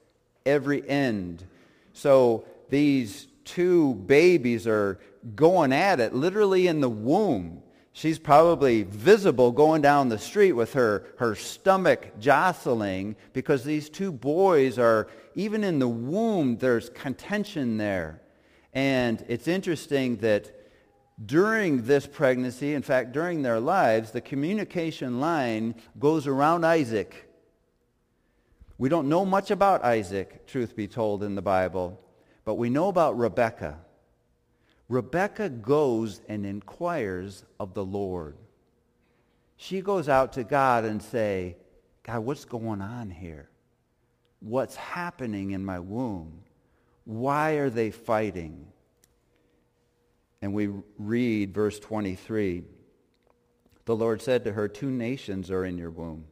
Every 0.44 0.86
end. 0.88 1.44
So 1.92 2.44
these 2.68 3.28
two 3.44 3.94
babies 3.94 4.66
are 4.66 4.98
going 5.34 5.72
at 5.72 6.00
it 6.00 6.14
literally 6.14 6.66
in 6.66 6.80
the 6.80 6.90
womb. 6.90 7.62
She's 7.94 8.18
probably 8.18 8.84
visible 8.84 9.52
going 9.52 9.82
down 9.82 10.08
the 10.08 10.18
street 10.18 10.52
with 10.52 10.72
her, 10.72 11.04
her 11.18 11.34
stomach 11.34 12.18
jostling 12.18 13.16
because 13.34 13.64
these 13.64 13.90
two 13.90 14.10
boys 14.10 14.78
are, 14.78 15.08
even 15.34 15.62
in 15.62 15.78
the 15.78 15.88
womb, 15.88 16.56
there's 16.56 16.88
contention 16.88 17.76
there. 17.76 18.22
And 18.72 19.22
it's 19.28 19.46
interesting 19.46 20.16
that 20.18 20.50
during 21.24 21.84
this 21.84 22.06
pregnancy, 22.06 22.72
in 22.72 22.80
fact, 22.80 23.12
during 23.12 23.42
their 23.42 23.60
lives, 23.60 24.10
the 24.10 24.22
communication 24.22 25.20
line 25.20 25.74
goes 25.98 26.26
around 26.26 26.64
Isaac. 26.64 27.28
We 28.78 28.88
don't 28.88 29.10
know 29.10 29.26
much 29.26 29.50
about 29.50 29.84
Isaac, 29.84 30.46
truth 30.46 30.74
be 30.74 30.88
told, 30.88 31.22
in 31.22 31.34
the 31.34 31.42
Bible, 31.42 32.00
but 32.44 32.54
we 32.54 32.70
know 32.70 32.88
about 32.88 33.18
Rebekah. 33.18 33.78
Rebecca 34.92 35.48
goes 35.48 36.20
and 36.28 36.44
inquires 36.44 37.46
of 37.58 37.72
the 37.72 37.82
Lord. 37.82 38.36
She 39.56 39.80
goes 39.80 40.06
out 40.06 40.34
to 40.34 40.44
God 40.44 40.84
and 40.84 41.02
say, 41.02 41.56
God, 42.02 42.18
what's 42.18 42.44
going 42.44 42.82
on 42.82 43.08
here? 43.08 43.48
What's 44.40 44.76
happening 44.76 45.52
in 45.52 45.64
my 45.64 45.78
womb? 45.78 46.42
Why 47.06 47.52
are 47.52 47.70
they 47.70 47.90
fighting? 47.90 48.66
And 50.42 50.52
we 50.52 50.68
read 50.98 51.54
verse 51.54 51.78
23. 51.78 52.62
The 53.86 53.96
Lord 53.96 54.20
said 54.20 54.44
to 54.44 54.52
her, 54.52 54.68
Two 54.68 54.90
nations 54.90 55.50
are 55.50 55.64
in 55.64 55.78
your 55.78 55.90
womb, 55.90 56.26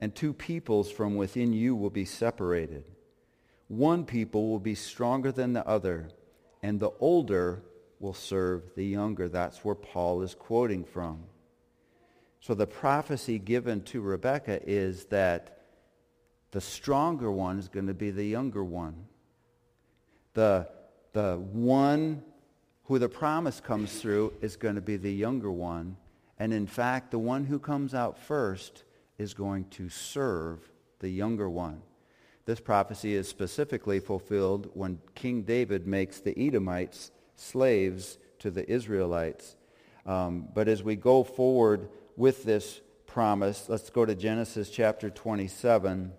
and 0.00 0.12
two 0.12 0.32
peoples 0.32 0.90
from 0.90 1.14
within 1.14 1.52
you 1.52 1.76
will 1.76 1.90
be 1.90 2.04
separated. 2.04 2.90
One 3.68 4.04
people 4.04 4.48
will 4.48 4.58
be 4.58 4.74
stronger 4.74 5.30
than 5.30 5.52
the 5.52 5.64
other, 5.64 6.08
and 6.64 6.80
the 6.80 6.90
older 6.98 7.62
will 8.00 8.14
serve 8.14 8.74
the 8.74 8.84
younger. 8.84 9.28
That's 9.28 9.64
where 9.64 9.74
Paul 9.74 10.22
is 10.22 10.34
quoting 10.34 10.84
from. 10.84 11.24
So 12.40 12.54
the 12.54 12.66
prophecy 12.66 13.38
given 13.38 13.82
to 13.84 14.00
Rebekah 14.00 14.68
is 14.68 15.06
that 15.06 15.64
the 16.52 16.60
stronger 16.60 17.30
one 17.30 17.58
is 17.58 17.68
going 17.68 17.86
to 17.88 17.94
be 17.94 18.10
the 18.10 18.24
younger 18.24 18.62
one. 18.62 19.06
The, 20.34 20.68
the 21.12 21.36
one 21.36 22.22
who 22.84 22.98
the 22.98 23.08
promise 23.08 23.60
comes 23.60 24.00
through 24.00 24.34
is 24.40 24.56
going 24.56 24.76
to 24.76 24.80
be 24.80 24.96
the 24.96 25.12
younger 25.12 25.50
one. 25.50 25.96
And 26.38 26.52
in 26.52 26.66
fact, 26.66 27.10
the 27.10 27.18
one 27.18 27.44
who 27.44 27.58
comes 27.58 27.94
out 27.94 28.18
first 28.18 28.84
is 29.18 29.34
going 29.34 29.64
to 29.70 29.88
serve 29.88 30.70
the 31.00 31.08
younger 31.08 31.48
one. 31.48 31.82
This 32.44 32.60
prophecy 32.60 33.14
is 33.14 33.28
specifically 33.28 33.98
fulfilled 33.98 34.70
when 34.74 35.00
King 35.14 35.42
David 35.42 35.86
makes 35.86 36.20
the 36.20 36.38
Edomites 36.38 37.10
slaves 37.36 38.18
to 38.40 38.50
the 38.50 38.68
Israelites. 38.68 39.56
Um, 40.04 40.48
but 40.52 40.68
as 40.68 40.82
we 40.82 40.96
go 40.96 41.22
forward 41.22 41.88
with 42.16 42.44
this 42.44 42.80
promise, 43.06 43.68
let's 43.68 43.90
go 43.90 44.04
to 44.04 44.14
Genesis 44.14 44.70
chapter 44.70 45.10
27. 45.10 46.12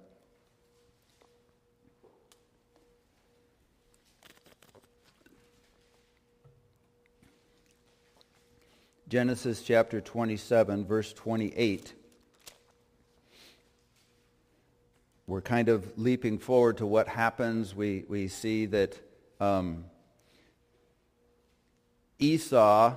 Genesis 9.10 9.62
chapter 9.62 10.02
27, 10.02 10.86
verse 10.86 11.14
28. 11.14 11.94
We're 15.28 15.42
kind 15.42 15.70
of 15.70 15.98
leaping 15.98 16.40
forward 16.40 16.78
to 16.80 16.86
what 16.86 17.08
happens. 17.08 17.74
We, 17.74 18.04
we 18.10 18.28
see 18.28 18.66
that 18.66 19.00
um, 19.40 19.86
Esau 22.20 22.96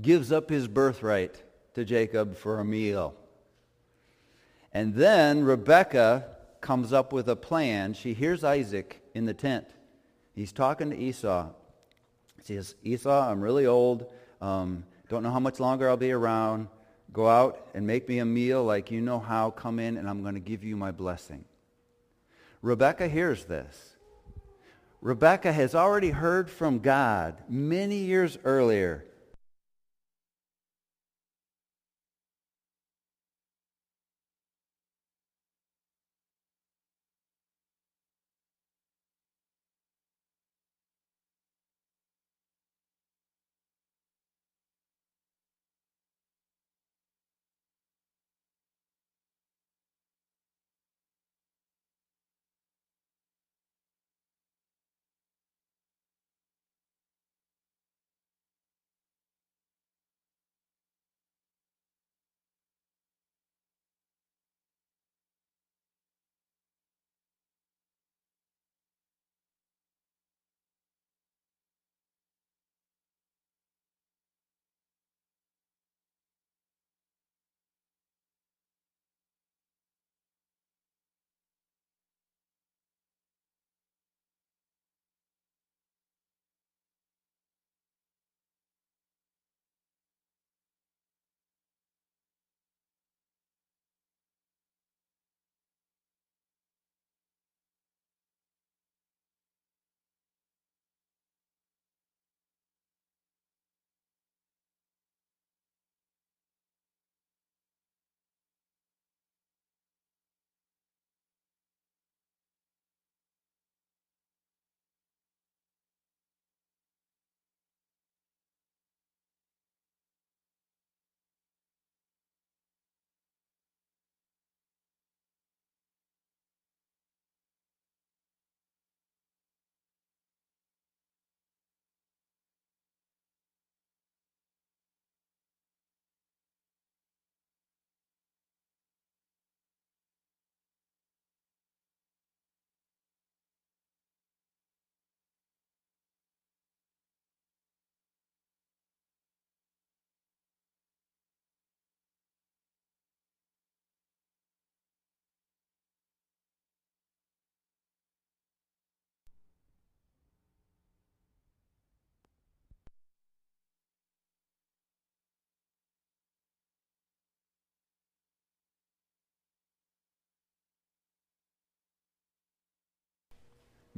gives 0.00 0.32
up 0.32 0.50
his 0.50 0.68
birthright 0.68 1.42
to 1.74 1.84
Jacob 1.84 2.36
for 2.36 2.58
a 2.58 2.64
meal. 2.64 3.14
And 4.72 4.94
then 4.94 5.44
Rebekah 5.44 6.26
comes 6.60 6.92
up 6.92 7.12
with 7.12 7.28
a 7.28 7.36
plan. 7.36 7.94
She 7.94 8.12
hears 8.12 8.44
Isaac 8.44 9.00
in 9.14 9.24
the 9.24 9.34
tent. 9.34 9.66
He's 10.34 10.52
talking 10.52 10.90
to 10.90 10.96
Esau. 10.96 11.48
She 12.44 12.54
says, 12.54 12.74
Esau, 12.82 13.30
I'm 13.30 13.40
really 13.40 13.66
old. 13.66 14.06
Um, 14.40 14.84
don't 15.08 15.22
know 15.22 15.30
how 15.30 15.40
much 15.40 15.60
longer 15.60 15.88
I'll 15.88 15.96
be 15.96 16.12
around. 16.12 16.68
Go 17.12 17.28
out 17.28 17.68
and 17.74 17.86
make 17.86 18.08
me 18.08 18.18
a 18.18 18.24
meal 18.24 18.62
like 18.64 18.90
you 18.90 19.00
know 19.00 19.18
how. 19.18 19.50
Come 19.50 19.78
in 19.78 19.96
and 19.96 20.08
I'm 20.08 20.22
going 20.22 20.34
to 20.34 20.40
give 20.40 20.62
you 20.62 20.76
my 20.76 20.90
blessing. 20.90 21.44
Rebekah 22.60 23.08
hears 23.08 23.44
this. 23.44 23.95
Rebecca 25.06 25.52
has 25.52 25.72
already 25.76 26.10
heard 26.10 26.50
from 26.50 26.80
God 26.80 27.40
many 27.48 27.98
years 27.98 28.38
earlier 28.42 29.04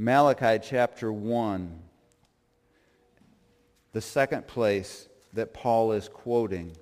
Malachi 0.01 0.61
chapter 0.63 1.13
1, 1.13 1.77
the 3.93 4.01
second 4.01 4.47
place 4.47 5.09
that 5.33 5.53
Paul 5.53 5.91
is 5.91 6.09
quoting. 6.09 6.77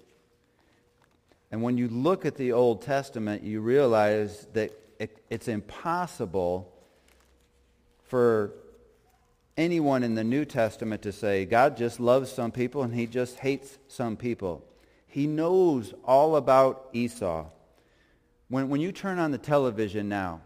And 1.50 1.62
when 1.62 1.78
you 1.78 1.88
look 1.88 2.26
at 2.26 2.36
the 2.36 2.52
Old 2.52 2.82
Testament, 2.82 3.42
you 3.42 3.62
realize 3.62 4.46
that 4.52 4.70
it, 5.00 5.24
it's 5.30 5.48
impossible 5.48 6.70
for 8.04 8.52
anyone 9.56 10.02
in 10.02 10.14
the 10.14 10.22
New 10.22 10.44
Testament 10.44 11.00
to 11.00 11.10
say, 11.10 11.46
God 11.46 11.74
just 11.74 11.98
loves 11.98 12.30
some 12.30 12.52
people 12.52 12.82
and 12.82 12.94
he 12.94 13.06
just 13.06 13.38
hates 13.38 13.78
some 13.88 14.18
people. 14.18 14.62
He 15.06 15.26
knows 15.26 15.94
all 16.04 16.36
about 16.36 16.90
Esau. 16.92 17.46
When, 18.48 18.68
when 18.68 18.82
you 18.82 18.92
turn 18.92 19.18
on 19.18 19.30
the 19.30 19.38
television 19.38 20.06
now, 20.06 20.42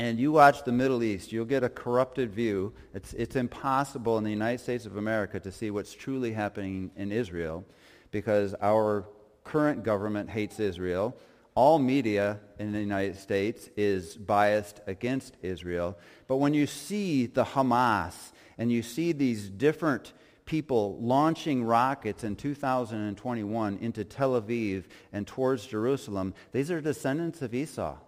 and 0.00 0.18
you 0.18 0.32
watch 0.32 0.64
the 0.64 0.72
Middle 0.72 1.02
East, 1.02 1.30
you'll 1.30 1.44
get 1.44 1.62
a 1.62 1.68
corrupted 1.68 2.32
view. 2.32 2.72
It's, 2.94 3.12
it's 3.12 3.36
impossible 3.36 4.16
in 4.16 4.24
the 4.24 4.30
United 4.30 4.60
States 4.60 4.86
of 4.86 4.96
America 4.96 5.38
to 5.38 5.52
see 5.52 5.70
what's 5.70 5.92
truly 5.92 6.32
happening 6.32 6.90
in 6.96 7.12
Israel 7.12 7.66
because 8.10 8.54
our 8.62 9.06
current 9.44 9.84
government 9.84 10.30
hates 10.30 10.58
Israel. 10.58 11.14
All 11.54 11.78
media 11.78 12.40
in 12.58 12.72
the 12.72 12.80
United 12.80 13.18
States 13.18 13.68
is 13.76 14.16
biased 14.16 14.80
against 14.86 15.36
Israel. 15.42 15.98
But 16.28 16.38
when 16.38 16.54
you 16.54 16.66
see 16.66 17.26
the 17.26 17.44
Hamas 17.44 18.14
and 18.56 18.72
you 18.72 18.82
see 18.82 19.12
these 19.12 19.50
different 19.50 20.14
people 20.46 20.96
launching 20.98 21.62
rockets 21.62 22.24
in 22.24 22.36
2021 22.36 23.78
into 23.82 24.04
Tel 24.06 24.40
Aviv 24.40 24.84
and 25.12 25.26
towards 25.26 25.66
Jerusalem, 25.66 26.32
these 26.52 26.70
are 26.70 26.80
descendants 26.80 27.42
of 27.42 27.52
Esau. 27.52 27.98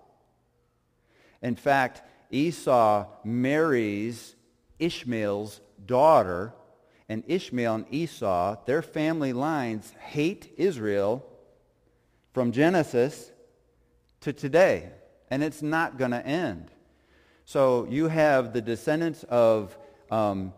In 1.42 1.56
fact, 1.56 2.02
Esau 2.30 3.06
marries 3.24 4.36
Ishmael's 4.78 5.60
daughter, 5.84 6.54
and 7.08 7.24
Ishmael 7.26 7.74
and 7.74 7.86
Esau, 7.90 8.56
their 8.64 8.80
family 8.80 9.32
lines, 9.32 9.92
hate 10.00 10.52
Israel 10.56 11.26
from 12.32 12.52
Genesis 12.52 13.30
to 14.20 14.32
today. 14.32 14.90
And 15.30 15.42
it's 15.42 15.62
not 15.62 15.98
going 15.98 16.12
to 16.12 16.24
end. 16.26 16.70
So 17.44 17.86
you 17.90 18.08
have 18.08 18.52
the 18.52 18.62
descendants 18.62 19.24
of 19.24 19.76
um, 20.10 20.52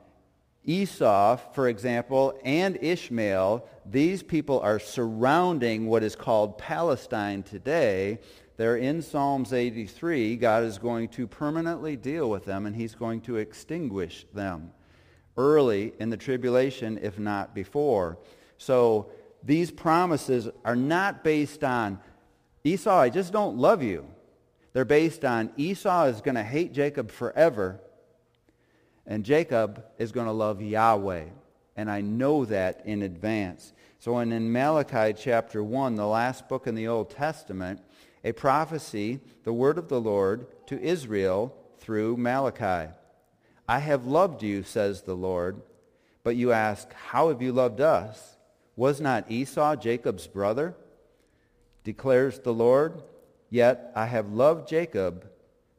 Esau, 0.64 1.37
for 1.53 1.68
example, 1.68 2.39
and 2.45 2.78
Ishmael. 2.80 3.66
These 3.85 4.22
people 4.22 4.61
are 4.61 4.78
surrounding 4.78 5.87
what 5.87 6.03
is 6.03 6.14
called 6.16 6.59
Palestine 6.59 7.43
today 7.43 8.20
they're 8.57 8.76
in 8.76 9.02
Psalms 9.02 9.52
83. 9.52 10.36
God 10.36 10.62
is 10.64 10.78
going 10.78 11.09
to 11.09 11.26
permanently 11.26 11.96
deal 11.96 12.30
with 12.30 12.44
them, 12.44 12.66
and 12.66 12.76
he's 12.76 12.94
going 12.94 13.20
to 13.22 13.36
extinguish 13.36 14.26
them 14.32 14.72
early 15.36 15.92
in 15.98 16.11
the 16.11 16.16
tribulation, 16.16 16.98
if 17.02 17.18
not 17.18 17.55
before. 17.55 18.18
So 18.57 19.11
these 19.42 19.70
promises 19.70 20.48
are 20.64 20.76
not 20.76 21.24
based 21.24 21.64
on 21.64 21.98
Esau, 22.62 22.98
I 22.98 23.11
just 23.11 23.32
don't 23.32 23.59
love 23.59 23.82
you. 23.82 24.07
They're 24.72 24.86
based 24.86 25.24
on 25.24 25.52
Esau 25.57 26.07
is 26.07 26.22
going 26.22 26.36
to 26.36 26.42
hate 26.42 26.72
Jacob 26.72 27.11
forever, 27.11 27.78
and 29.07 29.22
Jacob 29.22 29.84
is 29.98 30.12
going 30.12 30.26
to 30.26 30.32
love 30.32 30.62
Yahweh. 30.62 31.26
And 31.76 31.90
I 31.90 32.00
know 32.00 32.44
that 32.46 32.82
in 32.86 33.02
advance. 33.02 33.72
So 33.98 34.18
in, 34.18 34.32
in 34.32 34.50
Malachi 34.50 35.12
chapter 35.12 35.62
1, 35.62 35.96
the 35.96 36.07
last 36.07 36.48
book 36.48 36.66
in 36.66 36.74
the 36.74 36.88
Old 36.88 37.11
Testament, 37.11 37.80
a 38.25 38.33
prophecy, 38.33 39.20
the 39.45 39.53
word 39.53 39.79
of 39.79 39.89
the 39.89 40.01
Lord, 40.01 40.47
to 40.66 40.81
Israel 40.81 41.55
through 41.79 42.16
Malachi. 42.16 42.91
I 43.68 43.79
have 43.79 44.07
loved 44.07 44.43
you, 44.43 44.62
says 44.62 45.03
the 45.03 45.14
Lord. 45.14 45.61
But 46.22 46.37
you 46.37 46.53
ask, 46.53 46.93
how 46.95 47.29
have 47.29 47.43
you 47.43 47.53
loved 47.53 47.81
us? 47.81 48.39
Was 48.77 49.01
not 49.01 49.31
Esau 49.31 49.77
Jacob's 49.77 50.27
brother? 50.27 50.75
Declares 51.85 52.39
the 52.41 52.55
Lord. 52.55 53.03
Yet 53.51 53.93
I 53.95 54.07
have 54.07 54.33
loved 54.33 54.68
Jacob, 54.68 55.31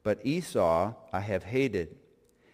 but 0.04 0.24
Esau 0.24 0.94
I 1.12 1.20
have 1.20 1.44
hated. 1.44 1.96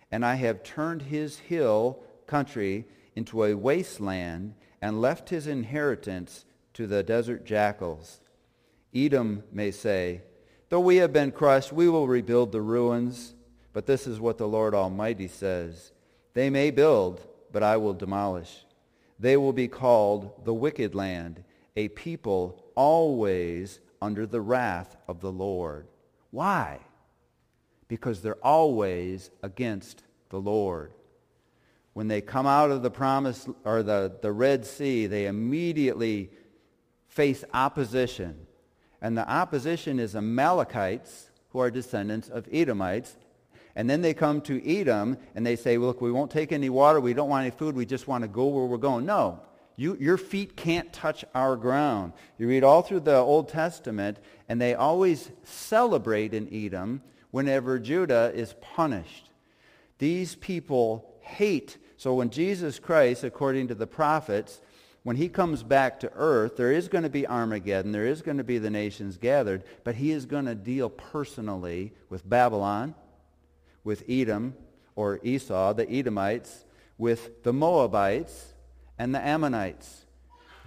And 0.10 0.26
I 0.26 0.36
have 0.36 0.64
turned 0.64 1.04
his 1.04 1.38
hill 1.38 2.00
country 2.28 2.86
into 3.16 3.44
a 3.44 3.54
wasteland 3.54 4.56
and 4.82 5.02
left 5.02 5.30
his 5.30 5.48
inheritance 5.48 6.46
to 6.74 6.88
the 6.88 7.04
desert 7.04 7.46
jackals. 7.46 8.22
Edom 8.94 9.44
may 9.52 9.72
say, 9.72 10.22
Though 10.70 10.80
we 10.80 10.98
have 10.98 11.12
been 11.12 11.32
crushed, 11.32 11.74
we 11.74 11.90
will 11.90 12.08
rebuild 12.08 12.52
the 12.52 12.62
ruins. 12.62 13.34
But 13.74 13.86
this 13.86 14.08
is 14.08 14.20
what 14.20 14.38
the 14.38 14.48
Lord 14.48 14.74
Almighty 14.74 15.28
says. 15.28 15.92
They 16.34 16.50
may 16.50 16.72
build, 16.72 17.26
but 17.52 17.64
I 17.64 17.78
will 17.78 17.94
demolish. 17.94 18.66
They 19.20 19.38
will 19.38 19.54
be 19.54 19.68
called 19.68 20.46
the 20.46 20.54
wicked 20.54 20.96
land, 20.96 21.44
a 21.76 21.90
people 21.90 22.66
always 22.76 23.80
under 24.02 24.26
the 24.26 24.42
wrath 24.42 24.98
of 25.08 25.22
the 25.22 25.32
Lord. 25.32 25.88
Why? 26.32 26.80
Because 27.88 28.22
they're 28.22 28.36
always 28.36 29.30
against 29.44 30.04
the 30.30 30.40
Lord. 30.40 30.94
When 31.94 32.08
they 32.08 32.22
come 32.22 32.48
out 32.48 32.72
of 32.72 32.84
the 32.84 32.92
promise 32.92 33.48
or 33.66 33.84
the, 33.84 34.18
the 34.22 34.32
Red 34.32 34.66
Sea, 34.66 35.06
they 35.08 35.28
immediately 35.28 36.32
face 37.10 37.44
opposition. 37.54 38.48
And 39.02 39.18
the 39.18 39.28
opposition 39.30 40.00
is 40.00 40.16
Amalekites, 40.16 41.32
who 41.50 41.60
are 41.60 41.72
descendants 41.72 42.30
of 42.30 42.48
Edomites. 42.52 43.18
And 43.76 43.90
then 43.90 44.02
they 44.02 44.14
come 44.14 44.42
to 44.42 44.80
Edom 44.80 45.18
and 45.34 45.46
they 45.46 45.56
say, 45.56 45.78
look, 45.78 46.02
we 46.02 46.12
won't 46.12 46.32
take 46.32 46.52
any 46.52 46.70
water. 46.70 47.00
We 47.00 47.14
don't 47.14 47.30
want 47.30 47.44
any 47.44 47.52
food. 47.52 47.76
We 47.76 47.86
just 47.86 48.08
want 48.08 48.24
to 48.24 48.28
go 48.28 48.48
where 48.48 48.66
we're 48.66 48.78
going. 48.78 49.06
No, 49.06 49.40
you, 49.76 49.98
your 50.00 50.18
feet 50.18 50.56
can't 50.56 50.92
touch 50.92 51.26
our 51.34 51.56
ground. 51.56 52.14
You 52.38 52.48
read 52.48 52.64
all 52.64 52.82
through 52.82 53.00
the 53.02 53.16
Old 53.16 53.50
Testament, 53.50 54.20
and 54.48 54.62
they 54.62 54.76
always 54.76 55.32
celebrate 55.44 56.34
in 56.34 56.54
Edom 56.54 57.02
whenever 57.32 57.80
Judah 57.80 58.32
is 58.36 58.54
punished. 58.62 59.30
These 59.98 60.36
people 60.36 61.16
hate. 61.22 61.78
So 61.98 62.14
when 62.14 62.30
Jesus 62.30 62.80
Christ, 62.80 63.24
according 63.24 63.70
to 63.70 63.76
the 63.76 63.88
prophets, 63.88 64.62
when 65.04 65.16
he 65.16 65.30
comes 65.30 65.64
back 65.64 66.00
to 66.02 66.12
earth, 66.14 66.58
there 66.58 66.72
is 66.72 66.88
going 66.88 67.04
to 67.04 67.10
be 67.10 67.26
Armageddon. 67.26 67.92
There 67.92 68.06
is 68.06 68.22
going 68.22 68.38
to 68.38 68.44
be 68.44 68.60
the 68.60 68.70
nations 68.70 69.18
gathered. 69.18 69.64
But 69.84 69.96
he 69.96 70.12
is 70.12 70.26
going 70.26 70.46
to 70.46 70.56
deal 70.56 70.90
personally 70.90 71.94
with 72.10 72.30
Babylon, 72.30 72.94
with 73.84 74.04
Edom 74.08 74.56
or 74.96 75.20
Esau, 75.24 75.74
the 75.74 75.90
Edomites, 75.90 76.66
with 77.00 77.44
the 77.44 77.54
Moabites 77.54 78.54
and 79.00 79.16
the 79.16 79.20
Ammonites. 79.20 80.06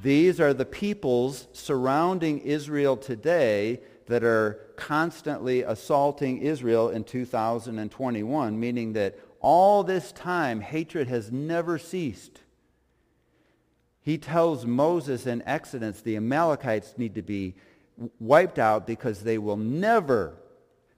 These 0.03 0.41
are 0.41 0.53
the 0.53 0.65
peoples 0.65 1.47
surrounding 1.53 2.41
Israel 2.41 2.97
today 2.97 3.81
that 4.07 4.25
are 4.25 4.61
constantly 4.77 5.63
assaulting 5.63 6.39
Israel 6.39 6.89
in 6.91 7.05
2021, 7.05 8.59
meaning 8.59 8.95
that 8.95 9.17
all 9.41 9.85
this 9.85 10.11
time 10.11 10.61
hatred 10.61 11.07
has 11.07 11.31
never 11.31 11.79
ceased. 11.79 12.41
He 14.05 14.19
tells 14.19 14.67
Moses 14.67 15.27
in 15.27 15.43
Exodus 15.47 16.03
the 16.03 16.17
Amalekites 16.17 16.95
need 16.99 17.15
to 17.15 17.23
be 17.23 17.55
wiped 18.21 18.59
out 18.59 18.87
because 18.87 19.23
they 19.23 19.39
will 19.39 19.57
never, 19.57 20.37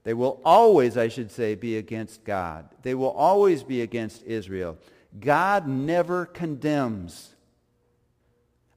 they 0.03 0.13
will 0.13 0.41
always, 0.43 0.97
I 0.97 1.07
should 1.07 1.31
say, 1.31 1.55
be 1.55 1.77
against 1.77 2.25
God. 2.25 2.67
They 2.81 2.95
will 2.95 3.11
always 3.11 3.63
be 3.63 3.81
against 3.81 4.23
Israel. 4.23 4.77
God 5.17 5.67
never 5.67 6.25
condemns. 6.25 7.33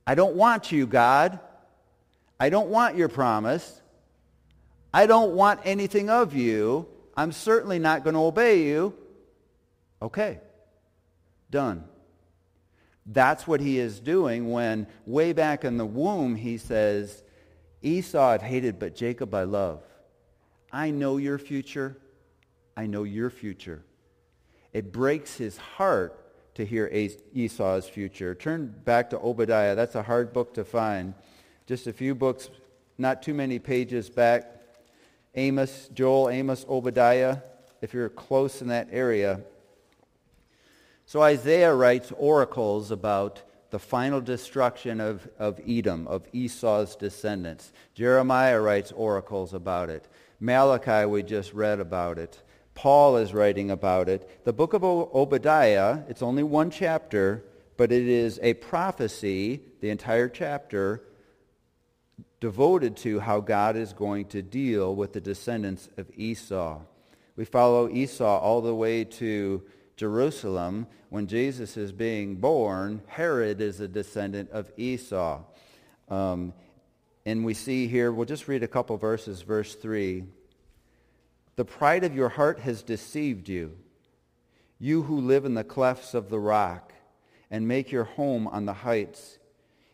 I 0.07 0.15
don't 0.15 0.37
want 0.37 0.71
you, 0.71 0.87
God. 0.87 1.41
I 2.39 2.51
don't 2.51 2.69
want 2.69 2.97
your 2.97 3.09
promise. 3.09 3.83
I 4.95 5.07
don't 5.07 5.35
want 5.35 5.61
anything 5.65 6.09
of 6.09 6.35
you. 6.35 6.87
I'm 7.17 7.33
certainly 7.33 7.81
not 7.81 8.05
going 8.05 8.15
to 8.15 8.21
obey 8.21 8.63
you. 8.63 8.95
Okay. 10.01 10.39
Done. 11.51 11.85
That's 13.07 13.47
what 13.47 13.61
he 13.61 13.79
is 13.79 14.01
doing 14.01 14.51
when 14.51 14.87
way 15.07 15.33
back 15.33 15.65
in 15.65 15.77
the 15.77 15.87
womb 15.87 16.37
he 16.37 16.59
says, 16.59 17.23
Esau 17.83 18.23
I've 18.23 18.43
hated, 18.43 18.79
but 18.79 18.95
Jacob 18.95 19.35
I 19.35 19.45
love. 19.45 19.83
I 20.71 20.91
know 20.91 21.17
your 21.17 21.39
future. 21.39 21.97
I 22.77 22.87
know 22.87 23.05
your 23.05 23.31
future. 23.31 23.83
It 24.73 24.93
breaks 24.93 25.37
his 25.37 25.57
heart 25.57 26.17
to 26.55 26.65
hear 26.65 26.87
Esau's 27.35 27.89
future. 27.89 28.35
Turn 28.35 28.75
back 28.85 29.11
to 29.11 29.19
Obadiah. 29.19 29.75
That's 29.75 29.95
a 29.95 30.03
hard 30.03 30.33
book 30.33 30.55
to 30.55 30.65
find. 30.65 31.15
Just 31.67 31.87
a 31.87 31.93
few 31.93 32.15
books, 32.15 32.51
not 32.99 33.23
too 33.23 33.35
many 33.35 33.59
pages 33.59 34.11
back. 34.11 34.57
Amos, 35.35 35.89
Joel, 35.95 36.31
Amos, 36.31 36.67
Obadiah. 36.69 37.39
If 37.81 37.95
you're 37.95 38.09
close 38.09 38.61
in 38.61 38.69
that 38.69 38.89
area, 38.93 39.41
so 41.11 41.23
Isaiah 41.23 41.75
writes 41.75 42.13
oracles 42.17 42.93
about 42.93 43.43
the 43.71 43.81
final 43.81 44.21
destruction 44.21 45.01
of, 45.01 45.29
of 45.41 45.59
Edom, 45.67 46.07
of 46.07 46.25
Esau's 46.33 46.95
descendants. 46.95 47.73
Jeremiah 47.95 48.61
writes 48.61 48.93
oracles 48.93 49.53
about 49.53 49.91
it. 49.91 50.07
Malachi, 50.39 51.07
we 51.07 51.25
just 51.25 51.53
read 51.53 51.81
about 51.81 52.17
it. 52.17 52.41
Paul 52.75 53.17
is 53.17 53.35
writing 53.35 53.73
about 53.73 54.09
it. 54.09 54.45
The 54.45 54.53
book 54.53 54.73
of 54.73 54.85
Obadiah, 54.85 56.03
it's 56.09 56.23
only 56.23 56.45
one 56.45 56.71
chapter, 56.71 57.45
but 57.77 57.91
it 57.91 58.07
is 58.07 58.39
a 58.41 58.55
prophecy, 58.55 59.63
the 59.81 59.91
entire 59.91 60.29
chapter, 60.29 61.03
devoted 62.39 62.97
to 62.99 63.19
how 63.19 63.41
God 63.41 63.75
is 63.75 63.93
going 63.93 64.27
to 64.27 64.43
deal 64.43 64.95
with 64.95 65.13
the 65.13 65.21
descendants 65.21 65.89
of 65.97 66.09
Esau. 66.17 66.79
We 67.35 67.47
follow 67.47 67.89
Esau 67.89 68.39
all 68.39 68.61
the 68.61 68.77
way 68.77 69.03
to 69.03 69.65
Jerusalem, 70.01 70.87
when 71.11 71.27
Jesus 71.27 71.77
is 71.77 71.93
being 71.93 72.37
born, 72.37 73.03
Herod 73.07 73.61
is 73.61 73.81
a 73.81 73.87
descendant 73.87 74.49
of 74.51 74.73
Esau. 74.79 75.43
Um, 76.09 76.55
and 77.27 77.45
we 77.45 77.53
see 77.53 77.87
here, 77.87 78.11
we'll 78.11 78.25
just 78.25 78.49
read 78.49 78.63
a 78.63 78.67
couple 78.67 78.97
verses, 78.97 79.43
verse 79.43 79.75
3. 79.75 80.25
The 81.57 81.67
pride 81.67 82.03
of 82.05 82.17
your 82.17 82.31
heart 82.31 82.61
has 82.61 82.83
deceived 82.83 83.47
you, 83.51 83.77
you 84.79 85.03
who 85.03 85.21
live 85.21 85.45
in 85.45 85.53
the 85.53 85.65
clefts 85.65 86.15
of 86.15 86.31
the 86.31 86.41
rock 86.41 86.95
and 87.51 87.69
make 87.69 87.93
your 87.93 88.05
home 88.05 88.49
on 88.49 88.65
the 88.65 88.73
heights. 88.73 89.39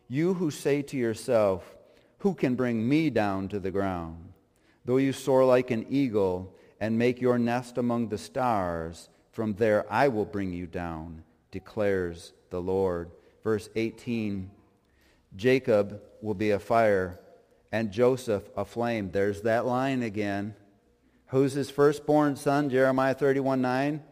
You 0.07 0.35
who 0.35 0.51
say 0.51 0.83
to 0.83 0.95
yourself, 0.95 1.75
who 2.19 2.33
can 2.33 2.55
bring 2.55 2.87
me 2.87 3.09
down 3.09 3.49
to 3.49 3.59
the 3.59 3.71
ground? 3.71 4.31
Though 4.85 4.95
you 4.95 5.11
soar 5.11 5.43
like 5.43 5.69
an 5.69 5.85
eagle 5.89 6.55
and 6.79 6.97
make 6.97 7.19
your 7.19 7.37
nest 7.37 7.77
among 7.77 8.07
the 8.07 8.17
stars, 8.17 9.09
from 9.37 9.53
there 9.53 9.85
I 9.87 10.07
will 10.07 10.25
bring 10.25 10.51
you 10.51 10.65
down, 10.65 11.21
declares 11.51 12.33
the 12.49 12.59
Lord. 12.59 13.11
Verse 13.43 13.69
18, 13.75 14.49
Jacob 15.35 16.01
will 16.23 16.33
be 16.33 16.49
a 16.49 16.57
fire 16.57 17.19
and 17.71 17.91
Joseph 17.91 18.49
a 18.57 18.65
flame. 18.65 19.11
There's 19.11 19.43
that 19.43 19.67
line 19.67 20.01
again. 20.01 20.55
Who's 21.27 21.53
his 21.53 21.69
firstborn 21.69 22.35
son? 22.35 22.71
Jeremiah 22.71 23.13
31, 23.13 23.61
9. 23.61 24.03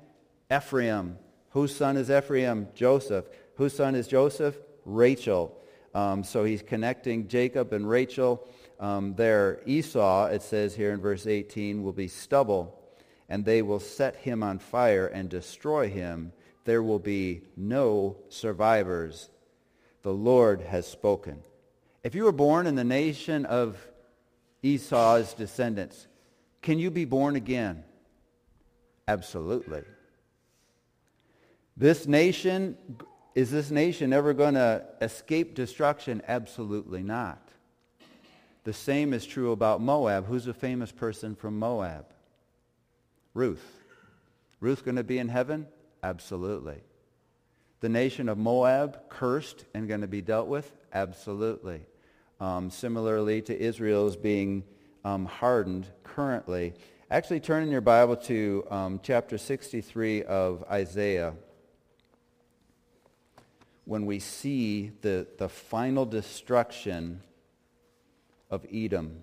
Ephraim. 0.55 1.17
Whose 1.49 1.75
son 1.75 1.97
is 1.97 2.11
Ephraim? 2.11 2.67
Joseph. 2.75 3.25
Whose 3.55 3.75
son 3.75 3.95
is 3.95 4.07
Joseph? 4.07 4.55
Rachel. 4.85 5.57
Um, 5.95 6.23
so 6.23 6.43
he's 6.43 6.61
connecting 6.61 7.27
Jacob 7.27 7.73
and 7.73 7.89
Rachel 7.89 8.47
um, 8.79 9.15
there. 9.15 9.59
Esau, 9.65 10.27
it 10.27 10.43
says 10.43 10.75
here 10.75 10.93
in 10.93 11.01
verse 11.01 11.25
18, 11.25 11.81
will 11.81 11.93
be 11.93 12.09
stubble 12.09 12.79
and 13.29 13.43
they 13.43 13.61
will 13.61 13.79
set 13.79 14.15
him 14.17 14.43
on 14.43 14.59
fire 14.59 15.07
and 15.07 15.29
destroy 15.29 15.89
him. 15.89 16.31
There 16.65 16.83
will 16.83 16.99
be 16.99 17.41
no 17.55 18.17
survivors. 18.29 19.29
The 20.03 20.13
Lord 20.13 20.61
has 20.61 20.87
spoken. 20.87 21.41
If 22.03 22.13
you 22.13 22.23
were 22.23 22.31
born 22.31 22.67
in 22.67 22.75
the 22.75 22.83
nation 22.83 23.45
of 23.45 23.77
Esau's 24.61 25.33
descendants, 25.33 26.07
can 26.61 26.79
you 26.79 26.91
be 26.91 27.05
born 27.05 27.35
again? 27.35 27.83
Absolutely. 29.07 29.83
This 31.77 32.07
nation, 32.07 32.77
is 33.33 33.51
this 33.51 33.69
nation 33.69 34.13
ever 34.13 34.33
going 34.33 34.53
to 34.53 34.83
escape 35.01 35.55
destruction? 35.55 36.21
Absolutely 36.27 37.03
not. 37.03 37.41
The 38.63 38.73
same 38.73 39.13
is 39.13 39.25
true 39.25 39.51
about 39.51 39.81
Moab. 39.81 40.25
Who's 40.25 40.47
a 40.47 40.53
famous 40.53 40.91
person 40.91 41.35
from 41.35 41.59
Moab? 41.59 42.05
Ruth. 43.35 43.83
Ruth 44.59 44.83
going 44.83 44.95
to 44.95 45.03
be 45.03 45.19
in 45.19 45.27
heaven? 45.27 45.67
Absolutely. 46.01 46.81
The 47.81 47.89
nation 47.89 48.29
of 48.29 48.39
Moab 48.39 49.09
cursed 49.09 49.65
and 49.75 49.87
going 49.87 50.01
to 50.01 50.07
be 50.07 50.21
dealt 50.21 50.47
with? 50.47 50.71
Absolutely. 50.91 51.81
Um, 52.39 52.71
similarly 52.71 53.43
to 53.43 53.55
Israel's 53.55 54.15
being 54.15 54.63
um, 55.03 55.25
hardened 55.25 55.85
currently. 56.03 56.73
Actually, 57.11 57.41
turn 57.41 57.61
in 57.61 57.69
your 57.69 57.81
Bible 57.81 58.15
to 58.15 58.65
um, 58.71 58.99
chapter 59.03 59.37
63 59.37 60.23
of 60.23 60.63
Isaiah 60.71 61.33
when 63.83 64.05
we 64.05 64.19
see 64.19 64.91
the, 65.01 65.27
the 65.37 65.49
final 65.49 66.05
destruction 66.05 67.21
of 68.49 68.65
Edom. 68.73 69.21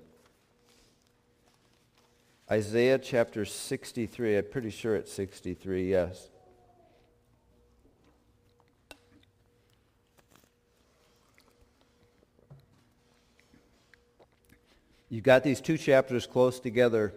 Isaiah 2.51 2.99
chapter 2.99 3.45
63. 3.45 4.37
I'm 4.37 4.45
pretty 4.45 4.71
sure 4.71 4.97
it's 4.97 5.13
63, 5.13 5.91
yes. 5.91 6.29
You've 15.09 15.25
got 15.25 15.43
these 15.43 15.61
two 15.61 15.77
chapters 15.77 16.27
close 16.27 16.59
together. 16.59 17.13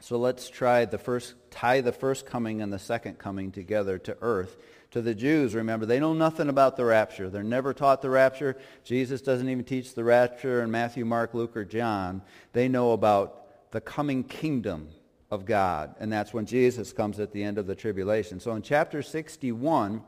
So 0.00 0.18
let's 0.18 0.50
try 0.50 0.84
the 0.84 0.98
first, 0.98 1.34
tie 1.50 1.80
the 1.80 1.90
first 1.92 2.26
coming 2.26 2.60
and 2.60 2.70
the 2.70 2.78
second 2.78 3.18
coming 3.18 3.50
together 3.50 3.98
to 4.00 4.16
earth. 4.20 4.58
To 4.90 5.00
the 5.00 5.14
Jews, 5.14 5.54
remember, 5.54 5.86
they 5.86 5.98
know 5.98 6.12
nothing 6.12 6.48
about 6.48 6.76
the 6.76 6.84
rapture. 6.84 7.30
They're 7.30 7.42
never 7.42 7.72
taught 7.72 8.02
the 8.02 8.10
rapture. 8.10 8.56
Jesus 8.84 9.22
doesn't 9.22 9.48
even 9.48 9.64
teach 9.64 9.94
the 9.94 10.04
rapture 10.04 10.62
in 10.62 10.70
Matthew, 10.70 11.04
Mark, 11.04 11.32
Luke, 11.32 11.56
or 11.56 11.64
John. 11.64 12.22
They 12.52 12.68
know 12.68 12.92
about 12.92 13.43
the 13.74 13.80
coming 13.80 14.22
kingdom 14.22 14.88
of 15.32 15.44
God. 15.44 15.96
And 15.98 16.12
that's 16.12 16.32
when 16.32 16.46
Jesus 16.46 16.92
comes 16.92 17.18
at 17.18 17.32
the 17.32 17.42
end 17.42 17.58
of 17.58 17.66
the 17.66 17.74
tribulation. 17.74 18.38
So 18.38 18.54
in 18.54 18.62
chapter 18.62 19.02
61, 19.02 20.00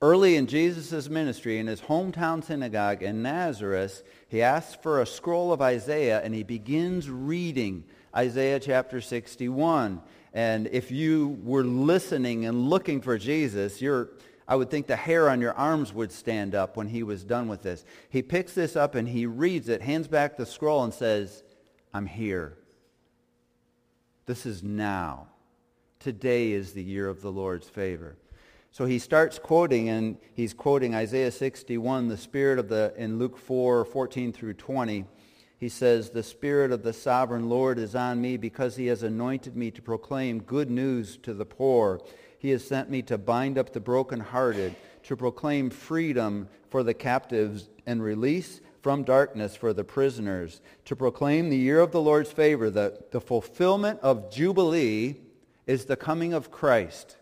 early 0.00 0.36
in 0.36 0.46
Jesus' 0.46 1.10
ministry, 1.10 1.58
in 1.58 1.66
his 1.66 1.82
hometown 1.82 2.42
synagogue 2.42 3.02
in 3.02 3.22
Nazareth, 3.22 4.02
he 4.26 4.40
asks 4.40 4.74
for 4.74 5.02
a 5.02 5.06
scroll 5.06 5.52
of 5.52 5.60
Isaiah 5.60 6.22
and 6.24 6.34
he 6.34 6.42
begins 6.42 7.10
reading 7.10 7.84
Isaiah 8.16 8.58
chapter 8.58 9.02
61. 9.02 10.00
And 10.32 10.66
if 10.68 10.90
you 10.90 11.38
were 11.42 11.62
listening 11.62 12.46
and 12.46 12.70
looking 12.70 13.02
for 13.02 13.18
Jesus, 13.18 13.82
you're, 13.82 14.08
I 14.48 14.56
would 14.56 14.70
think 14.70 14.86
the 14.86 14.96
hair 14.96 15.28
on 15.28 15.42
your 15.42 15.52
arms 15.52 15.92
would 15.92 16.10
stand 16.10 16.54
up 16.54 16.78
when 16.78 16.88
he 16.88 17.02
was 17.02 17.22
done 17.22 17.48
with 17.48 17.60
this. 17.60 17.84
He 18.08 18.22
picks 18.22 18.54
this 18.54 18.76
up 18.76 18.94
and 18.94 19.06
he 19.06 19.26
reads 19.26 19.68
it, 19.68 19.82
hands 19.82 20.08
back 20.08 20.38
the 20.38 20.46
scroll 20.46 20.84
and 20.84 20.94
says, 20.94 21.43
I'm 21.94 22.06
here. 22.06 22.58
This 24.26 24.44
is 24.44 24.62
now. 24.62 25.28
Today 26.00 26.52
is 26.52 26.74
the 26.74 26.82
year 26.82 27.08
of 27.08 27.22
the 27.22 27.32
Lord's 27.32 27.68
favor. 27.68 28.16
So 28.72 28.84
he 28.84 28.98
starts 28.98 29.38
quoting, 29.38 29.88
and 29.88 30.18
he's 30.34 30.52
quoting 30.52 30.94
Isaiah 30.94 31.30
61, 31.30 32.08
the 32.08 32.16
spirit 32.18 32.58
of 32.58 32.68
the, 32.68 32.92
in 32.98 33.18
Luke 33.18 33.38
4, 33.38 33.86
14 33.86 34.32
through 34.32 34.54
20 34.54 35.06
he 35.64 35.70
says, 35.70 36.10
The 36.10 36.22
Spirit 36.22 36.72
of 36.72 36.82
the 36.82 36.92
sovereign 36.92 37.48
Lord 37.48 37.78
is 37.78 37.94
on 37.94 38.20
me 38.20 38.36
because 38.36 38.76
he 38.76 38.86
has 38.88 39.02
anointed 39.02 39.56
me 39.56 39.70
to 39.70 39.80
proclaim 39.80 40.42
good 40.42 40.70
news 40.70 41.16
to 41.22 41.32
the 41.32 41.46
poor. 41.46 42.00
He 42.38 42.50
has 42.50 42.62
sent 42.66 42.90
me 42.90 43.00
to 43.02 43.16
bind 43.16 43.56
up 43.56 43.72
the 43.72 43.80
brokenhearted, 43.80 44.76
to 45.04 45.16
proclaim 45.16 45.70
freedom 45.70 46.48
for 46.68 46.82
the 46.82 46.92
captives 46.92 47.70
and 47.86 48.02
release 48.02 48.60
from 48.84 49.02
darkness 49.02 49.56
for 49.56 49.72
the 49.72 49.82
prisoners, 49.82 50.60
to 50.84 50.94
proclaim 50.94 51.48
the 51.48 51.56
year 51.56 51.80
of 51.80 51.90
the 51.90 52.02
Lord's 52.02 52.30
favor, 52.30 52.68
that 52.68 53.12
the 53.12 53.20
fulfillment 53.20 53.98
of 54.00 54.30
Jubilee 54.30 55.16
is 55.66 55.86
the 55.86 55.96
coming 55.96 56.34
of 56.34 56.50
Christ. 56.50 57.16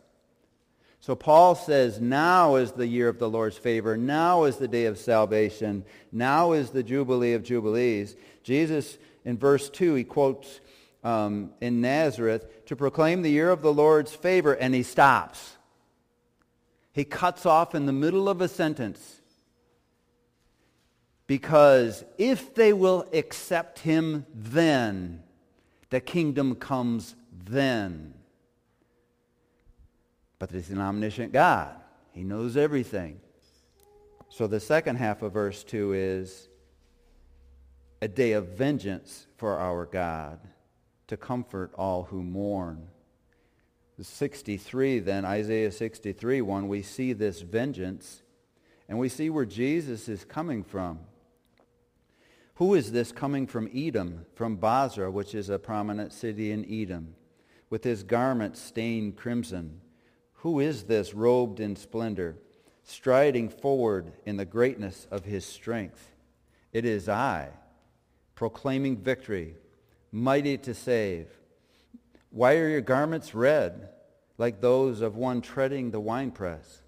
So 0.99 1.15
Paul 1.15 1.55
says, 1.55 2.01
now 2.01 2.57
is 2.57 2.73
the 2.73 2.89
year 2.89 3.09
of 3.09 3.21
the 3.21 3.31
Lord's 3.31 3.59
favor. 3.59 3.97
Now 3.97 4.43
is 4.43 4.57
the 4.57 4.67
day 4.67 4.87
of 4.87 4.99
salvation. 4.99 5.85
Now 6.11 6.51
is 6.51 6.71
the 6.71 6.83
Jubilee 6.83 7.35
of 7.35 7.45
Jubilees. 7.45 8.17
Jesus, 8.43 8.99
in 9.25 9.39
verse 9.39 9.71
2, 9.71 9.95
he 9.95 10.03
quotes 10.03 10.59
um, 11.05 11.53
in 11.61 11.81
Nazareth 11.81 12.67
to 12.67 12.75
proclaim 12.75 13.23
the 13.23 13.31
year 13.31 13.51
of 13.53 13.63
the 13.63 13.73
Lord's 13.73 14.13
favor, 14.13 14.53
and 14.53 14.75
he 14.75 14.83
stops. 14.83 15.57
He 16.93 17.05
cuts 17.05 17.47
off 17.47 17.73
in 17.73 17.87
the 17.87 17.93
middle 17.93 18.29
of 18.29 18.41
a 18.41 18.49
sentence. 18.49 19.22
Because 21.33 22.05
if 22.18 22.55
they 22.55 22.74
will 22.74 23.07
accept 23.14 23.78
him 23.78 24.26
then, 24.35 25.22
the 25.89 25.99
kingdom 25.99 26.55
comes 26.55 27.14
then. 27.47 28.12
But 30.39 30.51
he's 30.51 30.68
an 30.68 30.78
omniscient 30.78 31.33
God. 31.33 31.74
He 32.11 32.22
knows 32.22 32.59
everything. 32.59 33.18
So 34.28 34.47
the 34.47 34.61
second 34.61 34.97
half 34.97 35.22
of 35.22 35.33
verse 35.33 35.64
2 35.64 35.95
is 35.95 36.51
a 38.03 38.09
day 38.09 38.33
of 38.33 38.49
vengeance 38.49 39.26
for 39.39 39.59
our 39.59 39.87
God 39.87 40.39
to 41.07 41.16
comfort 41.16 41.72
all 41.78 42.03
who 42.03 42.22
mourn. 42.22 42.89
63 43.99 44.99
then, 44.99 45.24
Isaiah 45.24 45.72
63, 45.72 46.43
1, 46.43 46.68
we 46.68 46.83
see 46.83 47.14
this 47.14 47.41
vengeance 47.41 48.20
and 48.87 48.99
we 48.99 49.09
see 49.09 49.30
where 49.30 49.47
Jesus 49.47 50.11
is 50.11 50.26
coming 50.26 50.62
from. 50.62 50.99
Who 52.63 52.75
is 52.75 52.93
this 52.93 53.11
coming 53.11 53.49
from 53.49 53.69
Edom, 53.75 54.25
from 54.37 54.55
Bozrah, 54.55 55.11
which 55.11 55.35
is 55.35 55.49
a 55.49 55.59
prominent 55.59 56.13
city 56.13 56.53
in 56.53 56.65
Edom, 56.73 57.17
with 57.71 57.83
his 57.83 58.05
garments 58.05 58.63
stained 58.63 59.17
crimson? 59.17 59.81
Who 60.35 60.61
is 60.61 60.85
this 60.85 61.13
robed 61.13 61.59
in 61.59 61.75
splendor, 61.75 62.37
striding 62.85 63.49
forward 63.49 64.13
in 64.25 64.37
the 64.37 64.45
greatness 64.45 65.09
of 65.11 65.25
his 65.25 65.45
strength? 65.45 66.13
It 66.73 66.85
is 66.85 67.09
I, 67.09 67.49
proclaiming 68.37 68.97
victory, 68.99 69.57
mighty 70.13 70.57
to 70.59 70.73
save. 70.73 71.27
Why 72.31 72.59
are 72.59 72.69
your 72.69 72.81
garments 72.81 73.35
red, 73.35 73.89
like 74.39 74.61
those 74.61 75.01
of 75.01 75.17
one 75.17 75.41
treading 75.41 75.91
the 75.91 75.99
winepress? 75.99 76.83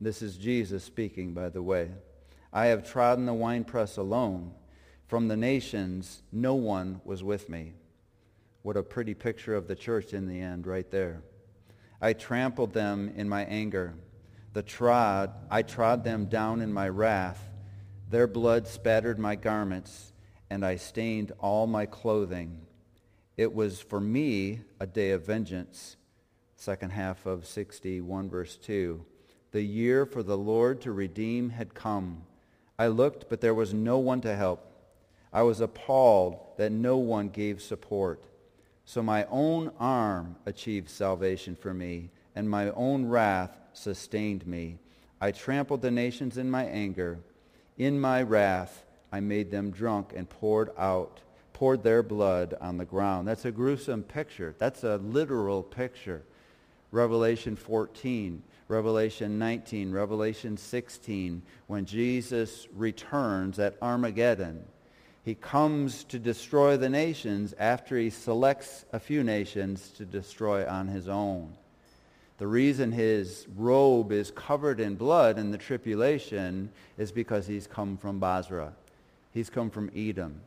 This 0.00 0.22
is 0.22 0.36
Jesus 0.36 0.84
speaking, 0.84 1.34
by 1.34 1.48
the 1.48 1.60
way. 1.60 1.90
I 2.52 2.66
have 2.66 2.88
trodden 2.88 3.26
the 3.26 3.34
winepress 3.34 3.96
alone. 3.96 4.52
From 5.06 5.28
the 5.28 5.36
nations, 5.36 6.22
no 6.32 6.54
one 6.54 7.00
was 7.04 7.22
with 7.22 7.48
me. 7.48 7.74
What 8.62 8.76
a 8.76 8.82
pretty 8.82 9.14
picture 9.14 9.54
of 9.54 9.68
the 9.68 9.76
church 9.76 10.12
in 10.12 10.26
the 10.26 10.40
end 10.40 10.66
right 10.66 10.90
there. 10.90 11.22
I 12.00 12.12
trampled 12.12 12.72
them 12.72 13.12
in 13.14 13.28
my 13.28 13.44
anger. 13.44 13.94
The 14.52 14.64
trod, 14.64 15.32
I 15.50 15.62
trod 15.62 16.02
them 16.02 16.26
down 16.26 16.60
in 16.60 16.72
my 16.72 16.88
wrath. 16.88 17.48
Their 18.10 18.26
blood 18.26 18.66
spattered 18.66 19.18
my 19.18 19.36
garments, 19.36 20.12
and 20.50 20.64
I 20.64 20.74
stained 20.74 21.30
all 21.38 21.68
my 21.68 21.86
clothing. 21.86 22.60
It 23.36 23.54
was 23.54 23.80
for 23.80 24.00
me 24.00 24.62
a 24.80 24.86
day 24.86 25.10
of 25.12 25.24
vengeance. 25.24 25.96
Second 26.56 26.90
half 26.90 27.26
of 27.26 27.46
61, 27.46 28.28
verse 28.28 28.56
2. 28.56 29.04
The 29.52 29.62
year 29.62 30.04
for 30.04 30.22
the 30.22 30.38
Lord 30.38 30.80
to 30.80 30.90
redeem 30.90 31.50
had 31.50 31.74
come. 31.74 32.24
I 32.78 32.88
looked, 32.88 33.28
but 33.28 33.40
there 33.40 33.54
was 33.54 33.72
no 33.72 33.98
one 33.98 34.20
to 34.22 34.34
help. 34.34 34.72
I 35.32 35.42
was 35.42 35.60
appalled 35.60 36.38
that 36.56 36.72
no 36.72 36.96
one 36.96 37.28
gave 37.28 37.60
support. 37.60 38.24
So 38.84 39.02
my 39.02 39.26
own 39.30 39.72
arm 39.78 40.36
achieved 40.46 40.88
salvation 40.88 41.56
for 41.56 41.74
me, 41.74 42.10
and 42.34 42.48
my 42.48 42.70
own 42.70 43.06
wrath 43.06 43.58
sustained 43.72 44.46
me. 44.46 44.78
I 45.20 45.32
trampled 45.32 45.82
the 45.82 45.90
nations 45.90 46.38
in 46.38 46.50
my 46.50 46.64
anger. 46.64 47.18
In 47.76 48.00
my 48.00 48.22
wrath 48.22 48.84
I 49.10 49.20
made 49.20 49.50
them 49.50 49.70
drunk 49.70 50.12
and 50.14 50.28
poured 50.28 50.70
out, 50.78 51.20
poured 51.52 51.82
their 51.82 52.02
blood 52.02 52.54
on 52.60 52.78
the 52.78 52.84
ground. 52.84 53.26
That's 53.26 53.44
a 53.44 53.50
gruesome 53.50 54.02
picture. 54.02 54.54
That's 54.58 54.84
a 54.84 54.96
literal 54.98 55.62
picture. 55.62 56.22
Revelation 56.92 57.56
14, 57.56 58.42
Revelation 58.68 59.38
19, 59.38 59.90
Revelation 59.90 60.56
16, 60.56 61.42
when 61.66 61.84
Jesus 61.84 62.68
returns 62.72 63.58
at 63.58 63.76
Armageddon 63.82 64.64
he 65.26 65.34
comes 65.34 66.04
to 66.04 66.20
destroy 66.20 66.76
the 66.76 66.88
nations 66.88 67.52
after 67.58 67.98
he 67.98 68.10
selects 68.10 68.84
a 68.92 69.00
few 69.00 69.24
nations 69.24 69.88
to 69.96 70.04
destroy 70.04 70.64
on 70.68 70.86
his 70.86 71.08
own. 71.08 71.52
The 72.38 72.46
reason 72.46 72.92
his 72.92 73.44
robe 73.56 74.12
is 74.12 74.30
covered 74.30 74.78
in 74.78 74.94
blood 74.94 75.36
in 75.36 75.50
the 75.50 75.58
tribulation 75.58 76.70
is 76.96 77.10
because 77.10 77.44
he's 77.44 77.66
come 77.66 77.96
from 77.96 78.20
Bozrah. 78.20 78.72
He's 79.34 79.50
come 79.50 79.68
from 79.68 79.90
Edom. 79.96 80.40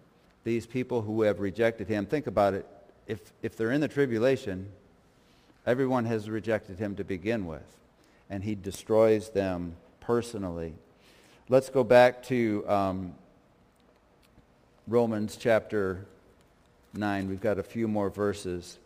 These 0.46 0.66
people 0.66 1.02
who 1.02 1.24
have 1.24 1.42
rejected 1.42 1.90
him, 1.90 2.06
think 2.06 2.26
about 2.26 2.54
it. 2.54 2.66
If, 3.06 3.20
if 3.42 3.58
they're 3.58 3.74
in 3.74 3.82
the 3.82 3.90
tribulation, 3.90 4.66
everyone 5.66 6.06
has 6.06 6.30
rejected 6.30 6.80
him 6.80 6.96
to 6.96 7.04
begin 7.04 7.48
with. 7.48 7.68
And 8.30 8.46
he 8.46 8.56
destroys 8.56 9.28
them 9.28 9.76
personally. 10.00 10.74
Let's 11.50 11.70
go 11.70 11.84
back 11.84 12.24
to 12.28 12.64
um, 12.66 13.16
Romans 14.90 15.38
chapter 15.40 16.04
9. 16.96 17.30
We've 17.30 17.40
got 17.40 17.60
a 17.60 17.64
few 17.64 17.88
more 17.88 18.10
verses. 18.10 18.80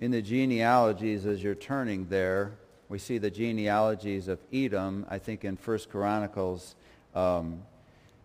In 0.00 0.12
the 0.12 0.22
genealogies, 0.22 1.26
as 1.26 1.42
you're 1.42 1.54
turning 1.54 2.08
there, 2.08 2.52
we 2.88 2.98
see 2.98 3.18
the 3.18 3.30
genealogies 3.30 4.28
of 4.28 4.38
Edom, 4.50 5.04
I 5.10 5.18
think 5.18 5.44
in 5.44 5.58
First 5.58 5.90
Chronicles, 5.90 6.74
um, 7.14 7.60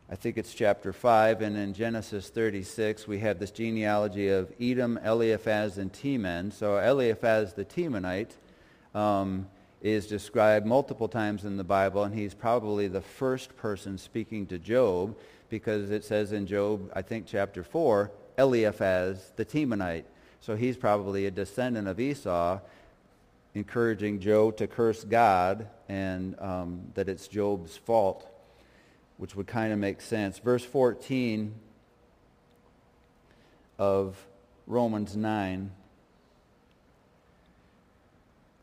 I 0.10 0.16
think 0.16 0.38
it's 0.38 0.54
chapter 0.54 0.94
5, 0.94 1.42
and 1.42 1.58
in 1.58 1.74
Genesis 1.74 2.30
36, 2.30 3.10
we 3.10 3.20
have 3.20 3.40
this 3.40 3.52
genealogy 3.52 4.30
of 4.30 4.54
Edom, 4.58 5.00
Eliphaz, 5.04 5.78
and 5.78 5.92
Teman. 5.92 6.54
So 6.54 6.78
Eliphaz 6.78 7.56
the 7.56 7.66
Temanite 7.66 8.32
um, 8.96 9.46
is 9.82 10.08
described 10.08 10.66
multiple 10.66 11.08
times 11.08 11.46
in 11.46 11.58
the 11.58 11.64
Bible, 11.64 12.04
and 12.04 12.14
he's 12.14 12.34
probably 12.34 12.88
the 12.88 13.02
first 13.02 13.56
person 13.56 13.98
speaking 13.98 14.46
to 14.48 14.60
Job 14.60 15.16
because 15.50 15.90
it 15.92 16.04
says 16.04 16.32
in 16.32 16.46
Job, 16.46 16.92
I 16.94 17.02
think 17.02 17.26
chapter 17.26 17.64
4, 17.64 18.12
Eliphaz 18.38 19.32
the 19.36 19.46
Temanite. 19.46 20.04
So 20.42 20.56
he's 20.56 20.78
probably 20.78 21.26
a 21.26 21.32
descendant 21.32 21.88
of 21.88 22.00
Esau, 22.00 22.60
encouraging 23.56 24.20
Job 24.20 24.58
to 24.58 24.68
curse 24.68 25.04
God 25.04 25.68
and 25.88 26.40
um, 26.40 26.82
that 26.94 27.10
it's 27.10 27.28
Job's 27.28 27.76
fault. 27.78 28.28
which 29.18 29.36
would 29.36 29.48
kind 29.48 29.74
of 29.74 29.80
make 29.80 30.00
sense. 30.00 30.40
Verse 30.40 30.64
14 30.64 31.54
of 33.78 34.16
Romans 34.66 35.18
9. 35.18 35.72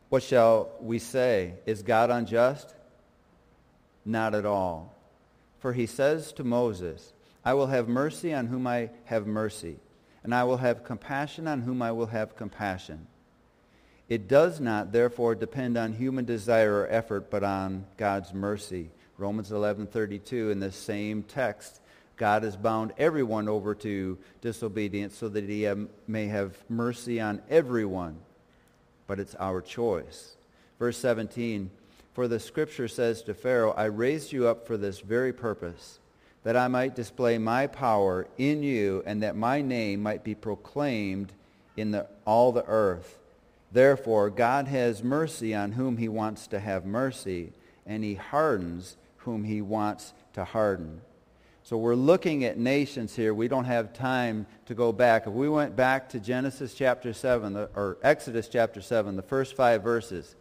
What 0.09 0.23
shall 0.23 0.71
we 0.79 0.99
say? 0.99 1.55
Is 1.65 1.83
God 1.83 2.09
unjust? 2.09 2.73
Not 4.05 4.33
at 4.33 4.45
all. 4.45 4.95
For 5.59 5.73
he 5.73 5.85
says 5.85 6.31
to 6.33 6.43
Moses, 6.43 7.13
I 7.43 7.53
will 7.55 7.67
have 7.67 7.87
mercy 7.87 8.33
on 8.33 8.47
whom 8.47 8.67
I 8.67 8.89
have 9.05 9.27
mercy, 9.27 9.77
and 10.23 10.33
I 10.33 10.43
will 10.45 10.57
have 10.57 10.83
compassion 10.83 11.47
on 11.47 11.61
whom 11.61 11.81
I 11.81 11.91
will 11.91 12.07
have 12.07 12.35
compassion. 12.35 13.07
It 14.07 14.29
does 14.29 14.61
not, 14.61 14.93
therefore, 14.93 15.35
depend 15.35 15.77
on 15.77 15.93
human 15.93 16.23
desire 16.23 16.81
or 16.81 16.87
effort, 16.87 17.29
but 17.29 17.43
on 17.43 17.85
God's 17.97 18.33
mercy. 18.33 18.89
Romans 19.17 19.51
11:32 19.51 20.51
in 20.51 20.59
the 20.61 20.71
same 20.71 21.23
text, 21.23 21.81
God 22.15 22.43
has 22.43 22.55
bound 22.55 22.93
everyone 22.97 23.49
over 23.49 23.75
to 23.75 24.17
disobedience 24.39 25.15
so 25.15 25.27
that 25.29 25.43
he 25.43 25.69
may 26.07 26.27
have 26.27 26.57
mercy 26.69 27.19
on 27.19 27.41
everyone. 27.49 28.19
But 29.07 29.19
it's 29.19 29.35
our 29.35 29.61
choice. 29.61 30.35
Verse 30.77 30.97
17, 30.97 31.71
for 32.13 32.27
the 32.27 32.39
scripture 32.39 32.87
says 32.87 33.21
to 33.23 33.33
Pharaoh, 33.33 33.73
I 33.73 33.85
raised 33.85 34.31
you 34.31 34.47
up 34.47 34.67
for 34.67 34.77
this 34.77 34.99
very 34.99 35.33
purpose, 35.33 35.99
that 36.43 36.55
I 36.55 36.67
might 36.67 36.95
display 36.95 37.37
my 37.37 37.67
power 37.67 38.27
in 38.37 38.63
you 38.63 39.03
and 39.05 39.23
that 39.23 39.35
my 39.35 39.61
name 39.61 40.03
might 40.03 40.23
be 40.23 40.35
proclaimed 40.35 41.33
in 41.75 41.91
the, 41.91 42.07
all 42.25 42.51
the 42.51 42.65
earth. 42.65 43.19
Therefore, 43.71 44.29
God 44.29 44.67
has 44.67 45.03
mercy 45.03 45.53
on 45.53 45.73
whom 45.73 45.97
he 45.97 46.07
wants 46.07 46.47
to 46.47 46.59
have 46.59 46.85
mercy, 46.85 47.51
and 47.85 48.03
he 48.03 48.15
hardens 48.15 48.97
whom 49.17 49.43
he 49.43 49.61
wants 49.61 50.13
to 50.33 50.43
harden. 50.43 51.01
So 51.67 51.75
we're 51.75 51.95
looking 51.95 52.45
at 52.45 52.57
nations 52.57 53.13
here. 53.13 53.33
We 53.33 53.49
don't 53.49 53.65
have 53.65 53.91
time 53.91 54.45
to 54.67 54.73
go 54.73 54.93
back. 54.93 55.27
If 55.27 55.33
we 55.33 55.49
went 55.49 55.75
back 55.75 56.07
to 56.11 56.19
Genesis 56.21 56.73
chapter 56.73 57.11
7, 57.11 57.57
or 57.75 57.97
Exodus 58.01 58.47
chapter 58.47 58.79
7, 58.81 59.17
the 59.17 59.21
first 59.21 59.53
five 59.53 59.83
verses, 59.83 60.37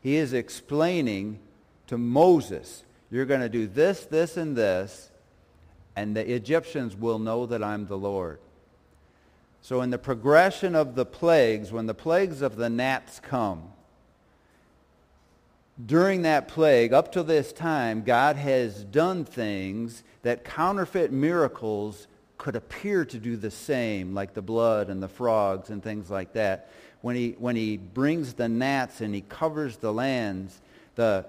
he 0.00 0.16
is 0.16 0.32
explaining 0.32 1.40
to 1.88 1.98
Moses, 1.98 2.84
you're 3.10 3.26
going 3.26 3.42
to 3.42 3.50
do 3.50 3.66
this, 3.66 4.06
this, 4.06 4.38
and 4.38 4.56
this, 4.56 5.10
and 5.94 6.16
the 6.16 6.32
Egyptians 6.32 6.96
will 6.96 7.18
know 7.18 7.44
that 7.44 7.62
I'm 7.62 7.86
the 7.86 7.98
Lord. 7.98 8.38
So 9.60 9.82
in 9.82 9.90
the 9.90 9.98
progression 9.98 10.74
of 10.74 10.94
the 10.94 11.04
plagues, 11.04 11.70
when 11.70 11.84
the 11.84 11.92
plagues 11.92 12.40
of 12.40 12.56
the 12.56 12.70
gnats 12.70 13.20
come, 13.20 13.64
during 15.84 16.22
that 16.22 16.48
plague, 16.48 16.94
up 16.94 17.12
to 17.12 17.22
this 17.22 17.52
time, 17.52 18.04
God 18.04 18.36
has 18.36 18.84
done 18.84 19.26
things 19.26 20.02
that 20.22 20.44
counterfeit 20.44 21.12
miracles 21.12 22.06
could 22.38 22.56
appear 22.56 23.04
to 23.04 23.18
do 23.18 23.36
the 23.36 23.50
same, 23.50 24.14
like 24.14 24.34
the 24.34 24.42
blood 24.42 24.88
and 24.88 25.02
the 25.02 25.08
frogs 25.08 25.70
and 25.70 25.82
things 25.82 26.10
like 26.10 26.32
that. 26.32 26.70
When 27.00 27.14
he, 27.16 27.36
when 27.38 27.56
he 27.56 27.76
brings 27.76 28.34
the 28.34 28.48
gnats 28.48 29.00
and 29.00 29.14
he 29.14 29.20
covers 29.20 29.76
the 29.76 29.92
lands, 29.92 30.60
the, 30.94 31.26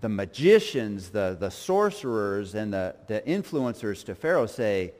the 0.00 0.08
magicians, 0.08 1.10
the, 1.10 1.36
the 1.38 1.50
sorcerers, 1.50 2.54
and 2.54 2.72
the, 2.72 2.94
the 3.06 3.20
influencers 3.22 4.04
to 4.04 4.14
Pharaoh 4.14 4.46
say, 4.46 4.92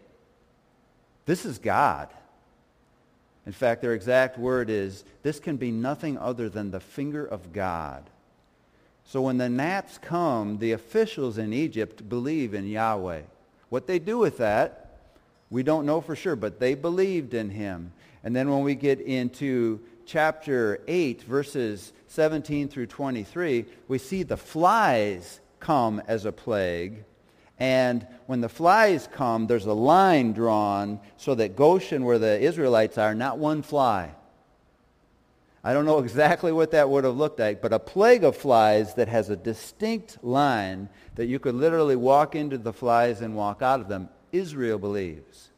this 1.27 1.45
is 1.45 1.59
God. 1.59 2.09
In 3.47 3.53
fact, 3.53 3.83
their 3.83 3.95
exact 3.95 4.39
word 4.39 4.71
is, 4.71 5.05
this 5.23 5.41
can 5.41 5.57
be 5.57 5.71
nothing 5.73 6.19
other 6.19 6.49
than 6.49 6.71
the 6.71 6.81
finger 6.81 7.25
of 7.25 7.53
God. 7.53 8.05
So 9.05 9.23
when 9.23 9.39
the 9.39 9.49
gnats 9.49 9.99
come, 9.99 10.59
the 10.59 10.73
officials 10.73 11.39
in 11.39 11.53
Egypt 11.53 12.09
believe 12.09 12.55
in 12.55 12.67
Yahweh. 12.67 13.23
What 13.69 13.87
they 13.87 13.99
do 13.99 14.19
with 14.19 14.39
that, 14.39 14.99
we 15.51 15.63
don't 15.63 15.87
know 15.87 16.01
for 16.01 16.17
sure, 16.17 16.37
but 16.37 16.61
they 16.61 16.75
believed 16.75 17.35
in 17.35 17.51
him. 17.51 17.93
And 18.25 18.35
then 18.35 18.51
when 18.51 18.63
we 18.63 18.75
get 18.75 19.01
into 19.01 19.81
chapter 20.07 20.81
8, 20.87 21.23
verses 21.23 21.93
17 22.09 22.69
through 22.69 22.87
23, 22.87 23.67
we 23.89 23.99
see 23.99 24.23
the 24.23 24.37
flies 24.37 25.41
come 25.61 26.03
as 26.07 26.25
a 26.25 26.33
plague. 26.33 27.05
And 27.59 28.07
when 28.27 28.41
the 28.41 28.49
flies 28.49 29.09
come, 29.13 29.47
there's 29.47 29.67
a 29.67 29.73
line 29.73 30.33
drawn 30.33 31.01
so 31.17 31.35
that 31.35 31.57
Goshen, 31.57 32.05
where 32.05 32.19
the 32.19 32.41
Israelites 32.41 32.99
are, 32.99 33.15
not 33.15 33.39
one 33.39 33.63
fly. 33.63 34.11
I 35.65 35.73
don't 35.73 35.87
know 35.87 36.01
exactly 36.01 36.51
what 36.51 36.73
that 36.73 36.91
would 36.91 37.05
have 37.05 37.17
looked 37.17 37.39
like, 37.39 37.63
but 37.63 37.73
a 37.73 37.79
plague 37.79 38.25
of 38.25 38.37
flies 38.37 38.95
that 38.95 39.09
has 39.09 39.31
a 39.31 39.37
distinct 39.37 40.23
line 40.25 40.89
that 41.15 41.27
you 41.27 41.39
could 41.39 41.55
literally 41.55 41.95
walk 41.95 42.35
into 42.35 42.59
the 42.59 42.73
flies 42.73 43.21
and 43.21 43.37
walk 43.37 43.63
out 43.63 43.81
of 43.81 43.89
them, 43.89 44.09
Israel 44.33 44.79
believes. 44.79 45.51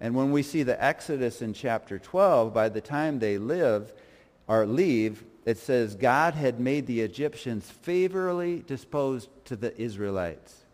And 0.00 0.14
when 0.14 0.30
we 0.30 0.42
see 0.42 0.62
the 0.62 0.82
Exodus 0.82 1.42
in 1.42 1.52
chapter 1.52 1.98
12, 1.98 2.54
by 2.54 2.68
the 2.68 2.80
time 2.80 3.18
they 3.18 3.38
live 3.38 3.92
or 4.46 4.66
leave, 4.66 5.24
it 5.44 5.58
says 5.58 5.94
God 5.94 6.34
had 6.34 6.60
made 6.60 6.86
the 6.86 7.00
Egyptians 7.00 7.68
favorably 7.68 8.62
disposed 8.66 9.28
to 9.46 9.56
the 9.56 9.76
Israelites. 9.80 10.64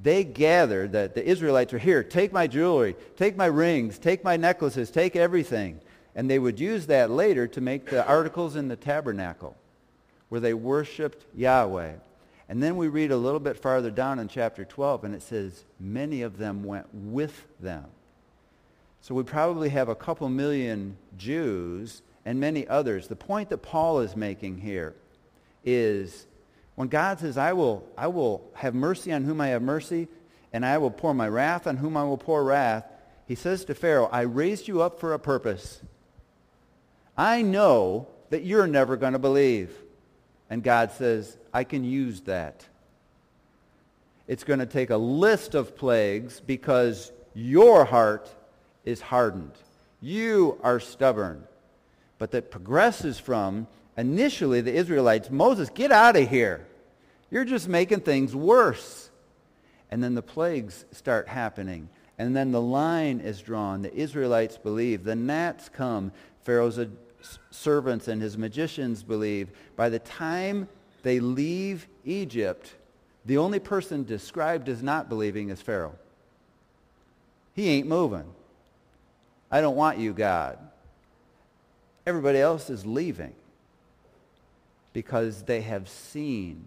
They 0.00 0.22
gathered 0.22 0.92
that 0.92 1.14
the 1.14 1.26
Israelites 1.26 1.72
were 1.72 1.78
here, 1.80 2.04
take 2.04 2.32
my 2.32 2.46
jewelry, 2.46 2.94
take 3.16 3.36
my 3.36 3.46
rings, 3.46 3.98
take 3.98 4.22
my 4.22 4.36
necklaces, 4.36 4.90
take 4.92 5.16
everything. 5.16 5.80
And 6.14 6.28
they 6.28 6.38
would 6.38 6.58
use 6.58 6.86
that 6.86 7.10
later 7.10 7.46
to 7.48 7.60
make 7.60 7.86
the 7.86 8.06
articles 8.06 8.56
in 8.56 8.68
the 8.68 8.76
tabernacle 8.76 9.56
where 10.28 10.40
they 10.40 10.54
worshiped 10.54 11.24
Yahweh. 11.34 11.94
And 12.48 12.62
then 12.62 12.76
we 12.76 12.88
read 12.88 13.10
a 13.10 13.16
little 13.16 13.40
bit 13.40 13.58
farther 13.58 13.90
down 13.90 14.18
in 14.18 14.28
chapter 14.28 14.64
12 14.64 15.04
and 15.04 15.14
it 15.14 15.22
says, 15.22 15.64
many 15.78 16.22
of 16.22 16.38
them 16.38 16.64
went 16.64 16.86
with 16.92 17.46
them. 17.60 17.84
So 19.00 19.14
we 19.14 19.22
probably 19.22 19.68
have 19.68 19.88
a 19.88 19.94
couple 19.94 20.28
million 20.28 20.96
Jews 21.16 22.02
and 22.24 22.40
many 22.40 22.66
others. 22.66 23.08
The 23.08 23.16
point 23.16 23.50
that 23.50 23.58
Paul 23.58 24.00
is 24.00 24.16
making 24.16 24.58
here 24.58 24.94
is 25.64 26.26
when 26.74 26.88
God 26.88 27.20
says, 27.20 27.36
I 27.36 27.52
will, 27.54 27.86
I 27.96 28.06
will 28.06 28.48
have 28.54 28.74
mercy 28.74 29.12
on 29.12 29.24
whom 29.24 29.40
I 29.40 29.48
have 29.48 29.62
mercy, 29.62 30.08
and 30.52 30.64
I 30.64 30.78
will 30.78 30.90
pour 30.90 31.12
my 31.12 31.28
wrath 31.28 31.66
on 31.66 31.76
whom 31.76 31.96
I 31.96 32.04
will 32.04 32.18
pour 32.18 32.44
wrath, 32.44 32.84
he 33.26 33.34
says 33.34 33.64
to 33.66 33.74
Pharaoh, 33.74 34.08
I 34.12 34.22
raised 34.22 34.68
you 34.68 34.80
up 34.80 35.00
for 35.00 35.12
a 35.12 35.18
purpose. 35.18 35.80
I 37.18 37.42
know 37.42 38.06
that 38.30 38.44
you're 38.44 38.68
never 38.68 38.96
going 38.96 39.14
to 39.14 39.18
believe. 39.18 39.76
And 40.48 40.62
God 40.62 40.92
says, 40.92 41.36
I 41.52 41.64
can 41.64 41.82
use 41.84 42.20
that. 42.22 42.64
It's 44.28 44.44
going 44.44 44.60
to 44.60 44.66
take 44.66 44.90
a 44.90 44.96
list 44.96 45.54
of 45.54 45.76
plagues 45.76 46.40
because 46.40 47.10
your 47.34 47.84
heart 47.84 48.30
is 48.84 49.00
hardened. 49.00 49.52
You 50.00 50.60
are 50.62 50.78
stubborn. 50.78 51.44
But 52.18 52.30
that 52.30 52.50
progresses 52.50 53.18
from 53.18 53.66
initially 53.96 54.60
the 54.60 54.72
Israelites, 54.72 55.30
Moses, 55.30 55.70
get 55.70 55.90
out 55.90 56.16
of 56.16 56.28
here. 56.28 56.66
You're 57.30 57.44
just 57.44 57.68
making 57.68 58.00
things 58.00 58.34
worse. 58.34 59.10
And 59.90 60.04
then 60.04 60.14
the 60.14 60.22
plagues 60.22 60.84
start 60.92 61.26
happening. 61.26 61.88
And 62.18 62.36
then 62.36 62.52
the 62.52 62.60
line 62.60 63.20
is 63.20 63.40
drawn. 63.40 63.82
The 63.82 63.94
Israelites 63.94 64.58
believe. 64.58 65.04
The 65.04 65.16
gnats 65.16 65.68
come. 65.68 66.12
Pharaoh's 66.42 66.78
servants 67.50 68.08
and 68.08 68.20
his 68.20 68.38
magicians 68.38 69.02
believe. 69.02 69.50
By 69.76 69.88
the 69.88 69.98
time 69.98 70.68
they 71.02 71.20
leave 71.20 71.86
Egypt, 72.04 72.74
the 73.24 73.38
only 73.38 73.58
person 73.58 74.04
described 74.04 74.68
as 74.68 74.82
not 74.82 75.08
believing 75.08 75.50
is 75.50 75.60
Pharaoh. 75.60 75.96
He 77.54 77.68
ain't 77.68 77.88
moving. 77.88 78.24
I 79.50 79.60
don't 79.60 79.76
want 79.76 79.98
you, 79.98 80.12
God. 80.12 80.58
Everybody 82.06 82.38
else 82.38 82.70
is 82.70 82.86
leaving 82.86 83.34
because 84.92 85.42
they 85.42 85.60
have 85.62 85.88
seen. 85.88 86.66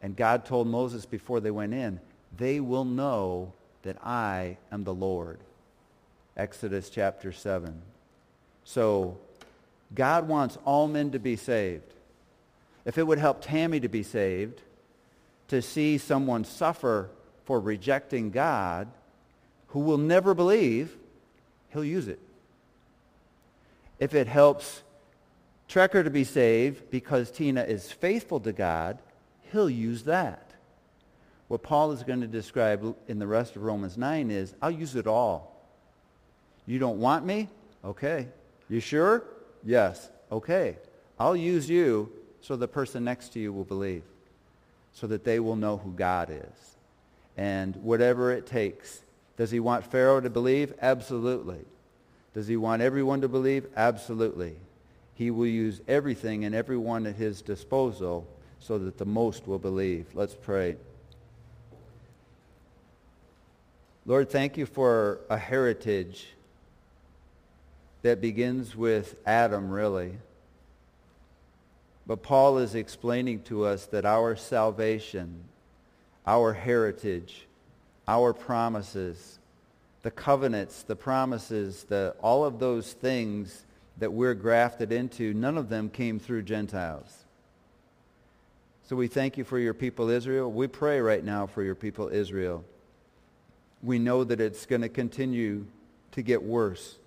And 0.00 0.16
God 0.16 0.44
told 0.44 0.66
Moses 0.66 1.06
before 1.06 1.40
they 1.40 1.50
went 1.50 1.74
in, 1.74 2.00
they 2.36 2.60
will 2.60 2.84
know 2.84 3.52
that 3.82 3.96
I 4.04 4.56
am 4.70 4.84
the 4.84 4.94
Lord. 4.94 5.40
Exodus 6.36 6.88
chapter 6.88 7.32
7. 7.32 7.82
So 8.64 9.18
God 9.94 10.28
wants 10.28 10.58
all 10.64 10.88
men 10.88 11.10
to 11.12 11.18
be 11.18 11.36
saved. 11.36 11.92
If 12.84 12.98
it 12.98 13.06
would 13.06 13.18
help 13.18 13.42
Tammy 13.42 13.80
to 13.80 13.88
be 13.88 14.02
saved, 14.02 14.60
to 15.48 15.62
see 15.62 15.98
someone 15.98 16.44
suffer 16.44 17.10
for 17.44 17.60
rejecting 17.60 18.30
God, 18.30 18.88
who 19.68 19.80
will 19.80 19.98
never 19.98 20.34
believe, 20.34 20.96
he'll 21.72 21.84
use 21.84 22.08
it. 22.08 22.20
If 23.98 24.14
it 24.14 24.26
helps 24.26 24.82
Trekker 25.68 26.04
to 26.04 26.10
be 26.10 26.24
saved 26.24 26.90
because 26.90 27.30
Tina 27.30 27.62
is 27.62 27.90
faithful 27.92 28.40
to 28.40 28.52
God, 28.52 28.98
he'll 29.52 29.70
use 29.70 30.02
that. 30.04 30.50
What 31.48 31.62
Paul 31.62 31.92
is 31.92 32.02
going 32.02 32.20
to 32.22 32.26
describe 32.26 32.96
in 33.08 33.18
the 33.18 33.26
rest 33.26 33.56
of 33.56 33.62
Romans 33.62 33.98
9 33.98 34.30
is, 34.30 34.54
I'll 34.60 34.70
use 34.70 34.96
it 34.96 35.06
all. 35.06 35.54
You 36.66 36.78
don't 36.78 36.98
want 36.98 37.26
me? 37.26 37.48
Okay. 37.84 38.28
You 38.68 38.80
sure? 38.80 39.24
Yes. 39.64 40.10
Okay. 40.30 40.76
I'll 41.18 41.36
use 41.36 41.68
you 41.68 42.10
so 42.40 42.56
the 42.56 42.68
person 42.68 43.04
next 43.04 43.32
to 43.34 43.38
you 43.40 43.52
will 43.52 43.64
believe. 43.64 44.02
so 44.94 45.06
that 45.06 45.24
they 45.24 45.40
will 45.40 45.56
know 45.56 45.78
who 45.78 45.90
God 45.92 46.28
is. 46.30 46.76
And 47.36 47.74
whatever 47.76 48.30
it 48.30 48.46
takes. 48.46 49.00
Does 49.38 49.50
he 49.50 49.58
want 49.58 49.86
Pharaoh 49.90 50.20
to 50.20 50.28
believe? 50.28 50.74
Absolutely. 50.82 51.64
Does 52.34 52.46
he 52.46 52.56
want 52.56 52.82
everyone 52.82 53.22
to 53.22 53.28
believe? 53.28 53.66
Absolutely. 53.74 54.56
He 55.14 55.30
will 55.30 55.46
use 55.46 55.80
everything 55.88 56.44
and 56.44 56.54
everyone 56.54 57.06
at 57.06 57.16
his 57.16 57.40
disposal 57.40 58.26
so 58.58 58.78
that 58.78 58.98
the 58.98 59.06
most 59.06 59.46
will 59.46 59.58
believe. 59.58 60.06
Let's 60.14 60.34
pray. 60.34 60.76
Lord, 64.04 64.28
thank 64.30 64.56
you 64.56 64.66
for 64.66 65.20
a 65.30 65.38
heritage 65.38 66.28
that 68.02 68.20
begins 68.20 68.76
with 68.76 69.16
Adam, 69.24 69.70
really. 69.70 70.18
But 72.06 72.22
Paul 72.22 72.58
is 72.58 72.74
explaining 72.74 73.42
to 73.44 73.64
us 73.64 73.86
that 73.86 74.04
our 74.04 74.34
salvation, 74.36 75.44
our 76.26 76.52
heritage, 76.52 77.46
our 78.08 78.32
promises, 78.32 79.38
the 80.02 80.10
covenants, 80.10 80.82
the 80.82 80.96
promises, 80.96 81.84
the, 81.84 82.14
all 82.20 82.44
of 82.44 82.58
those 82.58 82.92
things 82.92 83.64
that 83.98 84.12
we're 84.12 84.34
grafted 84.34 84.90
into, 84.90 85.32
none 85.32 85.56
of 85.56 85.68
them 85.68 85.88
came 85.88 86.18
through 86.18 86.42
Gentiles. 86.42 87.24
So 88.84 88.96
we 88.96 89.06
thank 89.06 89.38
you 89.38 89.44
for 89.44 89.60
your 89.60 89.74
people 89.74 90.10
Israel. 90.10 90.50
We 90.50 90.66
pray 90.66 91.00
right 91.00 91.24
now 91.24 91.46
for 91.46 91.62
your 91.62 91.76
people 91.76 92.08
Israel. 92.08 92.64
We 93.82 93.98
know 93.98 94.24
that 94.24 94.40
it's 94.40 94.66
going 94.66 94.82
to 94.82 94.88
continue 94.88 95.66
to 96.12 96.22
get 96.22 96.42
worse. 96.42 96.98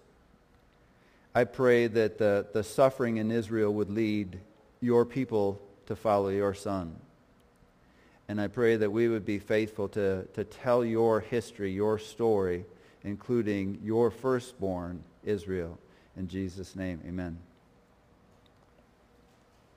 I 1.37 1.43
pray 1.43 1.87
that 1.87 2.17
the, 2.17 2.47
the 2.53 2.63
suffering 2.63 3.17
in 3.17 3.29
Israel 3.29 3.73
would 3.73 3.89
lead 3.89 4.39
your 4.79 5.03
people 5.03 5.61
to 5.85 5.95
follow 5.95 6.29
your 6.29 6.53
son. 6.53 6.95
And 8.29 8.39
I 8.39 8.47
pray 8.47 8.77
that 8.77 8.89
we 8.89 9.09
would 9.09 9.25
be 9.25 9.37
faithful 9.37 9.89
to, 9.89 10.25
to 10.33 10.45
tell 10.45 10.85
your 10.85 11.19
history, 11.19 11.73
your 11.73 11.99
story, 11.99 12.63
including 13.03 13.79
your 13.83 14.11
firstborn, 14.11 15.03
Israel. 15.25 15.77
In 16.15 16.29
Jesus' 16.29 16.73
name, 16.73 17.01
amen. 17.05 17.37